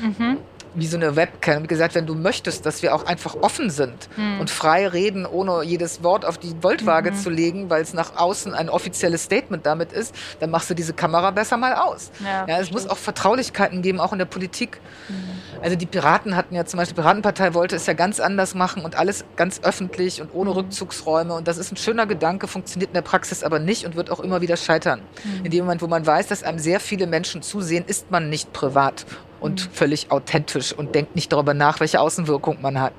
[0.00, 0.38] Mhm
[0.76, 4.08] wie so eine Webcam und gesagt, wenn du möchtest, dass wir auch einfach offen sind
[4.16, 4.40] mhm.
[4.40, 7.16] und frei reden, ohne jedes Wort auf die Voltwaage mhm.
[7.16, 10.92] zu legen, weil es nach außen ein offizielles Statement damit ist, dann machst du diese
[10.92, 12.10] Kamera besser mal aus.
[12.22, 14.80] Ja, ja es muss auch Vertraulichkeiten geben, auch in der Politik.
[15.08, 15.14] Mhm.
[15.62, 18.84] Also die Piraten hatten ja zum Beispiel, die Piratenpartei wollte es ja ganz anders machen
[18.84, 20.56] und alles ganz öffentlich und ohne mhm.
[20.56, 21.34] Rückzugsräume.
[21.34, 24.20] Und das ist ein schöner Gedanke, funktioniert in der Praxis aber nicht und wird auch
[24.20, 25.00] immer wieder scheitern.
[25.24, 25.44] Mhm.
[25.44, 28.52] In dem Moment, wo man weiß, dass einem sehr viele Menschen zusehen, ist man nicht
[28.52, 29.06] privat
[29.40, 32.92] und völlig authentisch und denkt nicht darüber nach, welche Außenwirkung man hat.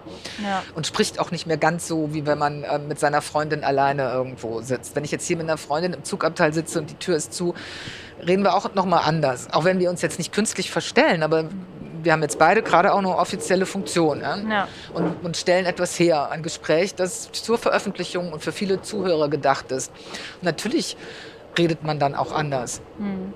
[0.43, 0.63] Ja.
[0.75, 4.11] Und spricht auch nicht mehr ganz so, wie wenn man äh, mit seiner Freundin alleine
[4.11, 4.95] irgendwo sitzt.
[4.95, 7.53] Wenn ich jetzt hier mit einer Freundin im Zugabteil sitze und die Tür ist zu,
[8.25, 9.47] reden wir auch nochmal anders.
[9.51, 11.45] Auch wenn wir uns jetzt nicht künstlich verstellen, aber
[12.03, 14.37] wir haben jetzt beide gerade auch eine offizielle Funktion ja?
[14.37, 14.67] Ja.
[14.93, 19.71] Und, und, stellen etwas her, ein Gespräch, das zur Veröffentlichung und für viele Zuhörer gedacht
[19.71, 19.91] ist.
[20.35, 20.95] Und natürlich
[21.57, 22.81] redet man dann auch anders.
[22.97, 23.33] Mhm.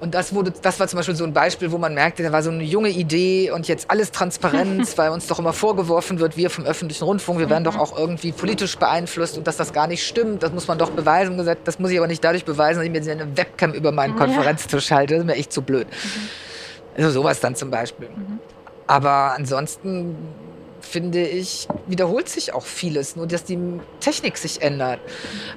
[0.00, 2.42] Und das, wurde, das war zum Beispiel so ein Beispiel, wo man merkte, da war
[2.42, 6.50] so eine junge Idee und jetzt alles Transparenz, weil uns doch immer vorgeworfen wird, wir
[6.50, 10.06] vom öffentlichen Rundfunk, wir werden doch auch irgendwie politisch beeinflusst und dass das gar nicht
[10.06, 11.36] stimmt, das muss man doch beweisen.
[11.36, 14.14] Gesagt, das muss ich aber nicht dadurch beweisen, dass ich mir eine Webcam über meinen
[14.16, 15.14] Konferenztisch halte.
[15.14, 15.88] Das ist mir echt zu blöd.
[15.88, 16.28] Mhm.
[16.96, 18.08] Also sowas dann zum Beispiel.
[18.08, 18.38] Mhm.
[18.86, 20.16] Aber ansonsten
[20.80, 23.58] finde ich, wiederholt sich auch vieles, nur dass die
[24.00, 25.00] Technik sich ändert.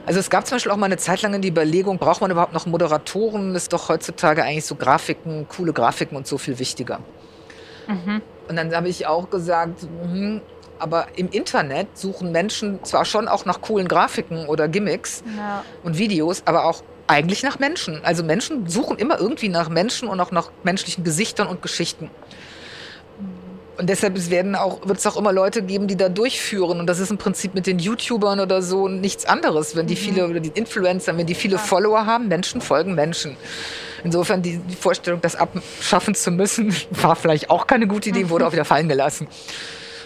[0.05, 2.31] Also es gab zum Beispiel auch mal eine Zeit lang in die Überlegung, braucht man
[2.31, 3.55] überhaupt noch Moderatoren?
[3.55, 6.99] Ist doch heutzutage eigentlich so Grafiken, coole Grafiken und so viel wichtiger.
[7.87, 8.21] Mhm.
[8.47, 10.41] Und dann habe ich auch gesagt, mh,
[10.79, 15.63] aber im Internet suchen Menschen zwar schon auch nach coolen Grafiken oder Gimmicks ja.
[15.83, 18.03] und Videos, aber auch eigentlich nach Menschen.
[18.03, 22.09] Also Menschen suchen immer irgendwie nach Menschen und auch nach menschlichen Gesichtern und Geschichten.
[23.81, 26.79] Und deshalb werden auch, wird es auch immer Leute geben, die da durchführen.
[26.79, 29.75] Und das ist im Prinzip mit den YouTubern oder so nichts anderes.
[29.75, 29.99] Wenn die mhm.
[29.99, 31.59] viele, oder die Influencer, wenn die viele ja.
[31.59, 33.35] Follower haben, Menschen folgen Menschen.
[34.03, 38.45] Insofern die, die Vorstellung, das abschaffen zu müssen, war vielleicht auch keine gute Idee, wurde
[38.45, 39.27] auch wieder fallen gelassen.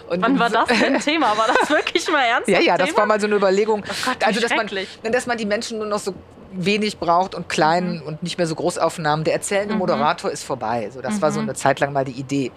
[0.08, 1.38] Und Wann war das denn Thema?
[1.38, 2.48] War das wirklich mal ernst?
[2.48, 3.00] ja, ja, das Thema?
[3.00, 3.84] war mal so eine Überlegung.
[3.86, 4.70] Oh Gott, also, dass man,
[5.12, 6.14] dass man die Menschen nur noch so
[6.54, 8.02] wenig braucht und klein mhm.
[8.04, 9.26] und nicht mehr so Großaufnahmen.
[9.26, 9.80] Der erzählende mhm.
[9.80, 10.90] Moderator ist vorbei.
[10.94, 11.22] So, das mhm.
[11.22, 11.50] war so mhm.
[11.50, 12.54] eine Zeit lang mal die Idee.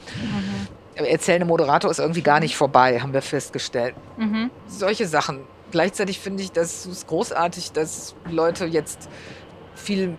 [0.99, 3.95] Mhm erzählende Moderator ist irgendwie gar nicht vorbei, haben wir festgestellt.
[4.17, 4.51] Mhm.
[4.67, 5.41] Solche Sachen.
[5.71, 9.09] Gleichzeitig finde ich, das großartig, dass Leute jetzt
[9.75, 10.17] viel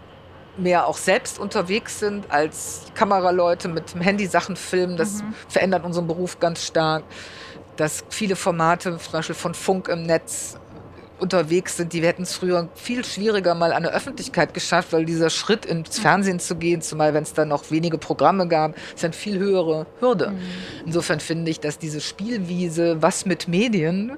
[0.58, 4.98] mehr auch selbst unterwegs sind als Kameraleute mit dem Handy Sachen filmen.
[4.98, 5.34] Das mhm.
[5.48, 7.04] verändert unseren Beruf ganz stark.
[7.78, 10.59] Dass viele Formate, zum Beispiel von Funk im Netz,
[11.22, 15.30] unterwegs sind, die hätten es früher viel schwieriger mal an der Öffentlichkeit geschafft, weil dieser
[15.30, 19.14] Schritt ins Fernsehen zu gehen, zumal wenn es dann noch wenige Programme gab, ist eine
[19.14, 20.32] viel höhere Hürde.
[20.32, 20.40] Mhm.
[20.86, 24.18] Insofern finde ich, dass diese Spielwiese, was mit Medien,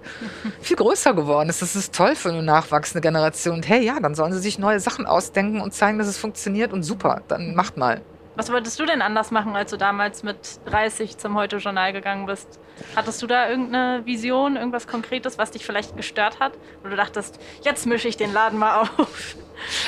[0.61, 1.61] viel größer geworden ist.
[1.61, 3.55] Das ist toll für eine nachwachsende Generation.
[3.55, 6.73] Und hey, ja, dann sollen sie sich neue Sachen ausdenken und zeigen, dass es funktioniert
[6.73, 8.01] und super, dann macht mal.
[8.35, 12.59] Was wolltest du denn anders machen, als du damals mit 30 zum Heute-Journal gegangen bist?
[12.95, 16.53] Hattest du da irgendeine Vision, irgendwas Konkretes, was dich vielleicht gestört hat?
[16.83, 19.35] Wo du dachtest, jetzt mische ich den Laden mal auf?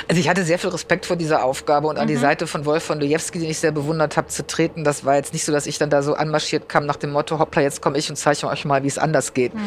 [0.08, 2.10] Also ich hatte sehr viel Respekt vor dieser Aufgabe und an mhm.
[2.10, 4.84] die Seite von Wolf von Dojewski, den ich sehr bewundert habe, zu treten.
[4.84, 7.40] Das war jetzt nicht so, dass ich dann da so anmarschiert kam nach dem Motto,
[7.40, 9.54] hoppla, jetzt komme ich und zeige euch mal, wie es anders geht.
[9.56, 9.60] Mhm.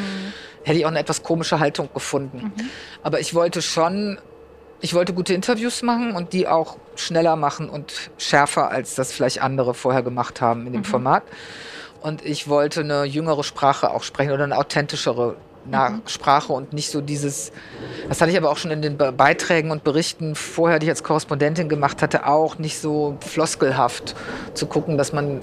[0.62, 2.52] Hätte ich auch eine etwas komische Haltung gefunden.
[2.56, 2.70] Mhm.
[3.02, 4.18] Aber ich wollte schon
[4.80, 9.40] ich wollte gute Interviews machen und die auch schneller machen und schärfer, als das vielleicht
[9.40, 10.84] andere vorher gemacht haben in dem mhm.
[10.84, 11.22] Format.
[12.06, 15.34] Und ich wollte eine jüngere Sprache auch sprechen oder eine authentischere
[15.64, 16.02] mhm.
[16.06, 17.50] Sprache und nicht so dieses,
[18.08, 21.02] das hatte ich aber auch schon in den Beiträgen und Berichten vorher, die ich als
[21.02, 24.14] Korrespondentin gemacht hatte, auch nicht so floskelhaft
[24.54, 25.40] zu gucken, dass man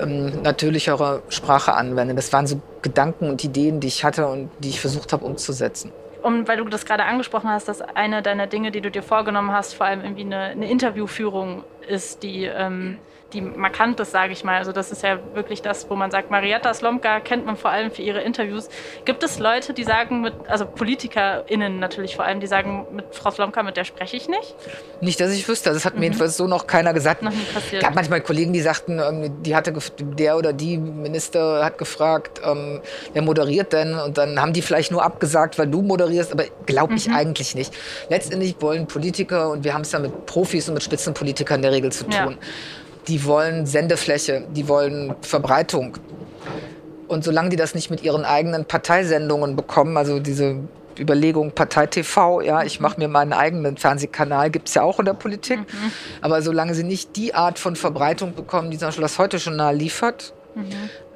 [0.00, 2.16] ähm, natürlichere Sprache anwendet.
[2.16, 5.92] Das waren so Gedanken und Ideen, die ich hatte und die ich versucht habe umzusetzen
[6.22, 9.52] um, weil du das gerade angesprochen hast, dass eine deiner Dinge, die du dir vorgenommen
[9.52, 12.96] hast, vor allem irgendwie eine, eine Interviewführung ist, die ähm,
[13.34, 14.56] die markant ist, sage ich mal.
[14.56, 17.90] Also das ist ja wirklich das, wo man sagt, Marietta Slomka kennt man vor allem
[17.90, 18.68] für ihre Interviews.
[19.04, 23.30] Gibt es Leute, die sagen, mit, also PolitikerInnen natürlich vor allem, die sagen, mit Frau
[23.30, 24.54] Slomka, mit der spreche ich nicht?
[25.00, 25.70] Nicht, dass ich wüsste.
[25.70, 26.00] Das hat mhm.
[26.00, 27.22] mir jedenfalls so noch keiner gesagt.
[27.22, 27.82] Noch nie passiert.
[27.82, 32.80] Es gab manchmal Kollegen, die sagten, die hatte, der oder die Minister hat gefragt, ähm,
[33.12, 33.94] wer moderiert denn?
[33.98, 37.16] Und dann haben die vielleicht nur abgesagt, weil du moderierst, aber glaube ich mhm.
[37.16, 37.74] eigentlich nicht.
[38.08, 41.72] Letztendlich wollen Politiker, und wir haben es ja mit Profis und mit Spitzenpolitikern in der
[41.72, 42.12] Regel zu tun.
[42.12, 42.28] Ja
[43.08, 45.98] die wollen Sendefläche, die wollen Verbreitung.
[47.08, 50.60] Und solange die das nicht mit ihren eigenen Parteisendungen bekommen, also diese
[50.98, 55.04] Überlegung Partei TV, ja, ich mache mir meinen eigenen Fernsehkanal, gibt es ja auch in
[55.04, 55.58] der Politik.
[55.58, 55.92] Mhm.
[56.20, 60.32] Aber solange sie nicht die Art von Verbreitung bekommen, die zum Beispiel das Heute-Journal liefert,
[60.54, 60.70] mhm.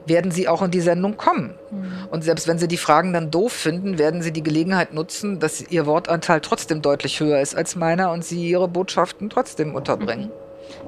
[0.07, 1.55] werden sie auch in die Sendung kommen.
[1.71, 2.09] Mhm.
[2.11, 5.61] Und selbst wenn sie die Fragen dann doof finden, werden sie die Gelegenheit nutzen, dass
[5.61, 10.31] ihr Wortanteil trotzdem deutlich höher ist als meiner und sie ihre Botschaften trotzdem unterbringen.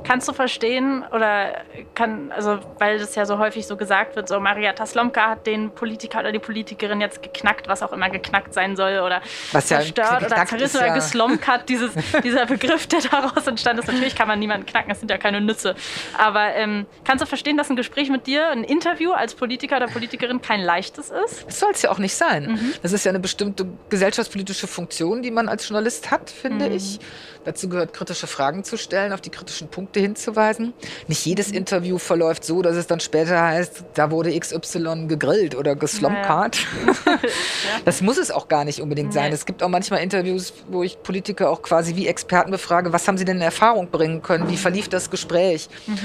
[0.04, 1.62] Kannst du verstehen oder
[1.94, 5.70] kann, also weil das ja so häufig so gesagt wird, so Marietta Slomka hat den
[5.70, 9.20] Politiker oder die Politikerin jetzt geknackt, was auch immer geknackt sein soll oder
[9.52, 10.94] was zerstört ja oder zerrissen oder ja.
[10.94, 11.92] geslomkat, dieses,
[12.24, 13.88] dieser Begriff, der daraus entstanden ist.
[13.88, 15.74] Natürlich kann man niemanden knacken, das sind ja keine Nütze.
[16.18, 19.86] Aber ähm, kannst du verstehen, dass ein Gespräch mit dir, ein Interview als Politiker oder
[19.86, 21.46] Politikerin kein leichtes ist?
[21.46, 22.52] Das soll es ja auch nicht sein.
[22.52, 22.74] Mhm.
[22.82, 26.76] Das ist ja eine bestimmte gesellschaftspolitische Funktion, die man als Journalist hat, finde mhm.
[26.76, 27.00] ich.
[27.44, 30.72] Dazu gehört, kritische Fragen zu stellen, auf die kritischen Punkte hinzuweisen.
[31.08, 31.58] Nicht jedes mhm.
[31.58, 36.58] Interview verläuft so, dass es dann später heißt, da wurde XY gegrillt oder geslomkart.
[37.04, 37.18] Naja.
[37.84, 39.30] das muss es auch gar nicht unbedingt sein.
[39.30, 39.34] Nee.
[39.34, 43.18] Es gibt auch manchmal Interviews, wo ich Politiker auch quasi wie Experten befrage, was haben
[43.18, 44.48] sie denn in Erfahrung bringen können?
[44.48, 45.68] Wie verlief das Gespräch?
[45.86, 45.98] Mhm.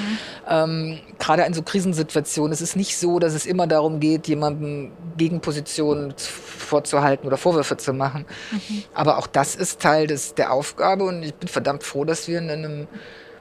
[0.50, 2.54] Ähm, gerade in so Krisensituationen.
[2.54, 7.94] Es ist nicht so, dass es immer darum geht, jemandem Gegenpositionen vorzuhalten oder Vorwürfe zu
[7.94, 8.26] machen.
[8.52, 8.84] Mhm.
[8.94, 12.40] Aber auch das ist Teil des, der Aufgabe und ich bin verdammt froh, dass wir
[12.40, 12.88] in einem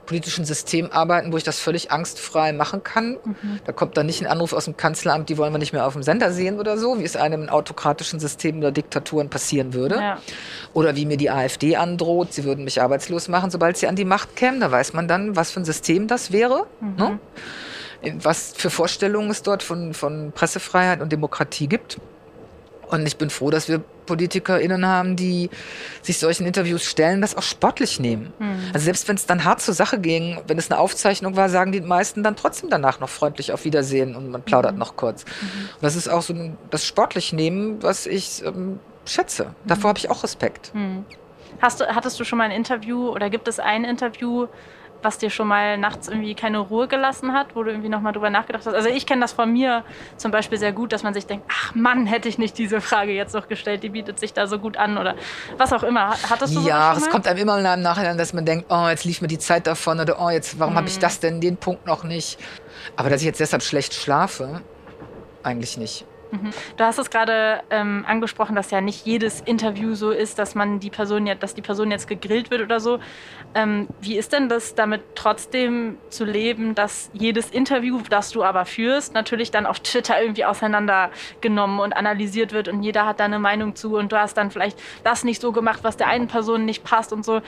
[0.05, 3.17] politischen System arbeiten, wo ich das völlig angstfrei machen kann.
[3.23, 3.59] Mhm.
[3.65, 5.93] Da kommt dann nicht ein Anruf aus dem Kanzleramt, die wollen wir nicht mehr auf
[5.93, 9.95] dem Sender sehen oder so, wie es einem in autokratischen Systemen oder Diktaturen passieren würde.
[9.95, 10.19] Ja.
[10.73, 14.05] Oder wie mir die AfD androht, sie würden mich arbeitslos machen, sobald sie an die
[14.05, 14.59] Macht kämen.
[14.59, 16.67] Da weiß man dann, was für ein System das wäre.
[16.79, 16.95] Mhm.
[16.97, 17.19] Ne?
[18.21, 21.99] was für Vorstellungen es dort von, von Pressefreiheit und Demokratie gibt.
[22.87, 25.49] Und ich bin froh, dass wir PolitikerInnen haben, die
[26.01, 28.33] sich solchen Interviews stellen, das auch sportlich nehmen.
[28.39, 28.71] Mhm.
[28.73, 31.71] Also selbst wenn es dann hart zur Sache ging, wenn es eine Aufzeichnung war, sagen
[31.71, 34.79] die meisten dann trotzdem danach noch freundlich auf Wiedersehen und man plaudert mhm.
[34.79, 35.25] noch kurz.
[35.25, 35.69] Mhm.
[35.75, 36.33] Und das ist auch so
[36.69, 39.55] das sportlich nehmen, was ich ähm, schätze.
[39.65, 40.73] Davor habe ich auch Respekt.
[40.73, 41.05] Mhm.
[41.61, 44.47] Hast du, hattest du schon mal ein Interview oder gibt es ein Interview,
[45.05, 48.29] was dir schon mal nachts irgendwie keine Ruhe gelassen hat, wo du irgendwie nochmal drüber
[48.29, 48.73] nachgedacht hast?
[48.73, 49.85] Also ich kenne das von mir
[50.17, 53.13] zum Beispiel sehr gut, dass man sich denkt, ach Mann, hätte ich nicht diese Frage
[53.13, 55.15] jetzt noch gestellt, die bietet sich da so gut an oder
[55.57, 56.15] was auch immer.
[56.29, 59.21] Hattest du Ja, es kommt einem immer im Nachhinein, dass man denkt, oh, jetzt lief
[59.21, 60.77] mir die Zeit davon oder oh, jetzt, warum mhm.
[60.79, 62.39] habe ich das denn, den Punkt noch nicht?
[62.95, 64.61] Aber dass ich jetzt deshalb schlecht schlafe,
[65.43, 66.05] eigentlich nicht.
[66.31, 66.51] Mhm.
[66.77, 70.79] Du hast es gerade ähm, angesprochen, dass ja nicht jedes Interview so ist, dass man
[70.79, 72.99] die Person ja, dass die Person jetzt gegrillt wird oder so.
[73.55, 78.65] Ähm, wie ist denn das damit trotzdem zu leben, dass jedes Interview, das du aber
[78.65, 83.39] führst, natürlich dann auf Twitter irgendwie auseinandergenommen und analysiert wird und jeder hat da eine
[83.39, 86.65] Meinung zu und du hast dann vielleicht das nicht so gemacht, was der einen Person
[86.65, 87.41] nicht passt und so.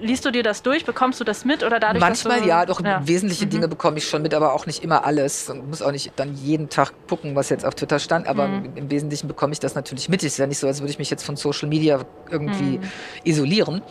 [0.00, 0.84] Liest du dir das durch?
[0.84, 2.00] Bekommst du das mit oder dadurch?
[2.00, 3.06] Manchmal du, ja, doch ja.
[3.06, 3.50] wesentliche mhm.
[3.50, 6.34] Dinge bekomme ich schon mit, aber auch nicht immer alles und muss auch nicht dann
[6.34, 8.76] jeden Tag gucken, was jetzt auf Twitter stand an, aber mhm.
[8.76, 10.22] im Wesentlichen bekomme ich das natürlich mit.
[10.22, 12.00] Es ist ja nicht so, als würde ich mich jetzt von Social Media
[12.30, 12.82] irgendwie mhm.
[13.24, 13.82] isolieren.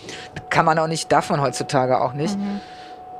[0.49, 2.37] Kann man auch nicht, darf man heutzutage auch nicht.
[2.37, 2.59] Mhm.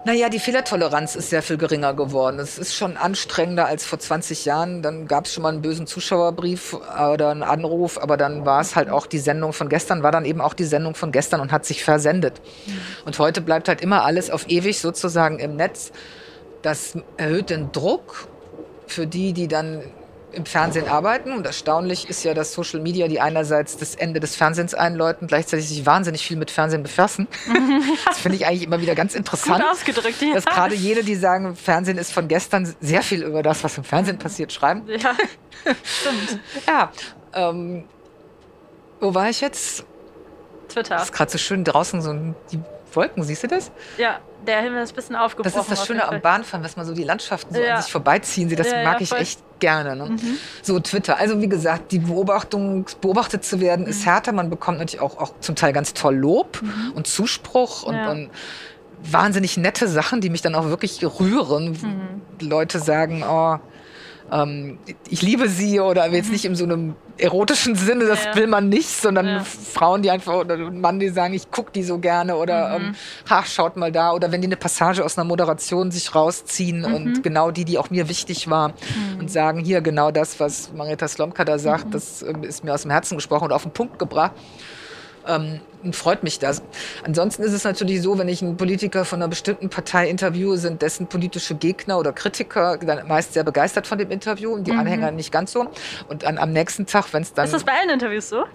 [0.06, 2.38] Naja, die Fehlertoleranz ist sehr viel geringer geworden.
[2.40, 4.82] Es ist schon anstrengender als vor 20 Jahren.
[4.82, 8.76] Dann gab es schon mal einen bösen Zuschauerbrief oder einen Anruf, aber dann war es
[8.76, 11.54] halt auch die Sendung von gestern, war dann eben auch die Sendung von gestern und
[11.54, 12.42] hat sich versendet.
[12.66, 12.82] Mhm.
[13.06, 15.94] Und heute bleibt halt immer alles auf ewig sozusagen im Netz.
[16.64, 18.28] Das erhöht den Druck
[18.88, 19.84] für die, die dann
[20.34, 21.32] im Fernsehen arbeiten.
[21.32, 25.68] Und erstaunlich ist ja, dass Social Media, die einerseits das Ende des Fernsehens einläuten, gleichzeitig
[25.68, 27.28] sich wahnsinnig viel mit Fernsehen befassen.
[28.06, 29.62] das finde ich eigentlich immer wieder ganz interessant.
[29.62, 30.34] Gut ausgedrückt, ja.
[30.34, 33.84] Dass gerade jene, die sagen, Fernsehen ist von gestern, sehr viel über das, was im
[33.84, 34.84] Fernsehen passiert, schreiben.
[34.88, 35.16] Ja,
[35.84, 36.40] stimmt.
[36.68, 36.92] ja.
[37.34, 37.86] Ähm,
[39.00, 39.86] wo war ich jetzt?
[40.70, 40.96] Twitter.
[40.96, 42.14] Das ist gerade so schön draußen, so
[42.52, 42.60] die
[42.96, 43.72] Wolken, siehst du das?
[43.98, 45.54] Ja, der Himmel ist ein bisschen aufgebrochen.
[45.56, 47.76] Das ist das Schöne am Bahnfahren, dass man so die Landschaften so ja.
[47.76, 48.60] an sich vorbeiziehen sieht.
[48.60, 49.96] Das ja, mag ja, ich echt gerne.
[49.96, 50.10] Ne?
[50.10, 50.38] Mhm.
[50.62, 51.18] So Twitter.
[51.18, 53.92] Also wie gesagt, die Beobachtung, beobachtet zu werden, mhm.
[53.92, 54.34] ist härter.
[54.34, 56.92] Man bekommt natürlich auch, auch zum Teil ganz toll Lob mhm.
[56.96, 58.30] und Zuspruch und, und,
[59.06, 61.72] wahnsinnig nette Sachen, die mich dann auch wirklich rühren.
[61.72, 62.48] Mhm.
[62.48, 63.58] Leute sagen, oh,
[64.34, 64.80] ähm,
[65.10, 66.32] ich liebe sie oder jetzt mhm.
[66.32, 68.36] nicht in so einem erotischen Sinne, das ja.
[68.36, 69.44] will man nicht, sondern ja.
[69.44, 72.86] Frauen, die einfach oder Mann, die sagen, ich gucke die so gerne oder mhm.
[72.86, 72.96] ähm,
[73.30, 76.94] ha, schaut mal da oder wenn die eine Passage aus einer Moderation sich rausziehen mhm.
[76.94, 79.20] und genau die, die auch mir wichtig war mhm.
[79.20, 81.92] und sagen, hier genau das, was Marietta Slomka da sagt, mhm.
[81.92, 84.32] das äh, ist mir aus dem Herzen gesprochen und auf den Punkt gebracht
[85.28, 85.60] ähm,
[85.92, 86.62] freut mich das.
[87.04, 90.82] Ansonsten ist es natürlich so, wenn ich einen Politiker von einer bestimmten Partei interviewe, sind
[90.82, 94.80] dessen politische Gegner oder Kritiker dann meist sehr begeistert von dem Interview und die mhm.
[94.80, 95.68] Anhänger nicht ganz so.
[96.08, 97.46] Und an, am nächsten Tag, wenn es dann...
[97.46, 98.46] Ist das bei allen Interviews so?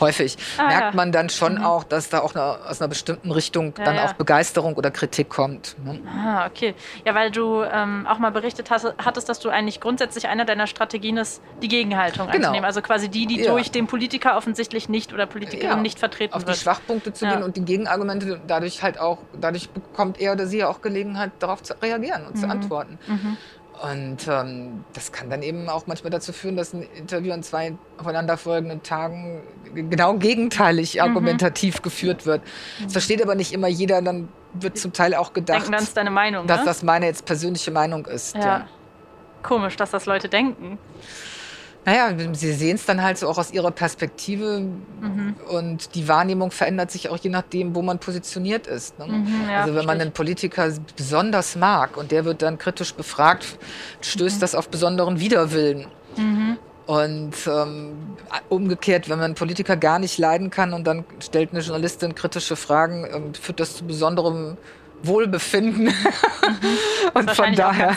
[0.00, 0.36] Häufig.
[0.58, 0.90] Ah, merkt ja.
[0.94, 1.64] man dann schon mhm.
[1.64, 4.06] auch, dass da auch eine, aus einer bestimmten Richtung ja, dann ja.
[4.06, 5.76] auch Begeisterung oder Kritik kommt.
[5.84, 6.00] Ne?
[6.06, 6.74] Ah, okay.
[7.04, 10.66] Ja, weil du ähm, auch mal berichtet hast, hattest, dass du eigentlich grundsätzlich einer deiner
[10.66, 12.36] Strategien ist, die Gegenhaltung genau.
[12.36, 12.64] einzunehmen.
[12.64, 16.56] Also quasi die, die durch den Politiker offensichtlich nicht oder Politikerin nicht vertreten Auf wird.
[16.56, 20.58] die Schwachpunkte zu gehen und die Gegenargumente dadurch halt auch, dadurch bekommt er oder sie
[20.58, 22.40] ja auch Gelegenheit, darauf zu reagieren und mhm.
[22.40, 22.98] zu antworten.
[23.06, 23.36] Mhm.
[23.82, 27.74] Und ähm, das kann dann eben auch manchmal dazu führen, dass ein Interview an zwei
[27.96, 29.40] aufeinanderfolgenden Tagen
[29.74, 31.00] genau gegenteilig mhm.
[31.00, 32.42] argumentativ geführt wird.
[32.78, 32.90] Das mhm.
[32.90, 36.46] versteht aber nicht immer jeder, dann wird zum Teil auch gedacht, denken, das deine Meinung,
[36.46, 36.66] dass ne?
[36.66, 38.34] das meine jetzt persönliche Meinung ist.
[38.34, 38.40] Ja.
[38.40, 38.68] ja.
[39.42, 40.78] Komisch, dass das Leute denken.
[41.84, 45.34] Naja, sie sehen es dann halt so auch aus ihrer Perspektive mhm.
[45.48, 48.98] und die Wahrnehmung verändert sich auch je nachdem, wo man positioniert ist.
[48.98, 49.06] Ne?
[49.06, 53.58] Mhm, ja, also wenn man einen Politiker besonders mag und der wird dann kritisch befragt,
[54.02, 54.40] stößt mhm.
[54.40, 55.86] das auf besonderen Widerwillen.
[56.16, 56.58] Mhm.
[56.86, 57.92] Und ähm,
[58.48, 62.56] umgekehrt, wenn man einen Politiker gar nicht leiden kann und dann stellt eine Journalistin kritische
[62.56, 64.58] Fragen, ähm, führt das zu besonderem
[65.02, 65.84] Wohlbefinden.
[65.84, 65.92] Mhm.
[67.14, 67.96] und von daher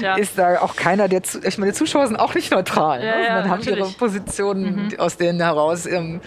[0.00, 0.16] ja.
[0.16, 3.04] ist da auch keiner, der, ich meine, die Zuschauer sind auch nicht neutral.
[3.04, 3.24] Ja, ne?
[3.24, 5.00] ja, Man haben ihre Positionen, mhm.
[5.00, 6.20] aus denen heraus ähm,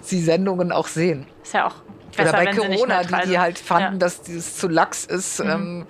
[0.00, 1.26] sie Sendungen auch sehen.
[1.42, 1.74] Ist ja auch
[2.16, 5.50] besser, Oder bei Corona, die, die halt fanden, dass dieses zu lax ist, mhm.
[5.50, 5.86] ähm,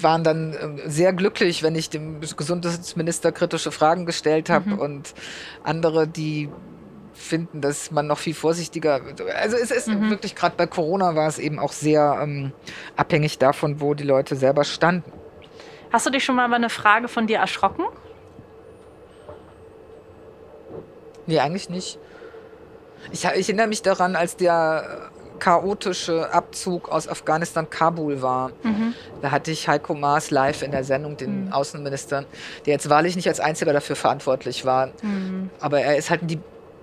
[0.00, 4.78] waren dann ähm, sehr glücklich, wenn ich dem Gesundheitsminister kritische Fragen gestellt habe mhm.
[4.78, 5.14] und
[5.64, 6.48] andere, die
[7.18, 9.00] finden, dass man noch viel vorsichtiger.
[9.36, 10.10] Also es ist mhm.
[10.10, 12.52] wirklich gerade bei Corona war es eben auch sehr ähm,
[12.96, 15.12] abhängig davon, wo die Leute selber standen.
[15.92, 17.84] Hast du dich schon mal über eine Frage von dir erschrocken?
[21.26, 21.98] Nee, eigentlich nicht.
[23.10, 28.50] Ich, ich erinnere mich daran, als der chaotische Abzug aus Afghanistan Kabul war.
[28.62, 28.94] Mhm.
[29.22, 31.52] Da hatte ich Heiko Maas live in der Sendung, den mhm.
[31.52, 32.24] Außenminister,
[32.66, 34.88] der jetzt wahrlich nicht als einziger dafür verantwortlich war.
[35.02, 35.50] Mhm.
[35.60, 36.40] Aber er ist halt in die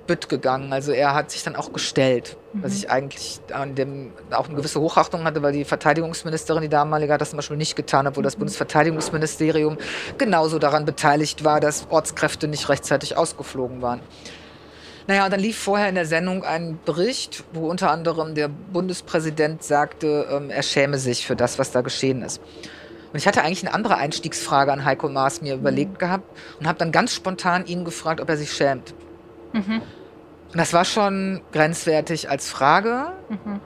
[0.08, 0.72] Bütt gegangen.
[0.74, 2.64] Also er hat sich dann auch gestellt, mhm.
[2.64, 7.14] was ich eigentlich an dem auch eine gewisse Hochachtung hatte, weil die Verteidigungsministerin, die damalige,
[7.14, 8.41] hat das zum Beispiel nicht getan, obwohl das mhm.
[8.41, 9.78] Bundesverteidigungsministerium
[10.18, 14.01] genauso daran beteiligt war, dass Ortskräfte nicht rechtzeitig ausgeflogen waren.
[15.08, 19.64] Naja, und dann lief vorher in der Sendung ein Bericht, wo unter anderem der Bundespräsident
[19.64, 22.41] sagte, ähm, er schäme sich für das, was da geschehen ist.
[23.14, 25.97] Und ich hatte eigentlich eine andere Einstiegsfrage an Heiko Maas mir überlegt mhm.
[25.99, 28.95] gehabt und habe dann ganz spontan ihn gefragt, ob er sich schämt.
[29.56, 29.82] Mhm.
[30.51, 33.14] Und das war schon grenzwertig als Frage.
[33.30, 33.60] Mhm.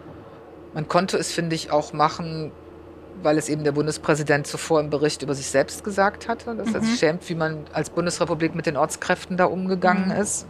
[0.74, 2.52] Man konnte es, finde ich, auch machen,
[3.22, 6.82] weil es eben der Bundespräsident zuvor im Bericht über sich selbst gesagt hatte, dass er
[6.82, 6.96] sich mhm.
[6.96, 10.22] schämt, wie man als Bundesrepublik mit den Ortskräften da umgegangen mhm.
[10.22, 10.48] ist.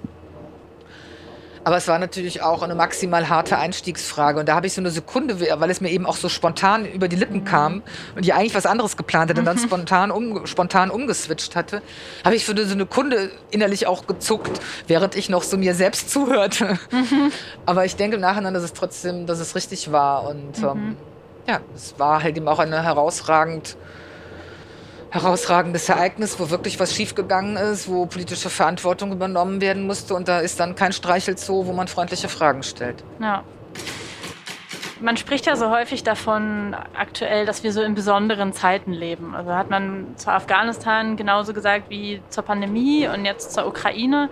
[1.69, 4.39] Aber es war natürlich auch eine maximal harte Einstiegsfrage.
[4.39, 7.07] Und da habe ich so eine Sekunde, weil es mir eben auch so spontan über
[7.07, 7.83] die Lippen kam
[8.15, 11.83] und ich eigentlich was anderes geplant hatte und dann spontan, um, spontan umgeswitcht hatte,
[12.25, 16.09] habe ich für so eine Sekunde innerlich auch gezuckt, während ich noch so mir selbst
[16.09, 16.79] zuhörte.
[16.89, 17.31] Mhm.
[17.67, 20.27] Aber ich denke im Nachhinein, dass es trotzdem, dass es richtig war.
[20.27, 20.65] Und mhm.
[20.65, 20.97] ähm,
[21.47, 23.77] ja, es war halt eben auch eine herausragend
[25.11, 30.39] herausragendes Ereignis, wo wirklich was schiefgegangen ist, wo politische Verantwortung übernommen werden musste und da
[30.39, 33.03] ist dann kein Streichelzoo, wo man freundliche Fragen stellt.
[33.19, 33.43] Ja.
[35.01, 39.33] Man spricht ja so häufig davon aktuell, dass wir so in besonderen Zeiten leben.
[39.33, 44.29] Also hat man zu Afghanistan genauso gesagt wie zur Pandemie und jetzt zur Ukraine.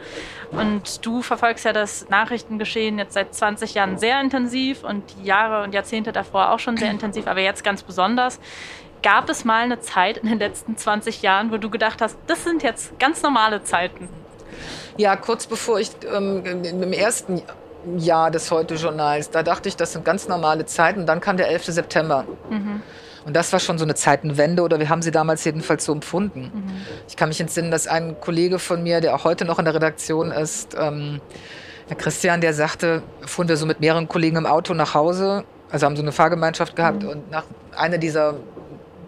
[0.52, 5.64] Und du verfolgst ja das Nachrichtengeschehen jetzt seit 20 Jahren sehr intensiv und die Jahre
[5.64, 8.38] und Jahrzehnte davor auch schon sehr intensiv, aber jetzt ganz besonders.
[9.04, 12.44] Gab es mal eine Zeit in den letzten 20 Jahren, wo du gedacht hast, das
[12.44, 14.10] sind jetzt ganz normale Zeiten?
[14.98, 17.42] Ja, kurz bevor ich ähm, im ersten
[17.98, 21.06] Jahr des Heute-Journals, da dachte ich, das sind ganz normale Zeiten.
[21.06, 21.66] Dann kam der 11.
[21.66, 22.26] September.
[22.50, 22.82] Mhm.
[23.26, 26.52] Und das war schon so eine Zeitenwende oder wir haben sie damals jedenfalls so empfunden.
[26.54, 26.82] Mhm.
[27.10, 29.74] Ich kann mich entsinnen, dass ein Kollege von mir, der auch heute noch in der
[29.74, 31.20] Redaktion ist, ähm,
[31.88, 35.86] Herr Christian, der sagte, fuhren wir so mit mehreren Kollegen im Auto nach Hause, also
[35.86, 37.10] haben so eine Fahrgemeinschaft gehabt mhm.
[37.10, 37.44] und nach
[37.76, 38.36] einer dieser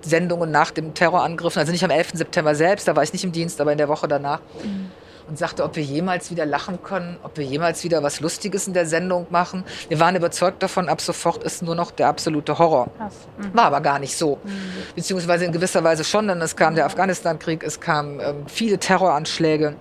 [0.02, 2.12] Sendungen nach dem Terrorangriff, also nicht am 11.
[2.14, 4.40] September selbst, da war ich nicht im Dienst, aber in der Woche danach.
[4.64, 4.92] Mhm.
[5.28, 8.74] Und sagte, ob wir jemals wieder lachen können, ob wir jemals wieder was Lustiges in
[8.74, 9.64] der Sendung machen.
[9.88, 12.90] Wir waren überzeugt davon, ab sofort ist nur noch der absolute Horror.
[13.38, 13.54] Mhm.
[13.54, 14.40] War aber gar nicht so.
[14.44, 14.50] Mhm.
[14.96, 19.76] Beziehungsweise in gewisser Weise schon, denn es kam der Afghanistan-Krieg, es kamen ähm, viele Terroranschläge.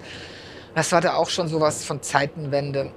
[0.74, 2.92] Das war da auch schon sowas von Zeitenwende.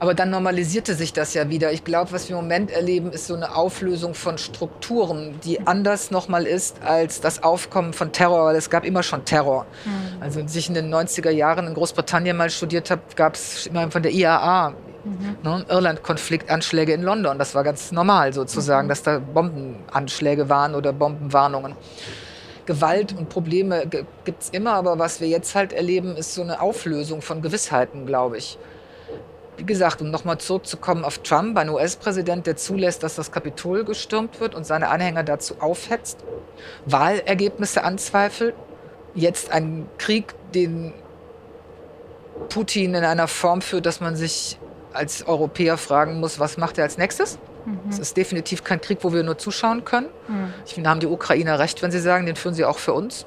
[0.00, 1.72] Aber dann normalisierte sich das ja wieder.
[1.72, 6.12] Ich glaube, was wir im Moment erleben, ist so eine Auflösung von Strukturen, die anders
[6.12, 9.66] nochmal ist als das Aufkommen von Terror, weil es gab immer schon Terror.
[9.84, 10.22] Mhm.
[10.22, 13.90] Also als ich in den 90er Jahren in Großbritannien mal studiert habe, gab es immer
[13.90, 14.70] von der IAA,
[15.04, 15.36] mhm.
[15.42, 17.36] ne, Irland-Konfliktanschläge in London.
[17.36, 18.90] Das war ganz normal sozusagen, mhm.
[18.90, 21.74] dass da Bombenanschläge waren oder Bombenwarnungen.
[22.66, 23.86] Gewalt und Probleme
[24.24, 28.06] gibt es immer, aber was wir jetzt halt erleben, ist so eine Auflösung von Gewissheiten,
[28.06, 28.58] glaube ich.
[29.58, 34.40] Wie gesagt, um nochmal zurückzukommen auf Trump, ein US-Präsident, der zulässt, dass das Kapitol gestürmt
[34.40, 36.18] wird und seine Anhänger dazu aufhetzt,
[36.86, 38.54] Wahlergebnisse anzweifelt,
[39.14, 40.94] jetzt ein Krieg, den
[42.48, 44.58] Putin in einer Form führt, dass man sich
[44.92, 47.38] als Europäer fragen muss, was macht er als nächstes?
[47.64, 47.80] Mhm.
[47.90, 50.08] Es ist definitiv kein Krieg, wo wir nur zuschauen können.
[50.28, 50.54] Mhm.
[50.66, 53.26] Ich finde, haben die Ukrainer recht, wenn sie sagen, den führen sie auch für uns.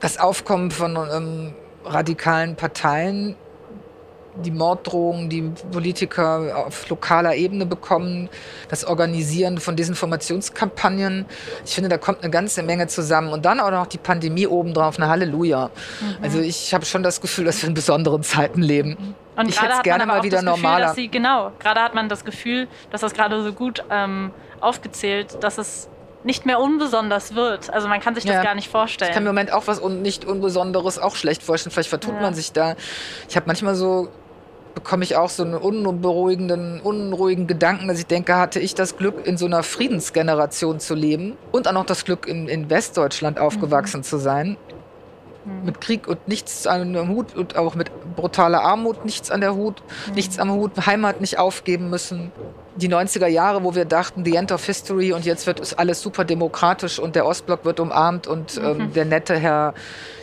[0.00, 3.36] Das Aufkommen von ähm, radikalen Parteien
[4.36, 8.28] die Morddrohungen, die Politiker auf lokaler Ebene bekommen,
[8.68, 11.26] das Organisieren von Desinformationskampagnen.
[11.64, 13.32] Ich finde, da kommt eine ganze Menge zusammen.
[13.32, 15.70] Und dann auch noch die Pandemie obendrauf, eine Halleluja.
[16.00, 16.16] Mhm.
[16.22, 19.14] Also ich habe schon das Gefühl, dass wir in besonderen Zeiten leben.
[19.36, 20.94] Und ich hätte es gerne mal wieder normaler.
[20.94, 24.30] Sie, genau, gerade hat man das Gefühl, dass das gerade so gut ähm,
[24.60, 25.88] aufgezählt, dass es
[26.24, 27.72] nicht mehr unbesonders wird.
[27.72, 28.42] Also man kann sich das ja.
[28.42, 29.10] gar nicht vorstellen.
[29.10, 31.72] Ich kann im Moment auch was un nicht Unbesonderes auch schlecht vorstellen.
[31.72, 32.20] Vielleicht vertut ja.
[32.20, 32.76] man sich da.
[33.28, 34.08] Ich habe manchmal so
[34.74, 39.26] bekomme ich auch so einen unberuhigenden, unruhigen Gedanken, dass ich denke, hatte ich das Glück,
[39.26, 43.98] in so einer Friedensgeneration zu leben und auch noch das Glück, in, in Westdeutschland aufgewachsen
[43.98, 44.04] mhm.
[44.04, 44.56] zu sein.
[45.44, 45.64] Mhm.
[45.64, 49.54] Mit Krieg und nichts an der Hut und auch mit brutaler Armut nichts an der
[49.54, 50.14] Hut, mhm.
[50.14, 52.32] nichts am Hut, Heimat nicht aufgeben müssen.
[52.76, 56.24] Die 90er Jahre, wo wir dachten, the end of history und jetzt wird alles super
[56.24, 58.92] demokratisch und der Ostblock wird umarmt und ähm, mhm.
[58.94, 59.74] der nette Herr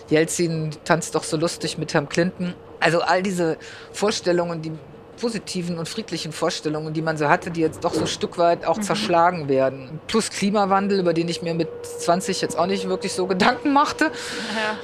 [0.10, 2.56] Jelzin tanzt doch so lustig mit Herrn Clinton.
[2.80, 3.57] Also all diese
[3.91, 4.71] Vorstellungen, die
[5.19, 8.65] positiven und friedlichen Vorstellungen, die man so hatte, die jetzt doch so ein Stück weit
[8.65, 8.84] auch mhm.
[8.84, 9.99] zerschlagen werden.
[10.07, 14.11] Plus Klimawandel, über den ich mir mit 20 jetzt auch nicht wirklich so Gedanken machte.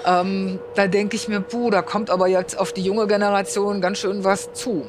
[0.05, 0.21] Ja.
[0.21, 3.99] Ähm, da denke ich mir, puh, da kommt aber jetzt auf die junge Generation ganz
[3.99, 4.85] schön was zu.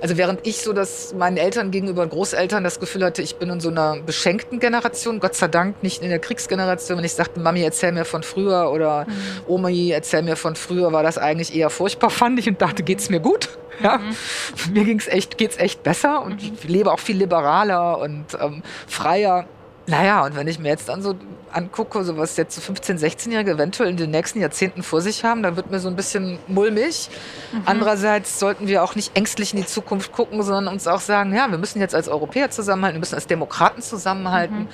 [0.00, 3.60] Also während ich so das meinen Eltern gegenüber Großeltern das Gefühl hatte, ich bin in
[3.60, 6.98] so einer beschenkten Generation, Gott sei Dank nicht in der Kriegsgeneration.
[6.98, 9.12] Wenn ich sagte, Mami, erzähl mir von früher oder mhm.
[9.46, 13.10] Omi, erzähl mir von früher, war das eigentlich eher furchtbar, fand ich und dachte, geht's
[13.10, 13.48] mir gut?
[13.80, 14.72] Ja, mhm.
[14.72, 16.58] mir ging's echt, geht's echt besser und mhm.
[16.60, 19.46] ich lebe auch viel liberaler und ähm, freier.
[19.88, 21.14] Naja, und wenn ich mir jetzt dann so
[21.50, 25.56] angucke, so was jetzt 15-, 16-Jährige eventuell in den nächsten Jahrzehnten vor sich haben, dann
[25.56, 27.08] wird mir so ein bisschen mulmig.
[27.52, 27.62] Mhm.
[27.64, 31.50] Andererseits sollten wir auch nicht ängstlich in die Zukunft gucken, sondern uns auch sagen, ja,
[31.50, 34.68] wir müssen jetzt als Europäer zusammenhalten, wir müssen als Demokraten zusammenhalten mhm.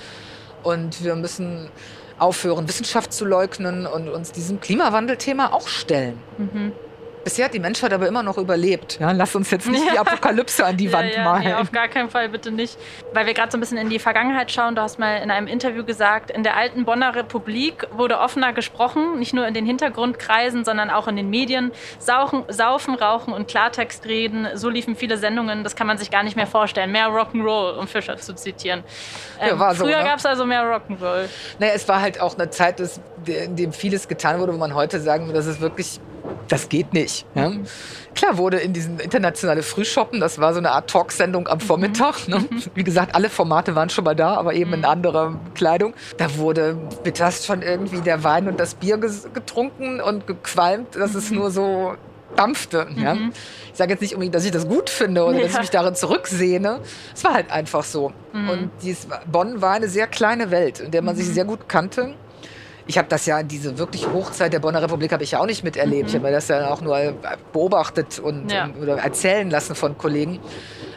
[0.64, 1.70] und wir müssen
[2.18, 6.18] aufhören, Wissenschaft zu leugnen und uns diesem Klimawandelthema auch stellen.
[6.38, 6.72] Mhm.
[7.24, 8.98] Bisher hat die Menschheit aber immer noch überlebt.
[9.00, 9.92] Ja, lass uns jetzt nicht ja.
[9.92, 11.44] die Apokalypse an die Wand ja, ja, malen.
[11.44, 12.76] Nee, auf gar keinen Fall, bitte nicht.
[13.14, 14.74] Weil wir gerade so ein bisschen in die Vergangenheit schauen.
[14.74, 19.18] Du hast mal in einem Interview gesagt, in der alten Bonner Republik wurde offener gesprochen,
[19.18, 21.72] nicht nur in den Hintergrundkreisen, sondern auch in den Medien.
[21.98, 24.48] Sauchen, saufen, rauchen und Klartext reden.
[24.54, 26.92] So liefen viele Sendungen, das kann man sich gar nicht mehr vorstellen.
[26.92, 28.84] Mehr Rock'n'Roll, um Fischer zu zitieren.
[29.40, 30.04] Ähm, so, früher ne?
[30.04, 31.28] gab es also mehr Rock'n'Roll.
[31.58, 32.80] Naja, es war halt auch eine Zeit,
[33.24, 36.00] in der vieles getan wurde, wo man heute sagen würde, das ist wirklich
[36.48, 37.26] das geht nicht.
[37.34, 37.52] Ja?
[38.14, 42.28] Klar wurde in diesen internationale Frühshoppen, das war so eine Art Talksendung am Vormittag.
[42.28, 42.44] Ne?
[42.74, 44.84] Wie gesagt, alle Formate waren schon mal da, aber eben in mhm.
[44.84, 45.94] anderer Kleidung.
[46.16, 51.30] Da wurde mittags schon irgendwie der Wein und das Bier getrunken und gequalmt, dass es
[51.30, 51.94] nur so
[52.36, 52.86] dampfte.
[52.96, 53.14] Ja?
[53.14, 53.32] Mhm.
[53.72, 55.42] Ich sage jetzt nicht unbedingt, dass ich das gut finde oder ja.
[55.42, 56.80] dass ich mich darin zurücksehne.
[57.14, 58.12] Es war halt einfach so.
[58.32, 58.48] Mhm.
[58.48, 61.20] Und dies, Bonn war eine sehr kleine Welt, in der man mhm.
[61.20, 62.14] sich sehr gut kannte
[62.86, 65.64] ich habe das ja, diese wirklich Hochzeit der Bonner Republik habe ich ja auch nicht
[65.64, 66.02] miterlebt.
[66.02, 66.08] Mhm.
[66.08, 67.14] Ich habe mir das ja auch nur
[67.52, 68.68] beobachtet und, ja.
[68.80, 70.40] oder erzählen lassen von Kollegen.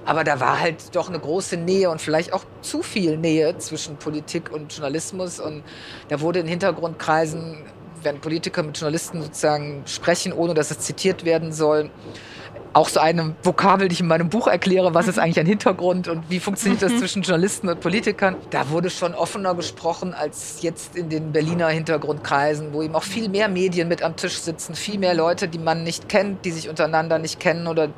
[0.05, 3.97] Aber da war halt doch eine große Nähe und vielleicht auch zu viel Nähe zwischen
[3.97, 5.39] Politik und Journalismus.
[5.39, 5.63] Und
[6.07, 7.57] da wurde in Hintergrundkreisen,
[8.03, 11.89] wenn Politiker mit Journalisten sozusagen sprechen, ohne dass es zitiert werden soll,
[12.73, 16.07] auch so eine Vokabel, die ich in meinem Buch erkläre, was ist eigentlich ein Hintergrund
[16.07, 18.35] und wie funktioniert das zwischen Journalisten und Politikern.
[18.49, 23.29] Da wurde schon offener gesprochen als jetzt in den Berliner Hintergrundkreisen, wo eben auch viel
[23.29, 26.69] mehr Medien mit am Tisch sitzen, viel mehr Leute, die man nicht kennt, die sich
[26.69, 27.89] untereinander nicht kennen oder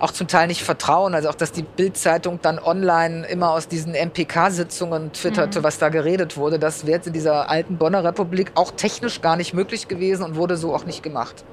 [0.00, 1.14] auch zum Teil nicht vertrauen.
[1.14, 5.64] Also auch, dass die Bildzeitung dann online immer aus diesen MPK-Sitzungen twitterte, mhm.
[5.64, 6.58] was da geredet wurde.
[6.58, 10.56] Das wäre in dieser alten Bonner Republik auch technisch gar nicht möglich gewesen und wurde
[10.56, 11.44] so auch nicht gemacht.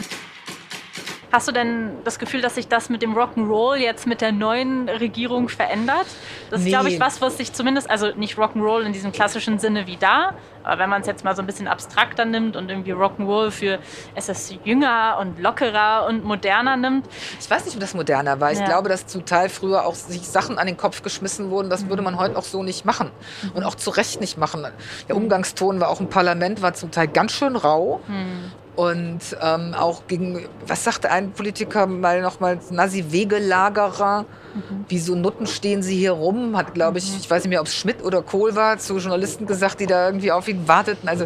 [1.33, 4.87] Hast du denn das Gefühl, dass sich das mit dem Rock'n'Roll jetzt mit der neuen
[4.87, 6.05] Regierung verändert?
[6.51, 6.69] Das ist, nee.
[6.69, 10.35] glaube ich, was, was sich zumindest, also nicht Rock'n'Roll in diesem klassischen Sinne wie da,
[10.61, 13.79] aber wenn man es jetzt mal so ein bisschen abstrakter nimmt und irgendwie Rock'n'Roll für
[14.13, 17.07] es ist jünger und lockerer und moderner nimmt.
[17.39, 18.51] Ich weiß nicht, ob das moderner war.
[18.51, 18.65] Ich ja.
[18.65, 21.71] glaube, dass zum Teil früher auch sich Sachen an den Kopf geschmissen wurden.
[21.71, 21.89] Das mhm.
[21.89, 23.09] würde man heute auch so nicht machen.
[23.41, 23.51] Mhm.
[23.53, 24.67] Und auch zu Recht nicht machen.
[25.09, 28.01] Der Umgangston war auch im Parlament, war zum Teil ganz schön rau.
[28.07, 28.51] Mhm.
[28.75, 34.85] Und ähm, auch gegen, was sagte ein Politiker mal nochmal, Nazi-Wegelagerer, mhm.
[34.87, 37.17] wie so Nutten stehen sie hier rum, hat, glaube ich, mhm.
[37.19, 40.07] ich weiß nicht mehr, ob es Schmidt oder Kohl war, zu Journalisten gesagt, die da
[40.07, 41.07] irgendwie auf ihn warteten.
[41.07, 41.25] Also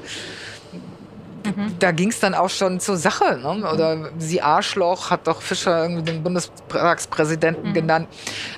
[1.45, 1.75] mhm.
[1.79, 3.37] da ging es dann auch schon zur Sache.
[3.37, 3.71] Ne?
[3.71, 7.73] Oder sie Arschloch, hat doch Fischer irgendwie den Bundestagspräsidenten mhm.
[7.73, 8.07] genannt.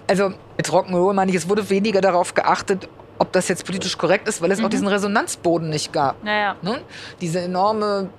[0.07, 4.27] Also mit Rock'n'Roll meine ich, es wurde weniger darauf geachtet, ob das jetzt politisch korrekt
[4.27, 4.69] ist, weil es auch mhm.
[4.69, 6.15] diesen Resonanzboden nicht gab.
[6.25, 6.81] Ja, ne?
[7.21, 8.09] Diese enorme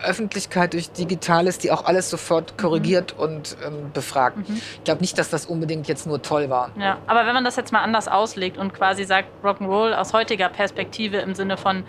[0.00, 2.62] Öffentlichkeit durch Digitales, die auch alles sofort mhm.
[2.62, 3.22] korrigiert mhm.
[3.22, 4.48] und ähm, befragt.
[4.48, 4.56] Mhm.
[4.56, 6.70] Ich glaube nicht, dass das unbedingt jetzt nur toll war.
[6.78, 10.48] Ja, aber wenn man das jetzt mal anders auslegt und quasi sagt, Rock'n'Roll aus heutiger
[10.48, 11.84] Perspektive im Sinne von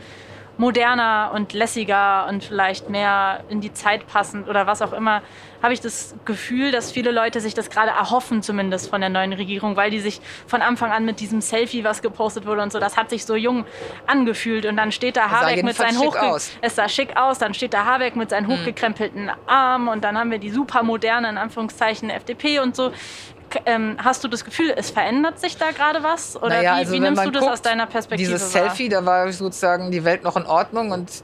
[0.59, 5.21] moderner und lässiger und vielleicht mehr in die Zeit passend oder was auch immer,
[5.63, 9.31] habe ich das Gefühl, dass viele Leute sich das gerade erhoffen, zumindest von der neuen
[9.31, 12.79] Regierung, weil die sich von Anfang an mit diesem Selfie, was gepostet wurde und so,
[12.79, 13.65] das hat sich so jung
[14.05, 14.65] angefühlt.
[14.65, 17.85] Und dann steht da Habeck mit seinen hochge es sah schick aus, dann steht da
[17.85, 18.57] Habeck mit seinen hm.
[18.57, 22.91] hochgekrempelten Armen und dann haben wir die super moderne, in Anführungszeichen, FDP und so.
[23.65, 26.35] Ähm, hast du das Gefühl, es verändert sich da gerade was?
[26.35, 28.63] Oder naja, wie, also wie nimmst du das guckt, aus deiner Perspektive Dieses wahr?
[28.63, 31.23] Selfie, da war sozusagen die Welt noch in Ordnung und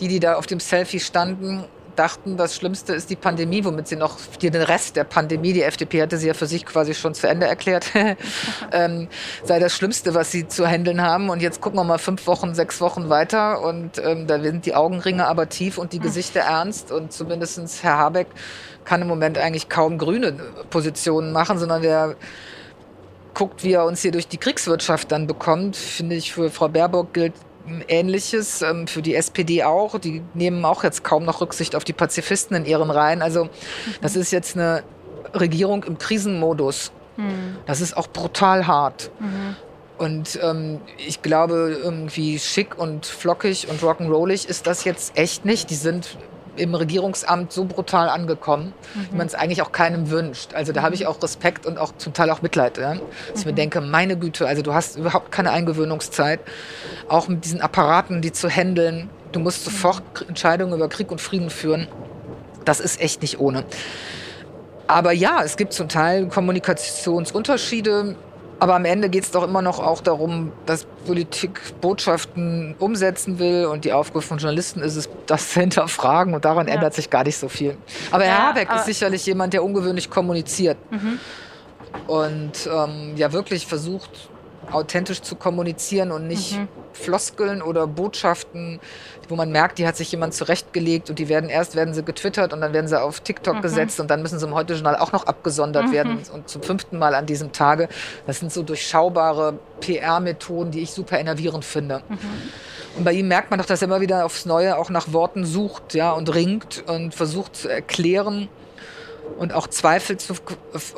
[0.00, 1.64] die, die da auf dem Selfie standen,
[1.96, 6.02] dachten, das Schlimmste ist die Pandemie, womit sie noch den Rest der Pandemie, die FDP
[6.02, 7.86] hatte sie ja für sich quasi schon zu Ende erklärt,
[8.72, 9.08] ähm,
[9.42, 11.30] sei das Schlimmste, was sie zu handeln haben.
[11.30, 14.74] Und jetzt gucken wir mal fünf Wochen, sechs Wochen weiter und ähm, da sind die
[14.74, 18.28] Augenringe aber tief und die Gesichter ernst und zumindest Herr Habeck
[18.86, 20.32] kann im Moment eigentlich kaum grüne
[20.70, 22.16] Positionen machen, sondern der
[23.34, 25.76] guckt, wie er uns hier durch die Kriegswirtschaft dann bekommt.
[25.76, 27.34] Finde ich, für Frau Baerbock gilt
[27.88, 29.98] Ähnliches, ähm, für die SPD auch.
[29.98, 33.20] Die nehmen auch jetzt kaum noch Rücksicht auf die Pazifisten in ihren Reihen.
[33.20, 33.48] Also
[34.00, 34.84] das ist jetzt eine
[35.34, 36.92] Regierung im Krisenmodus.
[37.16, 37.56] Mhm.
[37.66, 39.10] Das ist auch brutal hart.
[39.18, 39.56] Mhm.
[39.98, 45.70] Und ähm, ich glaube, irgendwie schick und flockig und rock'n'rollig ist das jetzt echt nicht.
[45.70, 46.18] Die sind
[46.56, 49.08] im Regierungsamt so brutal angekommen, mhm.
[49.10, 50.54] wie man es eigentlich auch keinem wünscht.
[50.54, 52.78] Also da habe ich auch Respekt und auch zum Teil auch Mitleid.
[52.78, 52.94] Ja?
[52.94, 53.10] Dass mhm.
[53.34, 53.56] ich mir mhm.
[53.56, 56.40] denke, meine Güte, also du hast überhaupt keine Eingewöhnungszeit,
[57.08, 59.10] auch mit diesen Apparaten, die zu handeln.
[59.32, 61.88] Du musst sofort Entscheidungen über Krieg und Frieden führen.
[62.64, 63.64] Das ist echt nicht ohne.
[64.86, 68.16] Aber ja, es gibt zum Teil Kommunikationsunterschiede.
[68.58, 73.66] Aber am Ende geht es doch immer noch auch darum, dass Politik Botschaften umsetzen will
[73.66, 76.74] und die Aufgabe von Journalisten ist es, das zu hinterfragen und daran ja.
[76.74, 77.76] ändert sich gar nicht so viel.
[78.10, 81.18] Aber ja, Herr Habeck aber ist sicherlich jemand, der ungewöhnlich kommuniziert mhm.
[82.06, 84.30] und ähm, ja wirklich versucht,
[84.70, 86.68] authentisch zu kommunizieren und nicht mhm.
[86.92, 88.80] Floskeln oder Botschaften,
[89.28, 92.52] wo man merkt, die hat sich jemand zurechtgelegt und die werden erst werden sie getwittert
[92.52, 93.62] und dann werden sie auf TikTok mhm.
[93.62, 95.92] gesetzt und dann müssen sie im Heute-Journal auch noch abgesondert mhm.
[95.92, 97.88] werden und zum fünften Mal an diesem Tage.
[98.26, 102.02] Das sind so durchschaubare PR-Methoden, die ich super enervierend finde.
[102.08, 102.18] Mhm.
[102.96, 105.44] Und bei ihm merkt man doch, dass er immer wieder aufs Neue auch nach Worten
[105.44, 108.48] sucht, ja, und ringt und versucht zu erklären
[109.38, 110.34] und auch Zweifel zu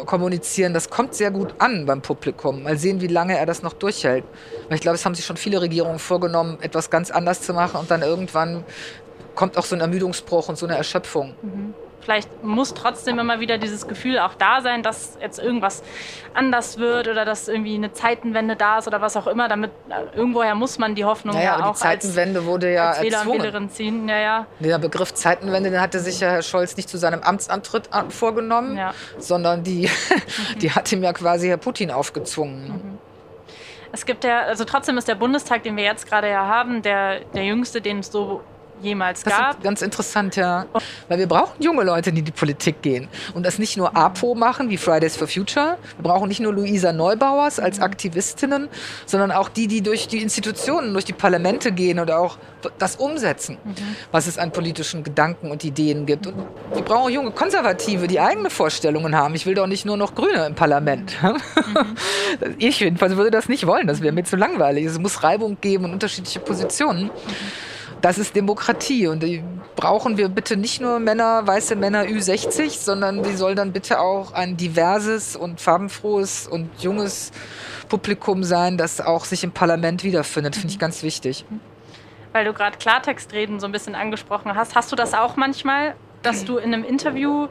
[0.07, 2.63] kommunizieren, das kommt sehr gut an beim Publikum.
[2.63, 4.25] Mal sehen, wie lange er das noch durchhält.
[4.69, 7.81] Weil ich glaube, es haben sich schon viele Regierungen vorgenommen, etwas ganz anders zu machen
[7.81, 8.65] und dann irgendwann
[9.35, 11.35] kommt auch so ein Ermüdungsbruch und so eine Erschöpfung.
[11.43, 11.75] Mhm
[12.09, 15.83] vielleicht muss trotzdem immer wieder dieses Gefühl auch da sein, dass jetzt irgendwas
[16.33, 19.47] anders wird oder dass irgendwie eine Zeitenwende da ist oder was auch immer.
[19.47, 22.89] Damit äh, irgendwoher muss man die Hoffnung naja, ja auch die Zeitenwende als, wurde ja
[22.93, 24.09] als Wähler und Wählerin ziehen.
[24.09, 24.47] Ja, ja.
[24.59, 28.95] Der Begriff Zeitenwende, den hatte sich ja Herr Scholz nicht zu seinem Amtsantritt vorgenommen, ja.
[29.19, 30.59] sondern die, mhm.
[30.61, 32.69] die hat ihm ja quasi Herr Putin aufgezwungen.
[32.69, 32.99] Mhm.
[33.93, 37.21] Es gibt ja, also trotzdem ist der Bundestag, den wir jetzt gerade ja haben, der,
[37.35, 38.41] der jüngste, den es so
[38.83, 39.57] jemals das gab.
[39.57, 40.67] Ist ganz interessant, ja.
[41.09, 44.35] Weil wir brauchen junge Leute, die in die Politik gehen und das nicht nur APO
[44.35, 45.79] machen, wie Fridays for Future.
[45.97, 47.85] Wir brauchen nicht nur Luisa Neubauers als mhm.
[47.85, 48.69] Aktivistinnen,
[49.07, 52.39] sondern auch die, die durch die Institutionen, durch die Parlamente gehen und auch
[52.79, 53.75] das umsetzen, mhm.
[54.11, 56.27] was es an politischen Gedanken und Ideen gibt.
[56.27, 56.35] Und
[56.75, 59.35] wir brauchen junge Konservative, die eigene Vorstellungen haben.
[59.35, 61.17] Ich will doch nicht nur noch Grüne im Parlament.
[61.23, 61.37] Mhm.
[62.59, 64.85] Ich jedenfalls würde das nicht wollen, das wäre mir zu langweilig.
[64.85, 67.05] Es muss Reibung geben und unterschiedliche Positionen.
[67.05, 67.11] Mhm.
[68.01, 69.43] Das ist Demokratie und die
[69.75, 74.33] brauchen wir bitte nicht nur Männer, weiße Männer Ü60, sondern die soll dann bitte auch
[74.33, 77.33] ein diverses und farbenfrohes und junges
[77.89, 80.55] Publikum sein, das auch sich im Parlament wiederfindet.
[80.55, 81.45] Finde ich ganz wichtig.
[82.33, 86.45] Weil du gerade Klartextreden so ein bisschen angesprochen hast, hast du das auch manchmal, dass
[86.47, 87.49] du in einem Interview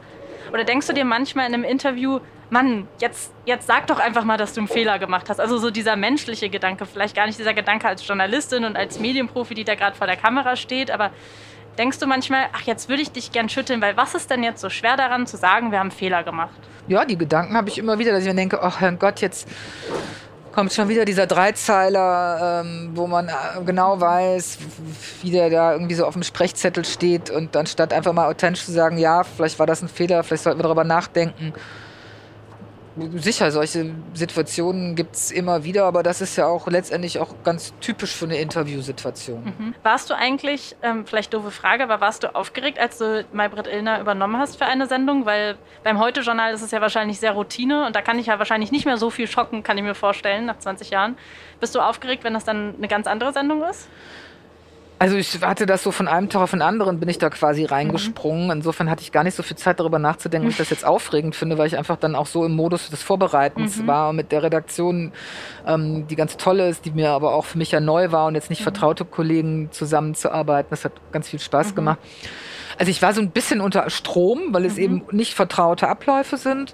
[0.53, 2.19] oder denkst du dir manchmal in einem Interview,
[2.49, 5.39] Mann, jetzt, jetzt sag doch einfach mal, dass du einen Fehler gemacht hast.
[5.39, 9.53] Also so dieser menschliche Gedanke, vielleicht gar nicht dieser Gedanke als Journalistin und als Medienprofi,
[9.53, 11.11] die da gerade vor der Kamera steht, aber
[11.77, 14.61] denkst du manchmal, ach, jetzt würde ich dich gern schütteln, weil was ist denn jetzt
[14.61, 16.57] so schwer daran zu sagen, wir haben Fehler gemacht?
[16.87, 19.47] Ja, die Gedanken habe ich immer wieder, dass ich mir denke, ach Herr Gott, jetzt
[20.53, 23.31] kommt schon wieder dieser Dreizeiler, ähm, wo man äh,
[23.65, 24.57] genau weiß,
[25.21, 28.71] wie der da irgendwie so auf dem Sprechzettel steht und anstatt einfach mal authentisch zu
[28.71, 31.53] sagen, ja, vielleicht war das ein Fehler, vielleicht sollten wir darüber nachdenken
[33.15, 37.73] Sicher, solche Situationen gibt es immer wieder, aber das ist ja auch letztendlich auch ganz
[37.79, 39.43] typisch für eine Interviewsituation.
[39.43, 39.75] Mhm.
[39.83, 44.01] Warst du eigentlich, ähm, vielleicht doofe Frage, aber warst du aufgeregt, als du Maybrit Illner
[44.01, 45.25] übernommen hast für eine Sendung?
[45.25, 48.71] Weil beim Heute-Journal ist es ja wahrscheinlich sehr Routine und da kann ich ja wahrscheinlich
[48.71, 51.17] nicht mehr so viel schocken, kann ich mir vorstellen, nach 20 Jahren.
[51.59, 53.87] Bist du aufgeregt, wenn das dann eine ganz andere Sendung ist?
[54.99, 57.65] Also ich hatte das so von einem Tag auf den anderen bin ich da quasi
[57.65, 58.45] reingesprungen.
[58.45, 58.51] Mhm.
[58.51, 61.35] Insofern hatte ich gar nicht so viel Zeit darüber nachzudenken, ob ich das jetzt aufregend
[61.35, 63.87] finde, weil ich einfach dann auch so im Modus des Vorbereitens mhm.
[63.87, 65.11] war mit der Redaktion,
[65.67, 68.35] ähm, die ganz toll ist, die mir aber auch für mich ja neu war und
[68.35, 68.63] jetzt nicht mhm.
[68.63, 70.69] vertraute Kollegen zusammenzuarbeiten.
[70.71, 71.75] Das hat ganz viel Spaß mhm.
[71.75, 71.99] gemacht.
[72.79, 74.83] Also ich war so ein bisschen unter Strom, weil es mhm.
[74.83, 76.73] eben nicht vertraute Abläufe sind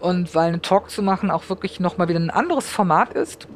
[0.00, 3.48] und weil ein Talk zu machen auch wirklich nochmal wieder ein anderes Format ist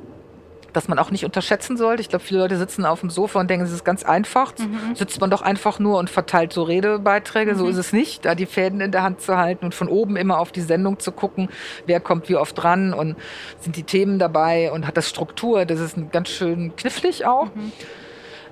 [0.73, 2.01] dass man auch nicht unterschätzen sollte.
[2.01, 4.53] Ich glaube, viele Leute sitzen auf dem Sofa und denken, es ist ganz einfach.
[4.59, 4.95] Mhm.
[4.95, 7.55] Sitzt man doch einfach nur und verteilt so Redebeiträge.
[7.55, 7.59] Mhm.
[7.59, 10.17] So ist es nicht, da die Fäden in der Hand zu halten und von oben
[10.17, 11.49] immer auf die Sendung zu gucken,
[11.87, 13.17] wer kommt wie oft dran und
[13.61, 15.65] sind die Themen dabei und hat das Struktur.
[15.65, 17.47] Das ist ganz schön knifflig auch.
[17.55, 17.73] Mhm.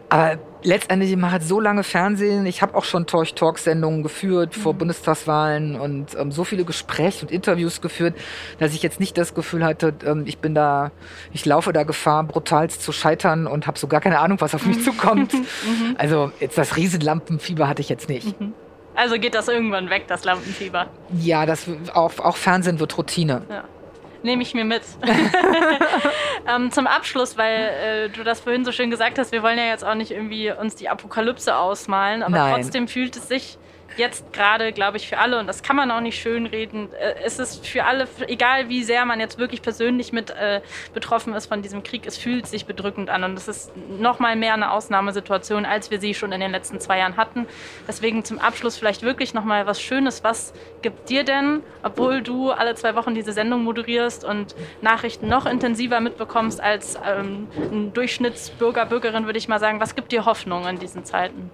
[0.08, 2.46] Aber letztendlich, ich mache halt so lange Fernsehen.
[2.46, 4.60] Ich habe auch schon Talk Talk Sendungen geführt mhm.
[4.60, 8.14] vor Bundestagswahlen und ähm, so viele Gespräche und Interviews geführt,
[8.58, 10.92] dass ich jetzt nicht das Gefühl hatte, ähm, ich bin da,
[11.32, 14.66] ich laufe da Gefahr, brutalst zu scheitern und habe so gar keine Ahnung, was auf
[14.66, 15.32] mich zukommt.
[15.66, 15.96] Mhm.
[15.98, 18.38] Also jetzt das Riesenlampenfieber hatte ich jetzt nicht.
[18.40, 18.52] Mhm.
[18.94, 20.86] Also geht das irgendwann weg, das Lampenfieber?
[21.18, 23.42] Ja, das auch, auch Fernsehen wird Routine.
[23.48, 23.64] Ja
[24.26, 24.82] nehme ich mir mit.
[26.48, 29.64] ähm, zum Abschluss, weil äh, du das vorhin so schön gesagt hast, wir wollen ja
[29.64, 32.54] jetzt auch nicht irgendwie uns die Apokalypse ausmalen, aber Nein.
[32.54, 33.58] trotzdem fühlt es sich
[33.98, 37.38] jetzt gerade, glaube ich, für alle, und das kann man auch nicht schönreden, äh, es
[37.38, 40.60] ist für alle, egal wie sehr man jetzt wirklich persönlich mit äh,
[40.94, 43.24] betroffen ist von diesem Krieg, es fühlt sich bedrückend an.
[43.24, 46.80] Und es ist noch mal mehr eine Ausnahmesituation, als wir sie schon in den letzten
[46.80, 47.46] zwei Jahren hatten.
[47.86, 50.24] Deswegen zum Abschluss vielleicht wirklich noch mal was Schönes.
[50.24, 55.46] Was gibt dir denn, obwohl du alle zwei Wochen diese Sendung moderierst und Nachrichten noch
[55.46, 60.66] intensiver mitbekommst als ähm, ein Durchschnittsbürger, Bürgerin, würde ich mal sagen, was gibt dir Hoffnung
[60.66, 61.50] in diesen Zeiten?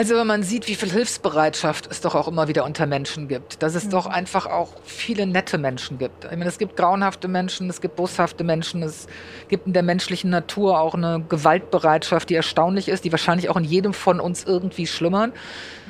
[0.00, 3.62] Also wenn man sieht, wie viel Hilfsbereitschaft es doch auch immer wieder unter Menschen gibt,
[3.62, 3.90] dass es mhm.
[3.90, 6.24] doch einfach auch viele nette Menschen gibt.
[6.24, 9.08] Ich meine, es gibt grauenhafte Menschen, es gibt boshafte Menschen, es
[9.48, 13.64] gibt in der menschlichen Natur auch eine Gewaltbereitschaft, die erstaunlich ist, die wahrscheinlich auch in
[13.64, 15.34] jedem von uns irgendwie schlummern,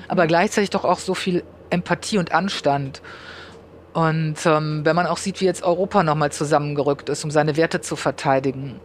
[0.08, 3.02] aber gleichzeitig doch auch so viel Empathie und Anstand.
[3.92, 7.80] Und ähm, wenn man auch sieht, wie jetzt Europa nochmal zusammengerückt ist, um seine Werte
[7.80, 8.80] zu verteidigen,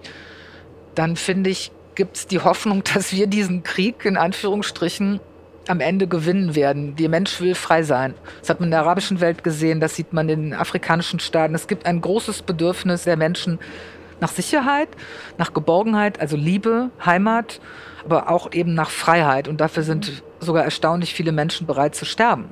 [0.94, 5.20] dann finde ich, gibt es die Hoffnung, dass wir diesen Krieg in Anführungsstrichen
[5.68, 6.96] am Ende gewinnen werden.
[6.96, 8.14] Der Mensch will frei sein.
[8.40, 11.56] Das hat man in der arabischen Welt gesehen, das sieht man in den afrikanischen Staaten.
[11.56, 13.60] Es gibt ein großes Bedürfnis der Menschen
[14.20, 14.90] nach Sicherheit,
[15.38, 17.60] nach Geborgenheit, also Liebe, Heimat,
[18.04, 19.48] aber auch eben nach Freiheit.
[19.48, 22.46] Und dafür sind sogar erstaunlich viele Menschen bereit zu sterben.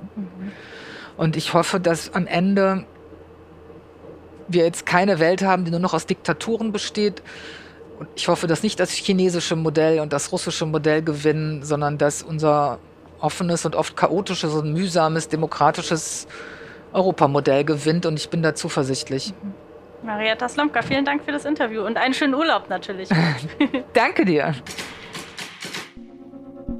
[1.15, 2.85] Und ich hoffe, dass am Ende
[4.47, 7.21] wir jetzt keine Welt haben, die nur noch aus Diktaturen besteht,
[8.03, 12.21] und ich hoffe, dass nicht das chinesische Modell und das russische Modell gewinnen, sondern dass
[12.21, 12.79] unser
[13.21, 16.27] offenes und oft chaotisches und mühsames demokratisches
[16.91, 18.05] Europamodell gewinnt.
[18.05, 19.33] Und ich bin da zuversichtlich.
[20.03, 23.07] Marietta Slomka, vielen Dank für das Interview und einen schönen Urlaub natürlich.
[23.93, 24.53] Danke dir.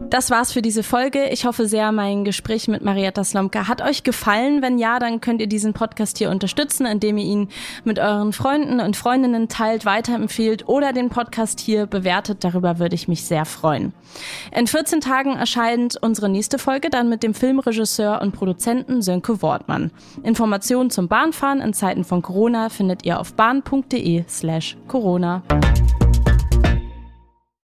[0.10, 1.30] Das war's für diese Folge.
[1.30, 4.62] Ich hoffe sehr, mein Gespräch mit Marietta Slomka hat euch gefallen.
[4.62, 7.49] Wenn ja, dann könnt ihr diesen Podcast hier unterstützen, indem ihr ihn
[7.84, 12.43] mit euren Freunden und Freundinnen teilt, weiterempfehlt oder den Podcast hier bewertet.
[12.43, 13.93] Darüber würde ich mich sehr freuen.
[14.56, 19.91] In 14 Tagen erscheint unsere nächste Folge dann mit dem Filmregisseur und Produzenten Sönke Wortmann.
[20.22, 25.41] Informationen zum Bahnfahren in Zeiten von Corona findet ihr auf bahn.de slash Corona.